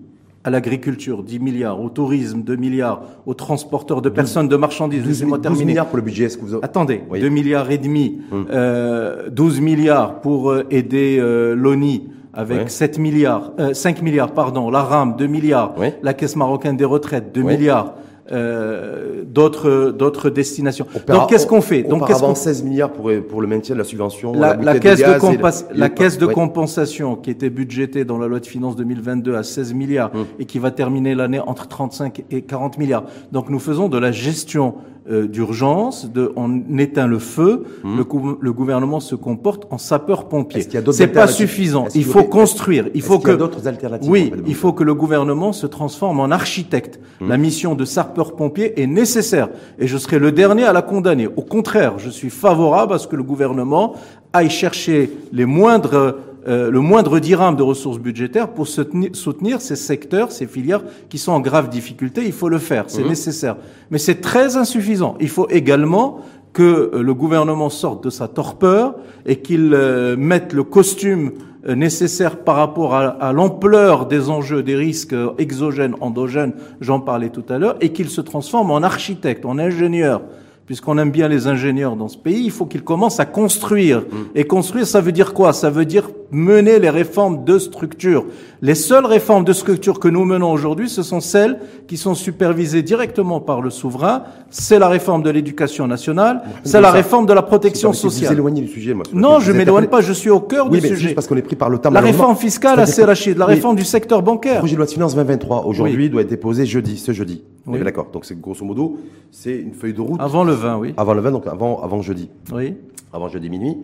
à 0.44 0.52
l'agriculture, 0.52 1.24
10 1.24 1.40
milliards, 1.40 1.82
au 1.82 1.90
tourisme, 1.90 2.44
2 2.44 2.56
milliards, 2.56 3.02
aux 3.26 3.34
transporteurs 3.34 4.04
de 4.04 4.10
personnes, 4.10 4.48
de 4.48 4.56
marchandises. 4.56 5.04
12, 5.04 5.26
12 5.42 5.64
milliards 5.64 5.88
pour 5.88 5.98
le 5.98 6.04
budget, 6.04 6.26
est-ce 6.26 6.38
que 6.38 6.46
vous... 6.46 6.58
Attendez, 6.62 7.02
2 7.12 7.30
milliards 7.30 7.72
et 7.72 7.80
demi, 7.80 8.22
12 8.30 8.40
hum. 8.40 8.48
euh, 8.52 9.62
milliards 9.62 10.22
pour 10.22 10.52
euh, 10.52 10.68
aider 10.70 11.18
euh, 11.20 11.56
l'ONI 11.56 12.10
avec 12.32 12.70
7 12.70 13.00
milliards, 13.00 13.54
5 13.74 14.02
milliards, 14.02 14.34
pardon, 14.34 14.70
la 14.70 14.84
RAM, 14.84 15.16
2 15.18 15.26
milliards, 15.26 15.74
la 16.04 16.14
Caisse 16.14 16.36
marocaine 16.36 16.76
des 16.76 16.86
retraites, 16.86 17.34
2 17.34 17.42
milliards, 17.42 17.96
euh, 18.32 19.24
d'autres 19.26 19.94
d'autres 19.98 20.30
destinations. 20.30 20.88
Donc 21.08 21.30
qu'est-ce 21.30 21.46
qu'on 21.46 21.62
fait 21.62 21.84
Donc 21.84 22.08
qu'est-ce 22.08 22.22
qu'on 22.22 22.36
16 22.36 22.64
milliards 22.64 22.92
pour 22.92 23.12
pour 23.30 23.42
le 23.42 23.48
maintien 23.48 23.76
de 23.76 23.80
la 23.80 23.86
subvention. 23.86 24.34
La, 24.34 24.56
la, 24.56 24.80
caisse 24.80 25.00
de, 25.00 25.78
la 25.78 25.90
caisse 25.90 26.18
de 26.18 26.26
compensation 26.26 27.16
qui 27.16 27.30
était 27.30 27.50
budgétée 27.50 28.04
dans 28.04 28.18
la 28.18 28.28
loi 28.28 28.40
de 28.40 28.46
finances 28.46 28.76
2022 28.76 29.36
à 29.36 29.44
16 29.44 29.74
milliards 29.74 30.12
hum. 30.16 30.26
et 30.40 30.46
qui 30.46 30.60
va 30.60 30.72
terminer 30.72 31.14
l'année 31.16 31.40
entre 31.40 31.68
35 31.68 32.24
et 32.32 32.42
40 32.42 32.78
milliards. 32.78 33.06
Donc 33.32 33.50
nous 33.50 33.60
faisons 33.60 33.90
de 33.90 33.98
la 33.98 34.12
gestion 34.12 34.76
euh, 35.08 35.28
d'urgence, 35.28 36.12
de, 36.12 36.32
on 36.36 36.80
éteint 36.80 37.06
le 37.06 37.20
feu, 37.20 37.64
mmh. 37.84 37.98
le, 37.98 38.06
le, 38.42 38.54
gouvernement 38.54 39.00
se 39.00 39.14
comporte 39.14 39.68
en 39.70 39.78
sapeur-pompier. 39.78 40.66
C'est 40.92 41.08
pas 41.08 41.28
suffisant. 41.28 41.86
Il 41.94 42.06
faut 42.06 42.24
construire. 42.24 42.88
Il 42.96 43.04
faut 43.04 43.20
que 43.20 43.30
d'autres 43.30 43.68
alternatives. 43.68 44.10
Oui, 44.10 44.32
il 44.48 44.56
faut 44.56 44.74
que 44.74 44.84
le 44.84 44.96
gouvernement 44.96 45.54
se 45.54 45.68
transforme 45.68 46.20
en 46.20 46.32
architecte. 46.32 47.00
Mmh. 47.22 47.30
La 47.30 47.38
mission 47.38 47.76
de 47.76 47.86
sapeur-pompier 47.86 48.82
est 48.82 48.88
nécessaire 48.88 49.50
et 49.78 49.86
je 49.86 49.98
serai 49.98 50.18
le 50.18 50.32
dernier 50.32 50.64
à 50.64 50.74
la 50.74 50.82
condamner. 50.82 51.28
Au 51.28 51.44
contraire, 51.44 52.00
je 52.00 52.10
suis 52.10 52.32
favorable 52.32 52.94
à 52.94 52.98
ce 52.98 53.08
que 53.08 53.16
le 53.16 53.22
gouvernement 53.22 53.94
aille 54.34 54.50
chercher 54.50 55.12
les 55.32 55.46
moindres 55.46 56.16
euh, 56.48 56.70
le 56.70 56.80
moindre 56.80 57.20
dirham 57.20 57.56
de 57.56 57.64
ressources 57.64 57.98
budgétaires 57.98 58.50
pour 58.50 58.68
soutenir, 58.68 59.62
ces 59.62 59.76
secteurs, 59.76 60.32
ces 60.32 60.46
filières 60.46 60.84
qui 61.10 61.18
sont 61.18 61.32
en 61.32 61.40
grave 61.40 61.70
difficulté. 61.70 62.24
Il 62.26 62.34
faut 62.34 62.50
le 62.50 62.60
faire, 62.60 62.86
c'est 62.88 63.04
mmh. 63.04 63.08
nécessaire. 63.08 63.56
Mais 63.90 63.98
c'est 63.98 64.22
très 64.22 64.56
insuffisant. 64.56 65.16
Il 65.20 65.30
faut 65.30 65.48
également 65.50 66.20
que 66.54 66.92
euh, 66.94 67.02
le 67.02 67.14
gouvernement 67.14 67.70
sorte 67.70 68.04
de 68.04 68.10
sa 68.10 68.28
torpeur 68.28 68.96
et 69.26 69.38
qu'il 69.38 69.74
euh, 69.74 70.16
mette 70.18 70.54
le 70.54 70.64
costume 70.64 71.32
nécessaire 71.68 72.38
par 72.38 72.58
rapport 72.58 72.94
à, 72.94 73.08
à 73.08 73.34
l'ampleur 73.34 74.06
des 74.06 74.30
enjeux, 74.30 74.62
des 74.62 74.76
risques 74.76 75.16
exogènes, 75.40 75.96
endogènes, 76.00 76.54
j'en 76.80 77.00
parlais 77.00 77.30
tout 77.30 77.44
à 77.50 77.58
l'heure, 77.58 77.76
et 77.82 77.90
qu'il 77.90 78.10
se 78.10 78.22
transforme 78.22 78.70
en 78.70 78.84
architecte, 78.84 79.46
en 79.46 79.58
ingénieur, 79.58 80.22
puisqu'on 80.66 80.98
aime 80.98 81.12
bien 81.12 81.28
les 81.28 81.48
ingénieurs 81.48 81.96
dans 81.96 82.08
ce 82.08 82.18
pays, 82.18 82.44
il 82.46 82.52
faut 82.52 82.66
qu'ils 82.66 82.84
commencent 82.84 83.20
à 83.20 83.26
construire. 83.26 84.04
Et 84.34 84.46
construire, 84.46 84.88
ça 84.88 85.02
veut 85.02 85.12
dire 85.12 85.34
quoi? 85.34 85.54
Ça 85.54 85.70
veut 85.70 85.86
dire 85.86 86.10
mener 86.32 86.80
les 86.80 86.90
réformes 86.90 87.46
de 87.46 87.60
structure. 87.60 88.26
Les 88.62 88.76
seules 88.76 89.06
réformes 89.06 89.46
de 89.46 89.54
structure 89.54 90.00
que 90.00 90.08
nous 90.08 90.26
menons 90.26 90.52
aujourd'hui, 90.52 90.90
ce 90.90 91.04
sont 91.04 91.20
celles 91.20 91.60
qui 91.88 91.98
sont 91.98 92.16
supervisées 92.16 92.82
directement 92.82 93.40
par 93.40 93.62
le 93.62 93.70
souverain. 93.70 94.24
C'est 94.50 94.80
la 94.80 94.88
réforme 94.88 95.22
de 95.22 95.30
l'éducation 95.30 95.88
nationale, 95.88 96.42
c'est 96.64 96.82
la 96.82 96.92
réforme 96.92 97.26
de 97.26 97.34
la 97.34 97.44
protection 97.44 97.94
sociale. 97.94 98.36
Vous 98.40 98.50
du 98.50 98.68
sujet, 98.68 98.94
moi. 98.94 99.04
Non, 99.14 99.40
je 99.40 99.52
m'éloigne 99.52 99.88
pas, 99.88 100.02
je 100.02 100.14
suis 100.14 100.30
au 100.30 100.40
cœur 100.40 100.70
du 100.70 100.82
sujet. 100.82 101.14
parce 101.14 101.28
qu'on 101.28 101.38
est 101.38 101.42
pris 101.42 101.56
par 101.56 101.70
le 101.70 101.78
temps. 101.78 101.92
La 101.92 102.02
réforme 102.02 102.36
fiscale, 102.36 102.80
assez 102.80 103.04
Rachid, 103.04 103.38
la 103.38 103.46
réforme 103.46 103.76
du 103.76 103.84
secteur 103.84 104.22
bancaire. 104.22 104.56
Le 104.56 104.60
projet 104.60 104.74
de 104.74 104.78
loi 104.78 104.86
de 104.86 104.92
finances 104.92 105.16
2023, 105.16 105.66
aujourd'hui, 105.66 106.10
doit 106.10 106.22
être 106.22 106.30
déposé 106.30 106.66
jeudi, 106.66 106.98
ce 106.98 107.12
jeudi. 107.12 107.44
D'accord. 107.68 108.08
Donc, 108.14 108.26
c'est 108.26 108.40
grosso 108.40 108.64
modo, 108.64 108.98
c'est 109.32 109.56
une 109.56 109.74
feuille 109.74 109.94
de 109.94 110.02
route. 110.02 110.22
Avant 110.22 110.44
le 110.44 110.54
20, 110.56 110.78
oui. 110.78 110.94
Avant 110.98 111.14
le 111.14 111.22
20, 111.22 111.32
donc 111.32 111.48
avant, 111.48 111.82
avant 111.82 112.02
jeudi. 112.02 112.30
Oui. 112.54 112.76
Avant 113.14 113.28
jeudi 113.28 113.50
minuit. 113.50 113.78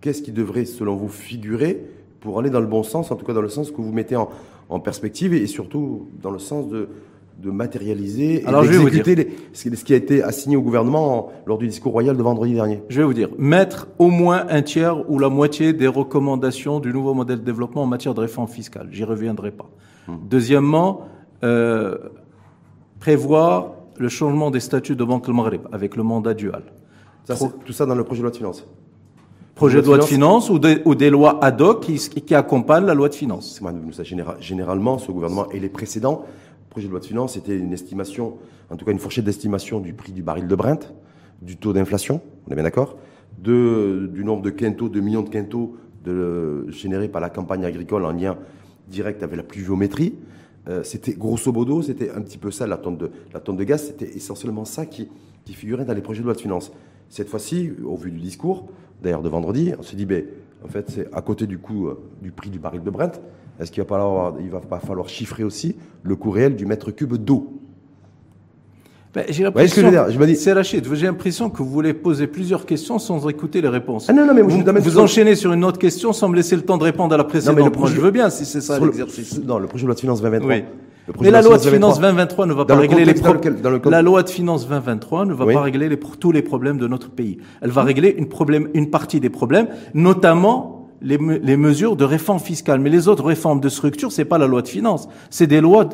Qu'est-ce 0.00 0.22
qui 0.22 0.32
devrait, 0.32 0.64
selon 0.64 0.96
vous, 0.96 1.08
figurer 1.08 1.82
pour 2.20 2.38
aller 2.38 2.50
dans 2.50 2.60
le 2.60 2.66
bon 2.66 2.82
sens, 2.82 3.10
en 3.10 3.16
tout 3.16 3.24
cas 3.24 3.32
dans 3.32 3.42
le 3.42 3.48
sens 3.48 3.70
que 3.70 3.76
vous 3.76 3.92
mettez 3.92 4.16
en, 4.16 4.80
perspective 4.80 5.32
et, 5.32 5.46
surtout 5.46 6.08
dans 6.20 6.30
le 6.30 6.38
sens 6.38 6.68
de, 6.68 6.88
de 7.38 7.50
matérialiser 7.50 8.42
et 8.42 8.44
d'exécuter 8.44 9.36
ce 9.52 9.84
qui 9.84 9.92
a 9.92 9.96
été 9.96 10.22
assigné 10.22 10.56
au 10.56 10.62
gouvernement 10.62 11.30
lors 11.46 11.58
du 11.58 11.68
discours 11.68 11.92
royal 11.92 12.16
de 12.16 12.22
vendredi 12.22 12.54
dernier? 12.54 12.82
Je 12.88 12.98
vais 12.98 13.04
vous 13.04 13.14
dire, 13.14 13.28
mettre 13.38 13.88
au 13.98 14.10
moins 14.10 14.46
un 14.48 14.62
tiers 14.62 15.08
ou 15.10 15.18
la 15.18 15.28
moitié 15.28 15.72
des 15.72 15.86
recommandations 15.86 16.80
du 16.80 16.92
nouveau 16.92 17.14
modèle 17.14 17.40
de 17.40 17.44
développement 17.44 17.82
en 17.82 17.86
matière 17.86 18.14
de 18.14 18.20
réforme 18.20 18.48
fiscale. 18.48 18.88
J'y 18.90 19.04
reviendrai 19.04 19.50
pas. 19.50 19.68
Hmm. 20.08 20.16
Deuxièmement, 20.28 21.02
euh, 21.44 21.96
prévoir 23.00 23.75
le 23.98 24.08
changement 24.08 24.50
des 24.50 24.60
statuts 24.60 24.96
de 24.96 25.04
Banque 25.04 25.28
Maghreb 25.28 25.62
avec 25.72 25.96
le 25.96 26.02
mandat 26.02 26.34
dual. 26.34 26.62
tout 27.64 27.72
ça 27.72 27.86
dans 27.86 27.94
le 27.94 28.04
projet 28.04 28.20
de 28.20 28.24
loi 28.24 28.30
de 28.30 28.36
finances 28.36 28.64
projet 29.56 29.80
de 29.80 29.86
loi 29.86 29.98
de 29.98 30.04
finances 30.04 30.50
ou 30.50 30.58
des, 30.58 30.82
ou 30.84 30.94
des 30.94 31.10
lois 31.10 31.42
ad 31.42 31.60
hoc 31.60 31.82
qui, 31.82 31.96
qui, 31.96 32.34
accompagnent 32.34 32.84
la 32.84 32.94
loi 32.94 33.08
de 33.08 33.14
finances? 33.14 33.60
Généralement, 34.38 34.98
ce 34.98 35.10
gouvernement 35.10 35.48
et 35.50 35.58
les 35.58 35.70
précédents, 35.70 36.24
le 36.26 36.70
projet 36.70 36.86
de 36.86 36.92
loi 36.92 37.00
de 37.00 37.06
finances, 37.06 37.32
c'était 37.32 37.56
une 37.56 37.72
estimation, 37.72 38.34
en 38.70 38.76
tout 38.76 38.84
cas 38.84 38.92
une 38.92 38.98
fourchette 38.98 39.24
d'estimation 39.24 39.80
du 39.80 39.94
prix 39.94 40.12
du 40.12 40.22
baril 40.22 40.46
de 40.46 40.54
Brent, 40.54 40.94
du 41.40 41.56
taux 41.56 41.72
d'inflation, 41.72 42.20
on 42.46 42.52
est 42.52 42.54
bien 42.54 42.64
d'accord, 42.64 42.96
du 43.38 44.22
nombre 44.24 44.42
de 44.42 44.50
quintaux, 44.50 44.90
de 44.90 45.00
millions 45.00 45.22
de 45.22 45.30
quintaux 45.30 45.76
de, 46.04 46.70
générés 46.70 47.08
par 47.08 47.22
la 47.22 47.30
campagne 47.30 47.64
agricole 47.64 48.04
en 48.04 48.12
lien 48.12 48.36
direct 48.88 49.22
avec 49.22 49.36
la 49.36 49.42
pluviométrie. 49.42 50.14
Euh, 50.68 50.82
c'était 50.82 51.12
grosso 51.12 51.52
modo, 51.52 51.82
c'était 51.82 52.10
un 52.10 52.20
petit 52.20 52.38
peu 52.38 52.50
ça 52.50 52.66
la 52.66 52.76
tonne 52.76 52.96
de, 52.96 53.10
de 53.32 53.64
gaz, 53.64 53.86
c'était 53.86 54.16
essentiellement 54.16 54.64
ça 54.64 54.86
qui, 54.86 55.08
figurait 55.44 55.84
dans 55.84 55.94
les 55.94 56.02
projets 56.02 56.20
de 56.20 56.24
loi 56.24 56.34
de 56.34 56.40
finances. 56.40 56.72
Cette 57.08 57.28
fois-ci, 57.28 57.70
au 57.84 57.96
vu 57.96 58.10
du 58.10 58.18
discours, 58.18 58.66
d'ailleurs 59.00 59.22
de 59.22 59.28
vendredi, 59.28 59.72
on 59.78 59.82
s'est 59.82 59.94
dit, 59.94 60.06
ben, 60.06 60.24
en 60.64 60.68
fait, 60.68 60.90
c'est 60.90 61.14
à 61.14 61.22
côté 61.22 61.46
du 61.46 61.58
coût 61.58 61.86
euh, 61.86 62.02
du 62.20 62.32
prix 62.32 62.50
du 62.50 62.58
baril 62.58 62.82
de 62.82 62.90
Brent, 62.90 63.20
est-ce 63.60 63.70
qu'il 63.70 63.82
va 63.82 63.86
pas 63.86 64.36
il 64.40 64.50
va 64.50 64.60
pas 64.60 64.80
falloir 64.80 65.08
chiffrer 65.08 65.44
aussi 65.44 65.76
le 66.02 66.16
coût 66.16 66.30
réel 66.30 66.56
du 66.56 66.66
mètre 66.66 66.90
cube 66.90 67.14
d'eau? 67.14 67.60
Ben, 69.14 69.24
j'ai 69.30 69.44
l'impression, 69.44 69.90
c'est 70.34 70.52
Rachid, 70.52 70.86
j'ai 70.94 71.06
l'impression 71.06 71.48
que 71.48 71.58
vous 71.58 71.70
voulez 71.70 71.94
poser 71.94 72.26
plusieurs 72.26 72.66
questions 72.66 72.98
sans 72.98 73.26
écouter 73.28 73.62
les 73.62 73.68
réponses. 73.68 74.06
Ah 74.08 74.12
non, 74.12 74.26
non, 74.26 74.34
mais 74.34 74.42
vous, 74.42 74.62
vous, 74.62 74.98
enchaînez 74.98 75.34
sur 75.36 75.52
une 75.54 75.64
autre 75.64 75.78
question 75.78 76.12
sans 76.12 76.28
me 76.28 76.36
laisser 76.36 76.54
le 76.54 76.62
temps 76.62 76.76
de 76.76 76.84
répondre 76.84 77.14
à 77.14 77.16
la 77.16 77.24
précédente. 77.24 77.56
Non, 77.56 77.62
mais 77.62 77.68
le 77.68 77.72
projet, 77.72 77.96
je 77.96 78.00
veux 78.00 78.10
bien 78.10 78.28
si 78.28 78.44
c'est 78.44 78.60
ça 78.60 78.78
l'exercice. 78.78 79.40
Non, 79.42 79.58
le 79.58 79.66
projet 79.66 79.84
de 79.84 79.86
loi 79.86 79.94
de 79.94 80.00
finances 80.00 80.20
2023. 80.20 80.54
Oui. 80.54 80.64
Mais 81.20 81.30
la 81.30 81.40
loi 81.40 81.56
de 81.56 81.62
finances 81.62 82.00
2023 82.00 82.46
ne 82.46 82.52
va 82.52 82.64
pas 82.64 82.76
régler 82.76 83.04
les 83.04 83.14
problèmes. 83.14 83.56
La 83.84 84.02
loi 84.02 84.22
de 84.22 84.30
finances 84.30 84.68
2023 84.68 85.24
ne 85.24 85.34
va 85.34 85.46
pas 85.46 85.60
régler 85.60 85.88
les, 85.88 85.98
tous 85.98 86.32
les 86.32 86.42
problèmes 86.42 86.78
de 86.78 86.86
notre 86.86 87.10
pays. 87.10 87.38
Elle 87.62 87.70
va 87.70 87.82
régler 87.82 88.14
une, 88.18 88.28
problème, 88.28 88.68
une 88.74 88.90
partie 88.90 89.20
des 89.20 89.30
problèmes, 89.30 89.68
notamment 89.94 90.90
les, 91.00 91.18
les 91.42 91.56
mesures 91.56 91.96
de 91.96 92.04
réforme 92.04 92.40
fiscale. 92.40 92.80
Mais 92.80 92.90
les 92.90 93.08
autres 93.08 93.24
réformes 93.24 93.60
de 93.60 93.68
structure, 93.68 94.10
c'est 94.12 94.24
pas 94.24 94.38
la 94.38 94.46
loi 94.46 94.62
de 94.62 94.68
finances. 94.68 95.08
C'est 95.30 95.46
des 95.46 95.60
lois 95.60 95.88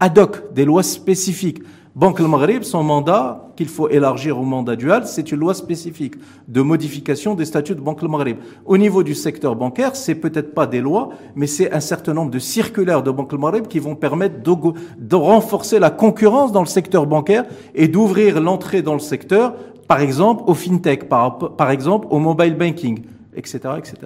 ad 0.00 0.18
hoc, 0.18 0.54
des 0.54 0.64
lois 0.64 0.82
spécifiques. 0.82 1.62
Banque 1.98 2.20
le 2.20 2.28
Maghreb, 2.28 2.62
son 2.62 2.84
mandat, 2.84 3.50
qu'il 3.56 3.66
faut 3.66 3.88
élargir 3.88 4.38
au 4.38 4.44
mandat 4.44 4.76
dual, 4.76 5.04
c'est 5.04 5.32
une 5.32 5.40
loi 5.40 5.52
spécifique 5.52 6.14
de 6.46 6.60
modification 6.60 7.34
des 7.34 7.44
statuts 7.44 7.74
de 7.74 7.80
Banque 7.80 8.02
le 8.02 8.08
Maghreb. 8.08 8.36
Au 8.66 8.78
niveau 8.78 9.02
du 9.02 9.16
secteur 9.16 9.56
bancaire, 9.56 9.96
c'est 9.96 10.14
peut-être 10.14 10.54
pas 10.54 10.68
des 10.68 10.80
lois, 10.80 11.08
mais 11.34 11.48
c'est 11.48 11.72
un 11.72 11.80
certain 11.80 12.14
nombre 12.14 12.30
de 12.30 12.38
circulaires 12.38 13.02
de 13.02 13.10
Banque 13.10 13.32
le 13.32 13.38
Maghreb 13.38 13.66
qui 13.66 13.80
vont 13.80 13.96
permettre 13.96 14.36
de, 14.44 15.16
renforcer 15.16 15.80
la 15.80 15.90
concurrence 15.90 16.52
dans 16.52 16.60
le 16.60 16.66
secteur 16.66 17.04
bancaire 17.04 17.46
et 17.74 17.88
d'ouvrir 17.88 18.40
l'entrée 18.40 18.80
dans 18.80 18.94
le 18.94 19.00
secteur, 19.00 19.54
par 19.88 20.00
exemple, 20.00 20.44
au 20.46 20.54
fintech, 20.54 21.08
par, 21.08 21.56
par 21.56 21.72
exemple, 21.72 22.06
au 22.10 22.20
mobile 22.20 22.54
banking, 22.56 23.02
etc., 23.34 23.70
etc. 23.76 23.96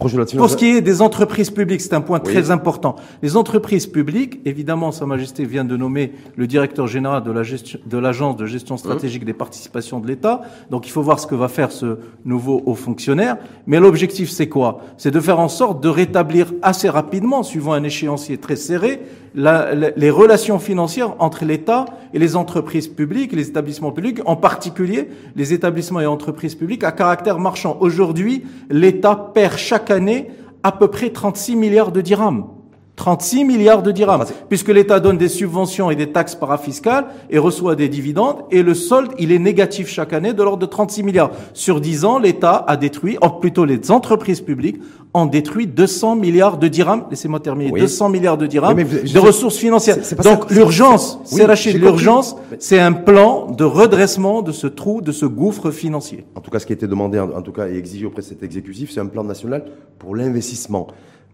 Pour 0.00 0.48
ce 0.48 0.56
qui 0.56 0.76
est 0.76 0.80
des 0.80 1.02
entreprises 1.02 1.50
publiques, 1.50 1.82
c'est 1.82 1.92
un 1.92 2.00
point 2.00 2.20
très 2.20 2.50
important. 2.50 2.96
Les 3.22 3.36
entreprises 3.36 3.86
publiques, 3.86 4.40
évidemment, 4.46 4.92
Sa 4.92 5.04
Majesté 5.04 5.44
vient 5.44 5.64
de 5.64 5.76
nommer 5.76 6.12
le 6.36 6.46
directeur 6.46 6.86
général 6.86 7.22
de 7.22 7.30
la 7.30 7.42
gestion, 7.42 7.78
de 7.84 7.98
l'agence 7.98 8.36
de 8.36 8.46
gestion 8.46 8.78
stratégique 8.78 9.26
des 9.26 9.34
participations 9.34 10.00
de 10.00 10.08
l'État. 10.08 10.40
Donc, 10.70 10.86
il 10.86 10.90
faut 10.90 11.02
voir 11.02 11.20
ce 11.20 11.26
que 11.26 11.34
va 11.34 11.48
faire 11.48 11.70
ce 11.70 11.98
nouveau 12.24 12.62
haut 12.64 12.74
fonctionnaire. 12.74 13.36
Mais 13.66 13.78
l'objectif, 13.78 14.30
c'est 14.30 14.48
quoi? 14.48 14.80
C'est 14.96 15.10
de 15.10 15.20
faire 15.20 15.38
en 15.38 15.48
sorte 15.48 15.82
de 15.82 15.88
rétablir 15.88 16.54
assez 16.62 16.88
rapidement, 16.88 17.42
suivant 17.42 17.74
un 17.74 17.84
échéancier 17.84 18.38
très 18.38 18.56
serré, 18.56 19.02
la, 19.34 19.74
les 19.74 20.10
relations 20.10 20.58
financières 20.58 21.14
entre 21.20 21.44
l'État 21.44 21.84
et 22.12 22.18
les 22.18 22.34
entreprises 22.34 22.88
publiques, 22.88 23.32
les 23.32 23.48
établissements 23.48 23.92
publics, 23.92 24.20
en 24.24 24.34
particulier 24.34 25.08
les 25.36 25.52
établissements 25.52 26.00
et 26.00 26.06
entreprises 26.06 26.56
publiques 26.56 26.82
à 26.82 26.90
caractère 26.90 27.38
marchand. 27.38 27.76
Aujourd'hui, 27.80 28.44
l'État 28.70 29.30
perd 29.32 29.56
chaque 29.56 29.89
année 29.90 30.30
à 30.62 30.72
peu 30.72 30.88
près 30.88 31.10
36 31.10 31.56
milliards 31.56 31.92
de 31.92 32.00
dirhams. 32.00 32.59
36 33.00 33.44
milliards 33.46 33.82
de 33.82 33.92
dirhams, 33.92 34.26
puisque 34.50 34.68
l'État 34.68 35.00
donne 35.00 35.16
des 35.16 35.30
subventions 35.30 35.90
et 35.90 35.96
des 35.96 36.12
taxes 36.12 36.34
parafiscales 36.34 37.06
et 37.30 37.38
reçoit 37.38 37.74
des 37.74 37.88
dividendes, 37.88 38.44
et 38.50 38.62
le 38.62 38.74
solde, 38.74 39.12
il 39.18 39.32
est 39.32 39.38
négatif 39.38 39.88
chaque 39.88 40.12
année 40.12 40.34
de 40.34 40.42
l'ordre 40.42 40.58
de 40.58 40.66
36 40.66 41.02
milliards. 41.02 41.30
Sur 41.54 41.80
10 41.80 42.04
ans, 42.04 42.18
l'État 42.18 42.62
a 42.68 42.76
détruit, 42.76 43.16
ou 43.24 43.30
plutôt 43.40 43.64
les 43.64 43.90
entreprises 43.90 44.42
publiques, 44.42 44.82
ont 45.14 45.24
détruit 45.24 45.66
200 45.66 46.16
milliards 46.16 46.58
de 46.58 46.68
dirhams, 46.68 47.04
laissez-moi 47.08 47.40
terminer, 47.40 47.72
200 47.80 48.10
milliards 48.10 48.36
de 48.36 48.46
dirhams 48.46 48.76
de 48.76 49.18
ressources 49.18 49.56
financières. 49.56 49.96
Donc 50.22 50.50
l'urgence, 50.50 51.18
c'est 51.24 51.46
Rachid, 51.46 51.80
l'urgence, 51.80 52.36
c'est 52.58 52.80
un 52.80 52.92
plan 52.92 53.50
de 53.50 53.64
redressement 53.64 54.42
de 54.42 54.52
ce 54.52 54.66
trou, 54.66 55.00
de 55.00 55.10
ce 55.10 55.24
gouffre 55.24 55.70
financier. 55.70 56.26
En 56.34 56.42
tout 56.42 56.50
cas, 56.50 56.58
ce 56.58 56.66
qui 56.66 56.74
a 56.74 56.76
été 56.76 56.86
demandé, 56.86 57.18
en 57.18 57.40
tout 57.40 57.52
cas, 57.52 57.66
et 57.66 57.78
exigé 57.78 58.04
auprès 58.04 58.20
de 58.20 58.26
cet 58.26 58.42
exécutif, 58.42 58.90
c'est 58.90 59.00
un 59.00 59.06
plan 59.06 59.24
national 59.24 59.64
pour 59.98 60.14
l'investissement. 60.14 60.86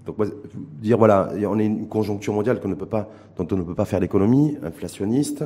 Donc, 0.07 0.17
dire 0.81 0.97
voilà, 0.97 1.33
on 1.49 1.59
est 1.59 1.67
une 1.67 1.89
conjoncture 1.89 2.33
mondiale 2.33 2.61
dont 2.61 2.69
on 2.69 3.57
ne 3.57 3.63
peut 3.65 3.75
pas 3.75 3.85
faire 3.85 4.01
l'économie, 4.01 4.57
inflationniste. 4.63 5.45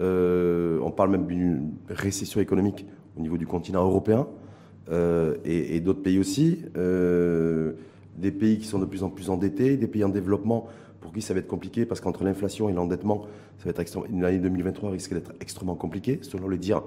Euh, 0.00 0.80
on 0.82 0.90
parle 0.90 1.10
même 1.10 1.26
d'une 1.26 1.72
récession 1.88 2.40
économique 2.40 2.86
au 3.16 3.20
niveau 3.20 3.38
du 3.38 3.46
continent 3.46 3.84
européen 3.84 4.26
euh, 4.90 5.36
et, 5.44 5.78
d'autres 5.80 6.02
pays 6.02 6.18
aussi. 6.18 6.58
Euh, 6.76 7.72
des 8.16 8.32
pays 8.32 8.58
qui 8.58 8.66
sont 8.66 8.80
de 8.80 8.84
plus 8.84 9.04
en 9.04 9.10
plus 9.10 9.30
endettés, 9.30 9.76
des 9.76 9.86
pays 9.86 10.02
en 10.02 10.08
développement 10.08 10.66
pour 11.00 11.12
qui 11.12 11.22
ça 11.22 11.32
va 11.32 11.40
être 11.40 11.48
compliqué 11.48 11.86
parce 11.86 12.00
qu'entre 12.00 12.24
l'inflation 12.24 12.68
et 12.68 12.72
l'endettement, 12.72 13.26
ça 13.58 13.70
va 13.70 13.80
être 13.80 14.06
l'année 14.12 14.38
2023 14.38 14.90
risque 14.90 15.14
d'être 15.14 15.32
extrêmement 15.40 15.76
compliquée, 15.76 16.18
selon 16.22 16.48
le 16.48 16.58
dire 16.58 16.82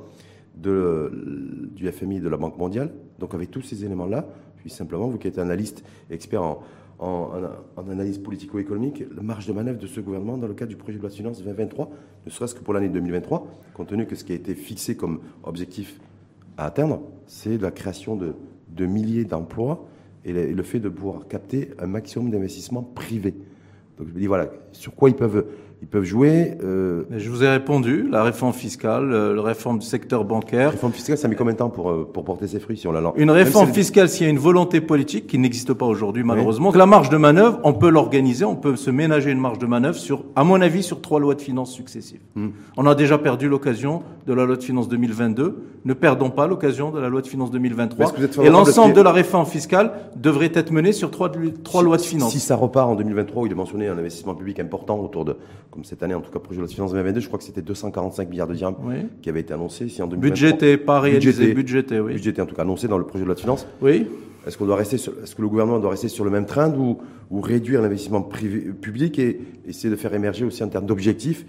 de, 0.55 1.69
du 1.74 1.89
FMI 1.89 2.17
et 2.17 2.19
de 2.19 2.30
la 2.30 2.38
Banque 2.38 2.57
mondiale. 2.57 2.91
Donc 3.19 3.34
avec 3.34 3.49
tous 3.49 3.61
ces 3.61 3.86
éléments-là, 3.86 4.28
puis 4.57 4.69
simplement, 4.69 5.07
vous 5.07 5.17
qui 5.17 5.28
êtes 5.28 5.39
analyste, 5.39 5.84
expert 6.09 6.43
en, 6.43 6.61
en, 7.04 7.89
analyse 7.89 8.18
politico-économique, 8.18 9.04
la 9.16 9.22
marge 9.22 9.45
de 9.45 9.54
manœuvre 9.54 9.80
de 9.80 9.88
ce 9.88 9.99
gouvernement 9.99 10.38
dans 10.38 10.47
le 10.47 10.54
cadre 10.54 10.70
du 10.70 10.78
projet 10.78 10.97
de 10.97 11.01
loi 11.01 11.10
de 11.10 11.16
finances 11.16 11.39
2023, 11.39 11.89
ne 12.26 12.32
serait-ce 12.32 12.56
que 12.56 12.64
pour 12.64 12.74
l'année 12.74 12.89
2023, 12.89 13.47
compte 13.74 13.88
tenu 13.88 14.06
que 14.06 14.16
ce 14.16 14.24
qui 14.24 14.32
a 14.32 14.36
été 14.36 14.56
fixé 14.56 14.95
comme 14.95 15.20
objectif 15.43 15.99
à 16.58 16.66
atteindre, 16.66 17.01
c'est 17.28 17.58
la 17.58 17.72
création 17.72 18.16
de, 18.16 18.34
de 18.70 18.86
milliers 18.86 19.26
d'emplois 19.26 19.86
et 20.26 20.32
le, 20.32 20.64
fait 20.64 20.80
de 20.80 20.88
pouvoir 20.88 21.28
capter 21.28 21.72
un 21.80 21.88
maximum 21.88 22.32
d'investissements 22.32 22.84
privés. 22.84 23.36
Donc 23.97 24.08
je 24.08 24.14
me 24.14 24.20
dis, 24.20 24.28
voilà, 24.28 24.49
sur 24.72 24.95
quoi 24.95 25.10
ils 25.10 25.16
peuvent 25.16 25.45
ils 25.84 25.88
peuvent 25.88 26.05
jouer. 26.05 26.53
Euh... 26.63 27.03
Je 27.11 27.29
vous 27.29 27.43
ai 27.43 27.49
répondu, 27.49 28.07
la 28.09 28.23
réforme 28.23 28.53
fiscale, 28.53 29.11
euh, 29.11 29.36
la 29.36 29.41
réforme 29.41 29.79
du 29.79 29.86
secteur 29.86 30.23
bancaire. 30.23 30.67
La 30.67 30.69
réforme 30.69 30.93
fiscale, 30.93 31.17
ça 31.17 31.27
met 31.27 31.36
combien 31.36 31.51
de 31.51 31.57
temps 31.57 31.69
pour, 31.69 31.91
euh, 31.91 32.09
pour 32.11 32.23
porter 32.23 32.47
ses 32.47 32.61
fruits 32.61 32.77
si 32.77 32.88
on 32.88 32.93
la 32.93 33.01
lance? 33.01 33.13
Une 33.17 33.31
réforme 33.31 33.73
fiscale, 33.73 34.07
s'il 34.07 34.25
y 34.25 34.27
a 34.27 34.29
une 34.29 34.39
volonté 34.39 34.79
politique 34.79 35.27
qui 35.27 35.38
n'existe 35.38 35.73
pas 35.73 35.86
aujourd'hui 35.86 36.23
malheureusement, 36.23 36.71
la 36.73 36.86
marge 36.86 37.09
de 37.09 37.17
manœuvre, 37.17 37.59
on 37.65 37.73
peut 37.73 37.89
l'organiser, 37.89 38.45
on 38.45 38.55
peut 38.55 38.77
se 38.77 38.91
ménager 38.91 39.29
une 39.31 39.41
marge 39.41 39.59
de 39.59 39.65
manœuvre 39.65 39.97
sur, 39.97 40.23
à 40.38 40.45
mon 40.45 40.61
avis, 40.61 40.84
sur 40.84 41.01
trois 41.01 41.19
lois 41.19 41.36
de 41.36 41.41
finances 41.41 41.73
successives. 41.73 42.21
Hmm. 42.36 42.51
On 42.77 42.86
a 42.86 42.95
déjà 42.95 43.17
perdu 43.17 43.49
l'occasion 43.49 44.03
de 44.25 44.34
la 44.34 44.45
loi 44.45 44.55
de 44.55 44.63
finances 44.63 44.88
2022. 44.88 45.63
Ne 45.84 45.93
perdons 45.93 46.29
pas 46.29 46.47
l'occasion 46.47 46.91
de 46.91 46.99
la 47.01 47.09
loi 47.09 47.21
de 47.21 47.27
finances 47.27 47.51
2023. 47.51 48.13
Et 48.41 48.49
l'ensemble 48.49 48.93
de 48.93 49.01
la 49.01 49.11
réforme 49.11 49.45
fiscale 49.45 49.91
devrait 50.15 50.51
être 50.53 50.71
menée 50.71 50.93
sur 50.93 51.11
trois, 51.11 51.29
trois 51.65 51.84
lois 51.84 51.97
de 51.97 52.01
finances. 52.03 52.31
Si 52.31 52.39
ça 52.39 52.55
repart 52.55 52.89
en 52.89 52.95
2023, 52.95 53.43
où 53.43 53.45
il 53.47 53.51
est 53.51 53.55
mentionné 53.55 53.89
un 53.89 53.97
investissement 53.97 54.34
public 54.34 54.61
important 54.61 54.97
autour 54.97 55.25
de 55.25 55.36
comme 55.74 55.84
cette 55.84 56.03
année 56.03 56.13
en 56.13 56.21
tout 56.21 56.32
cas 56.32 56.38
projet 56.38 56.57
de 56.57 56.61
loi 56.61 56.67
de 56.67 56.74
finances 56.74 56.91
2022, 56.91 57.19
je 57.19 57.28
crois 57.28 57.39
que 57.39 57.45
c'était 57.45 57.63
245 57.63 58.30
milliards 58.30 58.47
de 58.47 58.53
dirhams 58.53 58.76
qui 59.24 59.30
avaient 59.30 59.39
été 59.39 59.55
annoncés 59.55 59.86
ici 59.86 60.03
en 60.03 60.07
2023. 60.07 60.30
Budgété, 60.30 60.78
pas 60.78 60.99
réalisé, 60.99 61.51
budgété, 61.53 61.99
oui. 61.99 62.13
Budgété 62.13 62.41
en 62.43 62.45
tout 62.45 62.55
cas 62.55 62.61
annoncé 62.61 62.88
dans 62.88 62.99
le 62.99 63.05
projet 63.05 63.24
de 63.24 63.26
loi 63.26 63.34
de 63.34 63.39
finances. 63.39 63.65
Oui. 63.82 64.07
Est-ce 64.45 64.55
qu'on 64.55 64.65
doit 64.65 64.76
rester 64.76 64.97
est-ce 64.97 65.36
que 65.36 65.41
le 65.41 65.47
gouvernement 65.47 65.80
doit 65.80 65.89
rester 65.89 66.09
sur 66.09 66.26
le 66.26 66.30
même 66.30 66.45
train 66.45 66.71
ou, 66.71 66.99
ou 67.32 67.41
réduire 67.41 67.82
l'investissement 67.82 68.21
public 68.21 69.17
et 69.17 69.39
essayer 69.67 69.89
de 69.89 69.95
faire 69.95 70.13
émerger 70.13 70.45
aussi 70.45 70.63
en 70.63 70.67
termes 70.67 70.86
d'objectifs 70.86 71.43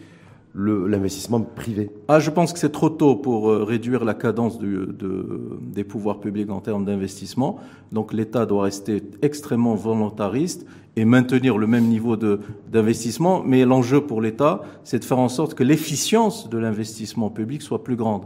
l'investissement 0.54 1.40
privé? 1.40 1.90
Ah, 2.08 2.18
Je 2.18 2.30
pense 2.30 2.52
que 2.54 2.58
c'est 2.58 2.72
trop 2.72 2.88
tôt 2.88 3.16
pour 3.16 3.50
euh, 3.50 3.64
réduire 3.64 4.04
la 4.04 4.14
cadence 4.14 4.58
du, 4.58 4.86
de, 4.86 5.58
des 5.60 5.84
pouvoirs 5.84 6.20
publics 6.20 6.48
en 6.50 6.60
termes 6.60 6.84
d'investissement. 6.84 7.58
Donc 7.92 8.12
l'État 8.14 8.46
doit 8.46 8.62
rester 8.62 9.02
extrêmement 9.20 9.74
volontariste 9.74 10.64
et 10.96 11.04
maintenir 11.04 11.58
le 11.58 11.66
même 11.66 11.86
niveau 11.86 12.16
d'investissement. 12.16 13.42
Mais 13.44 13.64
l'enjeu 13.64 14.00
pour 14.00 14.20
l'État, 14.20 14.62
c'est 14.84 14.98
de 14.98 15.04
faire 15.04 15.18
en 15.18 15.28
sorte 15.28 15.54
que 15.54 15.64
l'efficience 15.64 16.48
de 16.48 16.58
l'investissement 16.58 17.30
public 17.30 17.62
soit 17.62 17.82
plus 17.82 17.96
grande. 17.96 18.24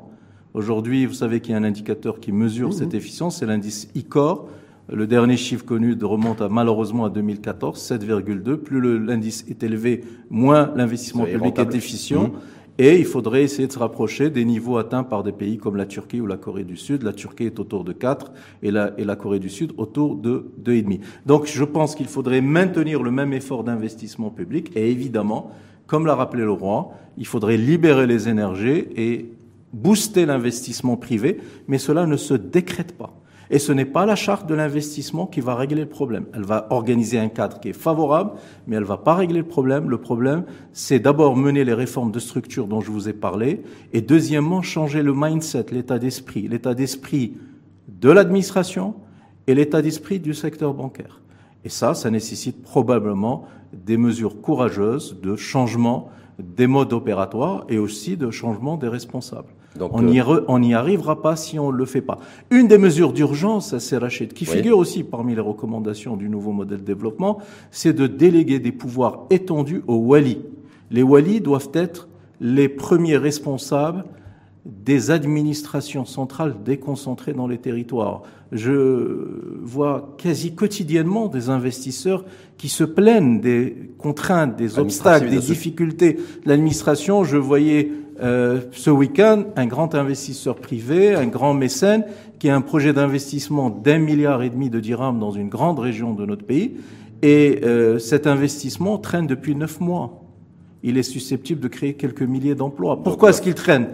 Aujourd'hui, 0.54 1.06
vous 1.06 1.14
savez 1.14 1.40
qu'il 1.40 1.52
y 1.52 1.54
a 1.54 1.58
un 1.58 1.64
indicateur 1.64 2.20
qui 2.20 2.32
mesure 2.32 2.72
cette 2.72 2.94
efficience, 2.94 3.38
c'est 3.38 3.46
l'indice 3.46 3.88
ICOR. 3.94 4.48
Le 4.90 5.06
dernier 5.06 5.36
chiffre 5.36 5.64
connu 5.64 5.96
remonte 6.00 6.40
à, 6.40 6.48
malheureusement 6.48 7.04
à 7.04 7.10
2014, 7.10 7.78
7,2. 7.78 8.56
Plus 8.56 9.04
l'indice 9.04 9.44
est 9.48 9.62
élevé, 9.62 10.02
moins 10.30 10.72
l'investissement 10.74 11.24
public 11.24 11.58
est 11.58 11.74
efficient. 11.74 12.28
Mmh. 12.28 12.32
Et 12.80 12.96
il 12.96 13.04
faudrait 13.04 13.42
essayer 13.42 13.66
de 13.66 13.72
se 13.72 13.78
rapprocher 13.78 14.30
des 14.30 14.44
niveaux 14.44 14.76
atteints 14.76 15.02
par 15.02 15.24
des 15.24 15.32
pays 15.32 15.58
comme 15.58 15.74
la 15.74 15.84
Turquie 15.84 16.20
ou 16.20 16.26
la 16.26 16.36
Corée 16.36 16.62
du 16.62 16.76
Sud. 16.76 17.02
La 17.02 17.12
Turquie 17.12 17.44
est 17.44 17.58
autour 17.58 17.82
de 17.82 17.92
4 17.92 18.32
et 18.62 18.70
la, 18.70 18.92
et 18.98 19.04
la 19.04 19.16
Corée 19.16 19.40
du 19.40 19.48
Sud 19.48 19.72
autour 19.78 20.14
de 20.14 20.52
2,5. 20.64 21.00
Donc 21.26 21.46
je 21.46 21.64
pense 21.64 21.96
qu'il 21.96 22.06
faudrait 22.06 22.40
maintenir 22.40 23.02
le 23.02 23.10
même 23.10 23.32
effort 23.32 23.64
d'investissement 23.64 24.30
public 24.30 24.70
et 24.76 24.92
évidemment, 24.92 25.50
comme 25.88 26.06
l'a 26.06 26.14
rappelé 26.14 26.44
le 26.44 26.52
roi, 26.52 26.92
il 27.16 27.26
faudrait 27.26 27.56
libérer 27.56 28.06
les 28.06 28.28
énergies 28.28 28.86
et 28.94 29.32
booster 29.72 30.24
l'investissement 30.24 30.96
privé, 30.96 31.38
mais 31.66 31.78
cela 31.78 32.06
ne 32.06 32.16
se 32.16 32.34
décrète 32.34 32.96
pas. 32.96 33.12
Et 33.50 33.58
ce 33.58 33.72
n'est 33.72 33.86
pas 33.86 34.04
la 34.04 34.16
charte 34.16 34.46
de 34.46 34.54
l'investissement 34.54 35.26
qui 35.26 35.40
va 35.40 35.54
régler 35.54 35.82
le 35.82 35.88
problème. 35.88 36.26
Elle 36.34 36.44
va 36.44 36.66
organiser 36.70 37.18
un 37.18 37.28
cadre 37.28 37.60
qui 37.60 37.70
est 37.70 37.72
favorable, 37.72 38.32
mais 38.66 38.76
elle 38.76 38.82
ne 38.82 38.88
va 38.88 38.98
pas 38.98 39.14
régler 39.14 39.38
le 39.38 39.46
problème. 39.46 39.88
Le 39.88 39.98
problème, 39.98 40.44
c'est 40.72 40.98
d'abord 40.98 41.36
mener 41.36 41.64
les 41.64 41.72
réformes 41.72 42.12
de 42.12 42.18
structure 42.18 42.66
dont 42.66 42.80
je 42.80 42.90
vous 42.90 43.08
ai 43.08 43.14
parlé, 43.14 43.62
et 43.92 44.02
deuxièmement, 44.02 44.60
changer 44.60 45.02
le 45.02 45.14
mindset, 45.14 45.66
l'état 45.72 45.98
d'esprit, 45.98 46.46
l'état 46.46 46.74
d'esprit 46.74 47.34
de 47.88 48.10
l'administration 48.10 48.94
et 49.46 49.54
l'état 49.54 49.80
d'esprit 49.80 50.20
du 50.20 50.34
secteur 50.34 50.74
bancaire. 50.74 51.22
Et 51.64 51.70
ça, 51.70 51.94
ça 51.94 52.10
nécessite 52.10 52.62
probablement 52.62 53.46
des 53.72 53.96
mesures 53.96 54.40
courageuses 54.40 55.16
de 55.22 55.36
changement 55.36 56.10
des 56.38 56.66
modes 56.66 56.92
opératoires 56.92 57.64
et 57.68 57.78
aussi 57.78 58.16
de 58.16 58.30
changement 58.30 58.76
des 58.76 58.88
responsables 58.88 59.48
on 59.80 60.58
n'y 60.58 60.74
arrivera 60.74 61.22
pas 61.22 61.36
si 61.36 61.58
on 61.58 61.72
ne 61.72 61.76
le 61.76 61.84
fait 61.84 62.00
pas. 62.00 62.18
Une 62.50 62.68
des 62.68 62.78
mesures 62.78 63.12
d'urgence 63.12 63.72
à 63.72 63.80
Serrachet, 63.80 64.28
qui 64.28 64.44
figure 64.44 64.78
aussi 64.78 65.04
parmi 65.04 65.34
les 65.34 65.40
recommandations 65.40 66.16
du 66.16 66.28
nouveau 66.28 66.52
modèle 66.52 66.80
de 66.80 66.84
développement, 66.84 67.38
c'est 67.70 67.92
de 67.92 68.06
déléguer 68.06 68.58
des 68.58 68.72
pouvoirs 68.72 69.26
étendus 69.30 69.82
aux 69.86 69.96
Wali. 69.96 70.38
Les 70.90 71.02
Wali 71.02 71.40
doivent 71.40 71.70
être 71.74 72.08
les 72.40 72.68
premiers 72.68 73.16
responsables 73.16 74.04
des 74.68 75.10
administrations 75.10 76.04
centrales 76.04 76.56
déconcentrées 76.62 77.32
dans 77.32 77.46
les 77.46 77.56
territoires. 77.58 78.22
Je 78.52 79.60
vois 79.62 80.14
quasi 80.18 80.54
quotidiennement 80.54 81.28
des 81.28 81.48
investisseurs 81.48 82.24
qui 82.58 82.68
se 82.68 82.84
plaignent 82.84 83.40
des 83.40 83.92
contraintes, 83.96 84.56
des 84.56 84.78
obstacles, 84.78 85.30
des 85.30 85.38
difficultés 85.38 86.14
de 86.14 86.48
l'administration. 86.48 87.24
Je 87.24 87.38
voyais 87.38 87.90
euh, 88.20 88.60
ce 88.72 88.90
week-end 88.90 89.44
un 89.56 89.66
grand 89.66 89.94
investisseur 89.94 90.56
privé, 90.56 91.14
un 91.14 91.26
grand 91.26 91.54
mécène, 91.54 92.04
qui 92.38 92.50
a 92.50 92.56
un 92.56 92.60
projet 92.60 92.92
d'investissement 92.92 93.70
d'un 93.70 93.98
milliard 93.98 94.42
et 94.42 94.50
demi 94.50 94.70
de 94.70 94.80
dirhams 94.80 95.18
dans 95.18 95.30
une 95.30 95.48
grande 95.48 95.78
région 95.78 96.12
de 96.12 96.26
notre 96.26 96.44
pays. 96.44 96.76
Et 97.22 97.60
euh, 97.64 97.98
cet 97.98 98.26
investissement 98.26 98.98
traîne 98.98 99.26
depuis 99.26 99.54
neuf 99.54 99.80
mois. 99.80 100.24
Il 100.82 100.96
est 100.98 101.02
susceptible 101.02 101.60
de 101.60 101.68
créer 101.68 101.94
quelques 101.94 102.22
milliers 102.22 102.54
d'emplois. 102.54 103.02
Pourquoi 103.02 103.30
est-ce 103.30 103.42
qu'il 103.42 103.54
traîne? 103.54 103.88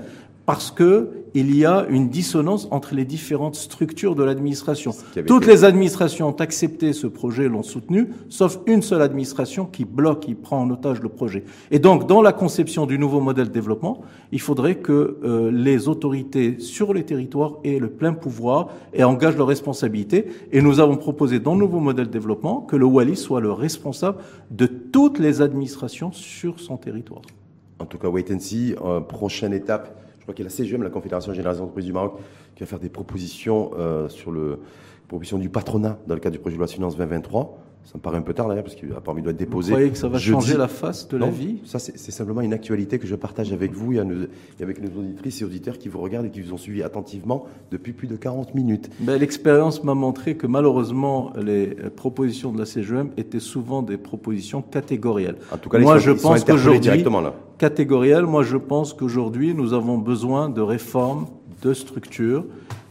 Parce 0.46 0.70
que 0.70 1.24
il 1.34 1.54
y 1.56 1.64
a 1.64 1.84
une 1.88 2.08
dissonance 2.08 2.68
entre 2.70 2.94
les 2.94 3.04
différentes 3.04 3.56
structures 3.56 4.14
de 4.14 4.22
l'administration. 4.22 4.92
Toutes 5.26 5.46
les 5.46 5.64
administrations 5.64 6.28
ont 6.28 6.36
accepté 6.40 6.92
ce 6.92 7.08
projet, 7.08 7.48
l'ont 7.48 7.64
soutenu, 7.64 8.10
sauf 8.28 8.60
une 8.66 8.80
seule 8.80 9.02
administration 9.02 9.66
qui 9.66 9.84
bloque, 9.84 10.20
qui 10.20 10.34
prend 10.34 10.62
en 10.62 10.70
otage 10.70 11.00
le 11.02 11.08
projet. 11.08 11.44
Et 11.72 11.80
donc, 11.80 12.06
dans 12.06 12.22
la 12.22 12.32
conception 12.32 12.86
du 12.86 13.00
nouveau 13.00 13.20
modèle 13.20 13.48
de 13.48 13.52
développement, 13.52 14.02
il 14.30 14.40
faudrait 14.40 14.76
que 14.76 15.18
euh, 15.24 15.50
les 15.50 15.88
autorités 15.88 16.60
sur 16.60 16.94
les 16.94 17.02
territoires 17.02 17.54
aient 17.64 17.80
le 17.80 17.90
plein 17.90 18.12
pouvoir 18.12 18.68
et 18.92 19.02
engagent 19.02 19.36
leurs 19.36 19.48
responsabilités. 19.48 20.26
Et 20.52 20.62
nous 20.62 20.78
avons 20.78 20.96
proposé 20.96 21.40
dans 21.40 21.54
le 21.54 21.60
nouveau 21.60 21.80
modèle 21.80 22.06
de 22.06 22.12
développement 22.12 22.60
que 22.60 22.76
le 22.76 22.86
Wali 22.86 23.16
soit 23.16 23.40
le 23.40 23.50
responsable 23.50 24.18
de 24.52 24.66
toutes 24.66 25.18
les 25.18 25.42
administrations 25.42 26.12
sur 26.12 26.60
son 26.60 26.76
territoire. 26.76 27.22
En 27.80 27.86
tout 27.86 27.98
cas, 27.98 28.08
wait 28.08 28.32
and 28.32 28.38
see. 28.38 28.76
Euh, 28.84 29.00
prochaine 29.00 29.52
étape 29.52 30.03
je 30.24 30.26
crois 30.26 30.34
qu'il 30.36 30.44
y 30.44 30.48
a 30.48 30.50
la 30.50 30.56
CGM, 30.56 30.82
la 30.82 30.88
Confédération 30.88 31.34
Générale 31.34 31.56
des 31.56 31.60
Entreprises 31.60 31.84
du 31.84 31.92
Maroc, 31.92 32.14
qui 32.54 32.60
va 32.60 32.66
faire 32.66 32.78
des 32.78 32.88
propositions 32.88 33.72
euh, 33.76 34.08
sur 34.08 34.32
le 34.32 34.58
proposition 35.06 35.36
du 35.36 35.50
patronat 35.50 35.98
dans 36.06 36.14
le 36.14 36.20
cadre 36.20 36.32
du 36.32 36.38
projet 36.38 36.54
de 36.54 36.60
loi 36.60 36.66
de 36.66 36.72
finances 36.72 36.96
2023. 36.96 37.58
Ça 37.84 37.98
me 37.98 38.00
paraît 38.00 38.16
un 38.16 38.22
peu 38.22 38.32
tard 38.32 38.48
d'ailleurs 38.48 38.64
parce 38.64 38.74
qu'il 38.74 38.90
a 38.92 39.02
pas 39.02 39.12
envie 39.12 39.20
doit 39.20 39.32
être 39.32 39.38
déposé. 39.38 39.68
Vous 39.68 39.74
croyez 39.74 39.90
que 39.90 39.98
ça 39.98 40.08
va 40.08 40.18
changer 40.18 40.56
la 40.56 40.68
face 40.68 41.06
de 41.08 41.18
la 41.18 41.28
vie? 41.28 41.58
Ça, 41.66 41.78
c'est 41.78 42.10
simplement 42.10 42.40
une 42.40 42.54
actualité 42.54 42.98
que 42.98 43.06
je 43.06 43.14
partage 43.14 43.52
avec 43.52 43.72
vous 43.72 43.92
et, 43.92 43.98
avec 44.62 44.80
nos 44.80 44.98
auditrices 44.98 45.42
et 45.42 45.44
auditeurs 45.44 45.76
qui 45.76 45.90
vous 45.90 46.00
regardent 46.00 46.24
et 46.24 46.30
qui 46.30 46.40
vous 46.40 46.54
ont 46.54 46.58
suivi 46.58 46.82
attentivement 46.82 47.44
depuis 47.70 47.92
plus 47.92 48.08
de 48.08 48.16
40 48.16 48.54
minutes. 48.54 48.88
Ben, 49.00 49.18
L'expérience 49.18 49.84
m'a 49.84 49.92
montré 49.92 50.38
que 50.38 50.46
malheureusement, 50.46 51.34
les 51.36 51.76
propositions 51.94 52.50
de 52.50 52.58
la 52.58 52.64
CGM 52.64 53.10
étaient 53.18 53.40
souvent 53.40 53.82
des 53.82 53.98
propositions 53.98 54.62
catégorielles. 54.62 55.36
En 55.52 55.58
tout 55.58 55.68
cas, 55.68 55.78
moi, 55.78 55.98
je 55.98 56.12
pense 56.12 56.42
qu'aujourd'hui, 56.44 57.04
catégorielles, 57.58 58.26
moi, 58.26 58.42
je 58.42 58.56
pense 58.56 58.92
qu'aujourd'hui, 58.92 59.54
nous 59.54 59.72
avons 59.72 59.98
besoin 59.98 60.48
de 60.48 60.60
réformes 60.60 61.26
de 61.62 61.74
structure. 61.74 62.44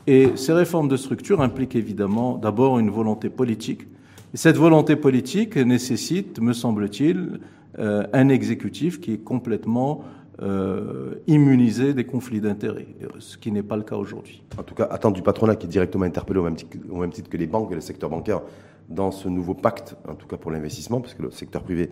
Et 0.07 0.31
ces 0.35 0.53
réformes 0.53 0.87
de 0.87 0.97
structure 0.97 1.41
impliquent 1.41 1.75
évidemment 1.75 2.37
d'abord 2.37 2.79
une 2.79 2.89
volonté 2.89 3.29
politique 3.29 3.87
cette 4.35 4.57
volonté 4.57 4.95
politique 4.95 5.57
nécessite, 5.57 6.39
me 6.39 6.53
semble-t-il, 6.53 7.39
euh, 7.77 8.07
un 8.13 8.29
exécutif 8.29 8.99
qui 8.99 9.13
est 9.13 9.23
complètement 9.23 10.03
euh, 10.41 11.15
immunisé 11.27 11.93
des 11.93 12.05
conflits 12.05 12.41
d'intérêts, 12.41 12.87
ce 13.19 13.37
qui 13.37 13.51
n'est 13.51 13.61
pas 13.61 13.77
le 13.77 13.83
cas 13.83 13.95
aujourd'hui. 13.95 14.41
En 14.57 14.63
tout 14.63 14.73
cas, 14.73 14.87
attendre 14.89 15.15
du 15.15 15.21
patronat 15.21 15.55
qui 15.55 15.67
est 15.67 15.69
directement 15.69 16.05
interpellé 16.05 16.39
au 16.39 16.43
même, 16.43 16.55
titre, 16.55 17.29
que 17.29 17.37
les 17.37 17.45
banques 17.45 17.71
et 17.71 17.75
le 17.75 17.81
secteur 17.81 18.09
bancaire 18.09 18.41
dans 18.89 19.11
ce 19.11 19.29
nouveau 19.29 19.53
pacte, 19.53 19.95
en 20.09 20.15
tout 20.15 20.25
cas 20.25 20.37
pour 20.37 20.49
l'investissement, 20.49 20.99
parce 20.99 21.13
que 21.13 21.21
le 21.21 21.29
secteur 21.29 21.61
privé 21.61 21.91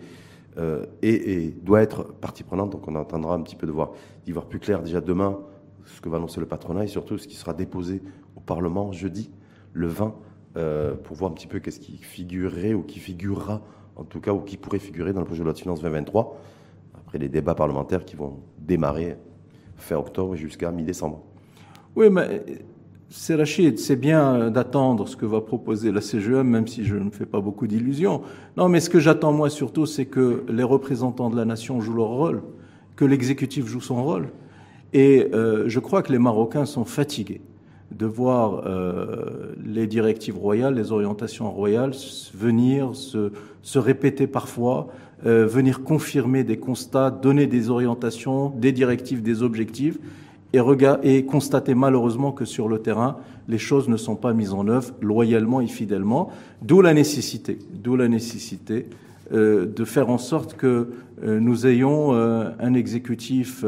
euh, 0.58 0.86
doit 1.62 1.82
être 1.82 2.12
partie 2.14 2.42
prenante, 2.42 2.70
donc 2.70 2.86
on 2.88 2.94
attendra 2.96 3.34
un 3.34 3.42
petit 3.42 3.56
peu 3.56 3.66
de 3.66 3.72
voir, 3.72 3.92
d'y 4.24 4.32
voir 4.32 4.46
plus 4.46 4.58
clair 4.58 4.82
déjà 4.82 5.00
demain 5.00 5.38
ce 5.84 6.00
que 6.00 6.08
va 6.08 6.18
annoncer 6.18 6.40
le 6.40 6.46
patronat 6.46 6.84
et 6.84 6.88
surtout 6.88 7.18
ce 7.18 7.26
qui 7.26 7.36
sera 7.36 7.54
déposé 7.54 8.02
au 8.36 8.40
Parlement 8.40 8.92
jeudi, 8.92 9.30
le 9.72 9.86
20 9.86 10.14
euh, 10.56 10.94
pour 10.94 11.16
voir 11.16 11.30
un 11.30 11.34
petit 11.34 11.46
peu 11.46 11.58
qu'est-ce 11.58 11.80
qui 11.80 11.96
figurerait 11.96 12.74
ou 12.74 12.82
qui 12.82 12.98
figurera 12.98 13.62
en 13.96 14.04
tout 14.04 14.20
cas, 14.20 14.32
ou 14.32 14.40
qui 14.40 14.56
pourrait 14.56 14.78
figurer 14.78 15.12
dans 15.12 15.20
le 15.20 15.26
projet 15.26 15.40
de 15.40 15.44
loi 15.44 15.52
de 15.52 15.58
finances 15.58 15.80
2023, 15.80 16.40
après 16.94 17.18
les 17.18 17.28
débats 17.28 17.54
parlementaires 17.54 18.04
qui 18.04 18.16
vont 18.16 18.40
démarrer 18.58 19.16
fin 19.76 19.96
octobre 19.96 20.34
jusqu'à 20.34 20.70
mi-décembre. 20.70 21.22
Oui, 21.94 22.08
mais 22.10 22.42
c'est 23.14 23.34
Rachid, 23.34 23.78
c'est 23.78 23.96
bien 23.96 24.50
d'attendre 24.50 25.06
ce 25.06 25.16
que 25.16 25.26
va 25.26 25.42
proposer 25.42 25.92
la 25.92 26.00
CGE, 26.00 26.42
même 26.42 26.66
si 26.66 26.84
je 26.84 26.96
ne 26.96 27.10
fais 27.10 27.26
pas 27.26 27.40
beaucoup 27.40 27.66
d'illusions. 27.66 28.22
Non, 28.56 28.68
mais 28.68 28.80
ce 28.80 28.88
que 28.88 29.00
j'attends 29.00 29.32
moi 29.32 29.50
surtout, 29.50 29.84
c'est 29.84 30.06
que 30.06 30.44
les 30.48 30.62
représentants 30.62 31.28
de 31.28 31.36
la 31.36 31.44
nation 31.44 31.80
jouent 31.80 31.96
leur 31.96 32.08
rôle, 32.08 32.42
que 32.96 33.04
l'exécutif 33.04 33.66
joue 33.66 33.82
son 33.82 34.02
rôle. 34.02 34.28
Et 34.94 35.28
euh, 35.34 35.64
je 35.68 35.78
crois 35.78 36.02
que 36.02 36.10
les 36.10 36.18
Marocains 36.18 36.64
sont 36.64 36.84
fatigués 36.84 37.42
de 37.90 38.06
voir 38.06 38.62
euh, 38.66 39.54
les 39.62 39.86
directives 39.86 40.38
royales, 40.38 40.74
les 40.74 40.92
orientations 40.92 41.50
royales 41.50 41.92
venir 42.34 42.96
se, 42.96 43.30
se 43.60 43.78
répéter 43.78 44.26
parfois, 44.26 44.88
euh, 45.26 45.46
venir 45.46 45.82
confirmer 45.82 46.44
des 46.44 46.56
constats, 46.56 47.10
donner 47.10 47.46
des 47.46 47.68
orientations, 47.68 48.48
des 48.56 48.72
directives, 48.72 49.22
des 49.22 49.42
objectifs, 49.42 49.98
et, 50.52 50.60
et 51.02 51.24
constater 51.24 51.74
malheureusement 51.74 52.32
que 52.32 52.44
sur 52.44 52.68
le 52.68 52.78
terrain, 52.78 53.16
les 53.48 53.58
choses 53.58 53.88
ne 53.88 53.96
sont 53.96 54.16
pas 54.16 54.32
mises 54.32 54.52
en 54.52 54.68
œuvre 54.68 54.92
loyalement 55.00 55.60
et 55.60 55.66
fidèlement, 55.66 56.30
d'où 56.62 56.80
la 56.80 56.94
nécessité, 56.94 57.58
d'où 57.72 57.96
la 57.96 58.08
nécessité 58.08 58.86
euh, 59.32 59.66
de 59.66 59.84
faire 59.84 60.10
en 60.10 60.18
sorte 60.18 60.54
que 60.54 60.88
euh, 61.24 61.40
nous 61.40 61.66
ayons 61.66 62.12
euh, 62.12 62.50
un 62.60 62.74
exécutif 62.74 63.64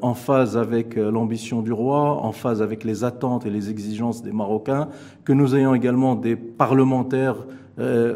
en 0.00 0.14
phase 0.14 0.56
avec 0.56 0.94
l'ambition 0.94 1.60
du 1.60 1.72
roi, 1.72 2.24
en 2.24 2.30
phase 2.30 2.62
avec 2.62 2.84
les 2.84 3.02
attentes 3.02 3.46
et 3.46 3.50
les 3.50 3.68
exigences 3.68 4.22
des 4.22 4.30
Marocains, 4.30 4.86
que 5.24 5.32
nous 5.32 5.56
ayons 5.56 5.74
également 5.74 6.14
des 6.14 6.36
parlementaires 6.36 7.34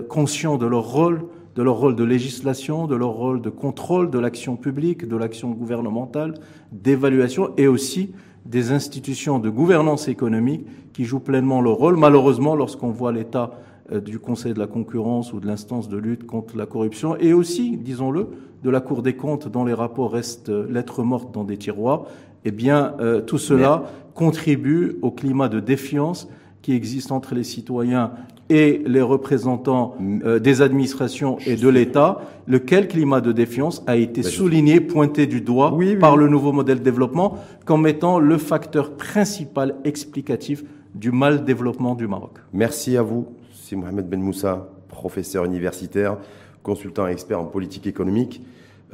conscients 0.08 0.58
de 0.58 0.66
leur 0.66 0.84
rôle, 0.84 1.22
de 1.60 1.62
leur 1.62 1.76
rôle 1.76 1.94
de 1.94 2.04
législation, 2.04 2.86
de 2.86 2.94
leur 2.94 3.10
rôle 3.10 3.42
de 3.42 3.50
contrôle 3.50 4.10
de 4.10 4.18
l'action 4.18 4.56
publique, 4.56 5.06
de 5.06 5.14
l'action 5.14 5.50
gouvernementale, 5.50 6.32
d'évaluation 6.72 7.50
et 7.58 7.66
aussi 7.66 8.14
des 8.46 8.72
institutions 8.72 9.38
de 9.38 9.50
gouvernance 9.50 10.08
économique 10.08 10.64
qui 10.94 11.04
jouent 11.04 11.20
pleinement 11.20 11.60
leur 11.60 11.74
rôle. 11.74 11.98
Malheureusement, 11.98 12.54
lorsqu'on 12.56 12.88
voit 12.88 13.12
l'état 13.12 13.50
euh, 13.92 14.00
du 14.00 14.18
Conseil 14.18 14.54
de 14.54 14.58
la 14.58 14.66
concurrence 14.66 15.34
ou 15.34 15.40
de 15.40 15.46
l'instance 15.46 15.90
de 15.90 15.98
lutte 15.98 16.26
contre 16.26 16.56
la 16.56 16.64
corruption, 16.64 17.14
et 17.18 17.34
aussi, 17.34 17.76
disons-le, 17.76 18.28
de 18.62 18.70
la 18.70 18.80
Cour 18.80 19.02
des 19.02 19.14
comptes 19.14 19.46
dont 19.46 19.66
les 19.66 19.74
rapports 19.74 20.12
restent 20.12 20.48
euh, 20.48 20.66
lettres 20.70 21.02
mortes 21.02 21.34
dans 21.34 21.44
des 21.44 21.58
tiroirs, 21.58 22.06
eh 22.46 22.52
bien, 22.52 22.94
euh, 23.00 23.20
tout 23.20 23.36
cela 23.36 23.82
contribue 24.14 24.96
au 25.02 25.10
climat 25.10 25.50
de 25.50 25.60
défiance 25.60 26.26
qui 26.62 26.72
existe 26.72 27.12
entre 27.12 27.34
les 27.34 27.44
citoyens 27.44 28.12
et 28.50 28.82
les 28.84 29.00
représentants 29.00 29.94
des 29.98 30.60
administrations 30.60 31.38
et 31.46 31.56
de 31.56 31.68
l'État, 31.68 32.20
lequel 32.48 32.88
climat 32.88 33.20
de 33.20 33.32
défiance 33.32 33.82
a 33.86 33.96
été 33.96 34.22
souligné, 34.22 34.80
pointé 34.80 35.26
du 35.26 35.40
doigt 35.40 35.78
par 36.00 36.16
le 36.16 36.28
nouveau 36.28 36.52
modèle 36.52 36.80
de 36.80 36.84
développement 36.84 37.38
comme 37.64 37.86
étant 37.86 38.18
le 38.18 38.36
facteur 38.36 38.96
principal 38.96 39.76
explicatif 39.84 40.64
du 40.94 41.12
mal 41.12 41.44
développement 41.44 41.94
du 41.94 42.08
Maroc. 42.08 42.32
Merci 42.52 42.96
à 42.96 43.02
vous. 43.02 43.28
C'est 43.52 43.76
Mohamed 43.76 44.08
Ben 44.08 44.20
Moussa, 44.20 44.68
professeur 44.88 45.44
universitaire, 45.44 46.18
consultant 46.62 47.06
et 47.06 47.12
expert 47.12 47.40
en 47.40 47.44
politique 47.44 47.86
économique, 47.86 48.42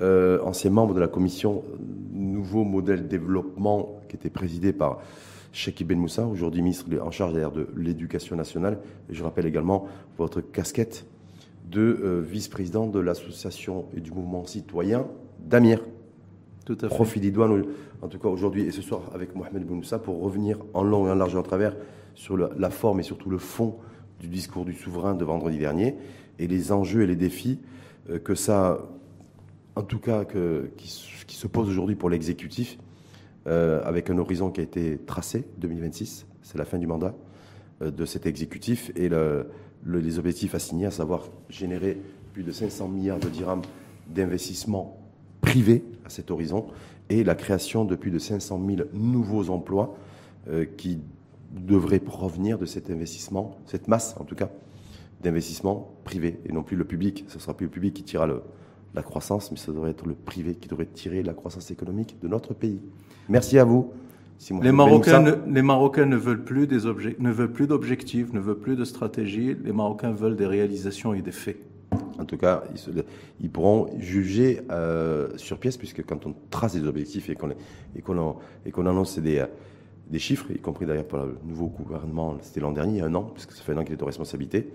euh, 0.00 0.38
ancien 0.44 0.70
membre 0.70 0.94
de 0.94 1.00
la 1.00 1.08
commission 1.08 1.62
Nouveau 2.12 2.64
Modèle 2.64 3.08
Développement 3.08 4.00
qui 4.08 4.16
était 4.16 4.30
présidée 4.30 4.74
par 4.74 4.98
Sheikh 5.56 5.86
Ben 5.86 5.98
Moussa, 5.98 6.26
aujourd'hui 6.26 6.60
ministre 6.60 6.86
en 7.00 7.10
charge 7.10 7.32
de 7.32 7.66
l'éducation 7.78 8.36
nationale. 8.36 8.78
Et 9.08 9.14
je 9.14 9.24
rappelle 9.24 9.46
également 9.46 9.86
votre 10.18 10.42
casquette 10.42 11.06
de 11.70 11.80
euh, 11.80 12.20
vice-président 12.20 12.86
de 12.86 13.00
l'association 13.00 13.86
et 13.96 14.02
du 14.02 14.10
mouvement 14.10 14.44
citoyen 14.44 15.06
d'Amir. 15.40 15.80
Tout 16.66 16.76
à 16.82 16.88
fait. 16.90 16.94
Profil 16.94 17.24
Idouane, 17.24 17.64
en 18.02 18.08
tout 18.08 18.18
cas 18.18 18.28
aujourd'hui 18.28 18.64
et 18.64 18.70
ce 18.70 18.82
soir 18.82 19.00
avec 19.14 19.34
Mohamed 19.34 19.64
Ben 19.64 19.76
Moussa 19.76 19.98
pour 19.98 20.20
revenir 20.20 20.58
en 20.74 20.82
long 20.82 21.06
et 21.06 21.10
en 21.10 21.14
large 21.14 21.34
et 21.34 21.38
en 21.38 21.42
travers 21.42 21.74
sur 22.14 22.36
la 22.36 22.70
forme 22.70 23.00
et 23.00 23.02
surtout 23.02 23.30
le 23.30 23.38
fond 23.38 23.76
du 24.20 24.28
discours 24.28 24.66
du 24.66 24.74
souverain 24.74 25.14
de 25.14 25.24
vendredi 25.24 25.56
dernier 25.56 25.96
et 26.38 26.48
les 26.48 26.70
enjeux 26.70 27.00
et 27.00 27.06
les 27.06 27.16
défis 27.16 27.60
euh, 28.10 28.18
que 28.18 28.34
ça, 28.34 28.86
en 29.74 29.82
tout 29.82 30.00
cas, 30.00 30.26
que, 30.26 30.70
qui, 30.76 30.90
se 30.90 31.46
posent 31.46 31.70
aujourd'hui 31.70 31.96
pour 31.96 32.10
l'exécutif, 32.10 32.78
euh, 33.46 33.82
avec 33.84 34.10
un 34.10 34.18
horizon 34.18 34.50
qui 34.50 34.60
a 34.60 34.64
été 34.64 34.98
tracé, 34.98 35.44
2026, 35.58 36.26
c'est 36.42 36.58
la 36.58 36.64
fin 36.64 36.78
du 36.78 36.86
mandat 36.86 37.14
euh, 37.82 37.90
de 37.90 38.04
cet 38.04 38.26
exécutif, 38.26 38.90
et 38.96 39.08
le, 39.08 39.48
les 39.84 40.18
objectifs 40.18 40.54
assignés, 40.54 40.86
à 40.86 40.90
savoir 40.90 41.28
générer 41.48 41.98
plus 42.32 42.42
de 42.42 42.52
500 42.52 42.88
milliards 42.88 43.18
de 43.18 43.28
dirhams 43.28 43.62
d'investissement 44.08 44.98
privé 45.40 45.84
à 46.04 46.10
cet 46.10 46.30
horizon, 46.30 46.66
et 47.08 47.24
la 47.24 47.34
création 47.34 47.84
de 47.84 47.94
plus 47.94 48.10
de 48.10 48.18
500 48.18 48.60
000 48.66 48.88
nouveaux 48.92 49.50
emplois 49.50 49.96
qui 50.76 51.00
devrait 51.52 52.00
provenir 52.00 52.58
de 52.58 52.66
cet 52.66 52.90
investissement, 52.90 53.58
cette 53.66 53.88
masse 53.88 54.16
en 54.18 54.24
tout 54.24 54.34
cas, 54.34 54.50
d'investissement 55.22 55.94
privé 56.04 56.40
et 56.44 56.52
non 56.52 56.62
plus 56.62 56.76
le 56.76 56.84
public. 56.84 57.24
Ce 57.28 57.36
ne 57.36 57.40
sera 57.40 57.56
plus 57.56 57.66
le 57.66 57.70
public 57.70 57.94
qui 57.94 58.02
tirera 58.02 58.28
la 58.94 59.02
croissance, 59.02 59.50
mais 59.50 59.56
ce 59.56 59.70
devrait 59.70 59.90
être 59.90 60.06
le 60.06 60.14
privé 60.14 60.54
qui 60.54 60.68
devrait 60.68 60.86
tirer 60.86 61.22
la 61.22 61.34
croissance 61.34 61.70
économique 61.70 62.18
de 62.20 62.28
notre 62.28 62.54
pays. 62.54 62.80
Merci 63.28 63.58
à 63.58 63.64
vous. 63.64 63.92
les 64.62 64.72
Marocains, 64.72 65.20
ne, 65.20 65.32
les 65.48 65.62
Marocains 65.62 66.06
ne 66.06 66.16
veulent 66.16 66.44
plus 66.44 66.66
des 66.66 66.84
ne 67.18 67.30
veulent 67.30 67.52
plus 67.52 67.66
d'objectifs, 67.66 68.32
ne 68.32 68.40
veulent 68.40 68.58
plus 68.58 68.76
de 68.76 68.84
stratégie. 68.84 69.56
Les 69.64 69.72
Marocains 69.72 70.12
veulent 70.12 70.36
des 70.36 70.46
réalisations 70.46 71.14
et 71.14 71.22
des 71.22 71.32
faits. 71.32 71.58
En 72.18 72.24
tout 72.24 72.36
cas, 72.36 72.64
ils, 73.40 73.50
pourront 73.50 73.88
juger 73.98 74.60
euh, 74.70 75.28
sur 75.36 75.58
pièce, 75.58 75.76
puisque 75.76 76.04
quand 76.04 76.26
on 76.26 76.34
trace 76.50 76.74
des 76.74 76.86
objectifs 76.86 77.30
et 77.30 77.36
qu'on 77.36 78.86
annonce 78.86 79.18
des, 79.18 79.44
des 80.10 80.18
chiffres, 80.18 80.46
y 80.50 80.58
compris 80.58 80.86
d'ailleurs 80.86 81.06
pour 81.06 81.18
le 81.18 81.38
nouveau 81.44 81.66
gouvernement, 81.66 82.36
c'était 82.42 82.60
l'an 82.60 82.72
dernier, 82.72 83.02
un 83.02 83.14
an, 83.14 83.22
puisque 83.22 83.52
ça 83.52 83.62
fait 83.62 83.72
un 83.72 83.78
an 83.78 83.84
qu'il 83.84 83.94
est 83.94 84.02
aux 84.02 84.06
responsabilités. 84.06 84.68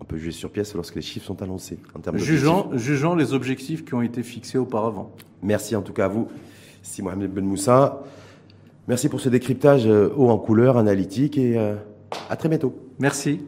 On 0.00 0.04
peut 0.04 0.16
juger 0.16 0.32
sur 0.32 0.50
pièce 0.50 0.74
lorsque 0.74 0.96
les 0.96 1.02
chiffres 1.02 1.26
sont 1.26 1.42
annoncés. 1.42 1.78
En 1.94 2.00
termes 2.00 2.18
jugeant, 2.18 2.70
jugeant 2.74 3.14
les 3.14 3.32
objectifs 3.32 3.84
qui 3.84 3.94
ont 3.94 4.02
été 4.02 4.22
fixés 4.22 4.58
auparavant. 4.58 5.10
Merci 5.42 5.76
en 5.76 5.82
tout 5.82 5.92
cas 5.92 6.06
à 6.06 6.08
vous, 6.08 6.28
Si 6.84 7.02
Mohamed 7.02 7.32
Ben 7.32 7.44
Moussa. 7.44 8.02
Merci 8.86 9.08
pour 9.08 9.20
ce 9.20 9.30
décryptage 9.30 9.86
euh, 9.86 10.12
haut 10.16 10.28
en 10.28 10.38
couleur, 10.38 10.76
analytique, 10.76 11.38
et 11.38 11.58
euh, 11.58 11.76
à 12.28 12.36
très 12.36 12.50
bientôt. 12.50 12.74
Merci. 12.98 13.40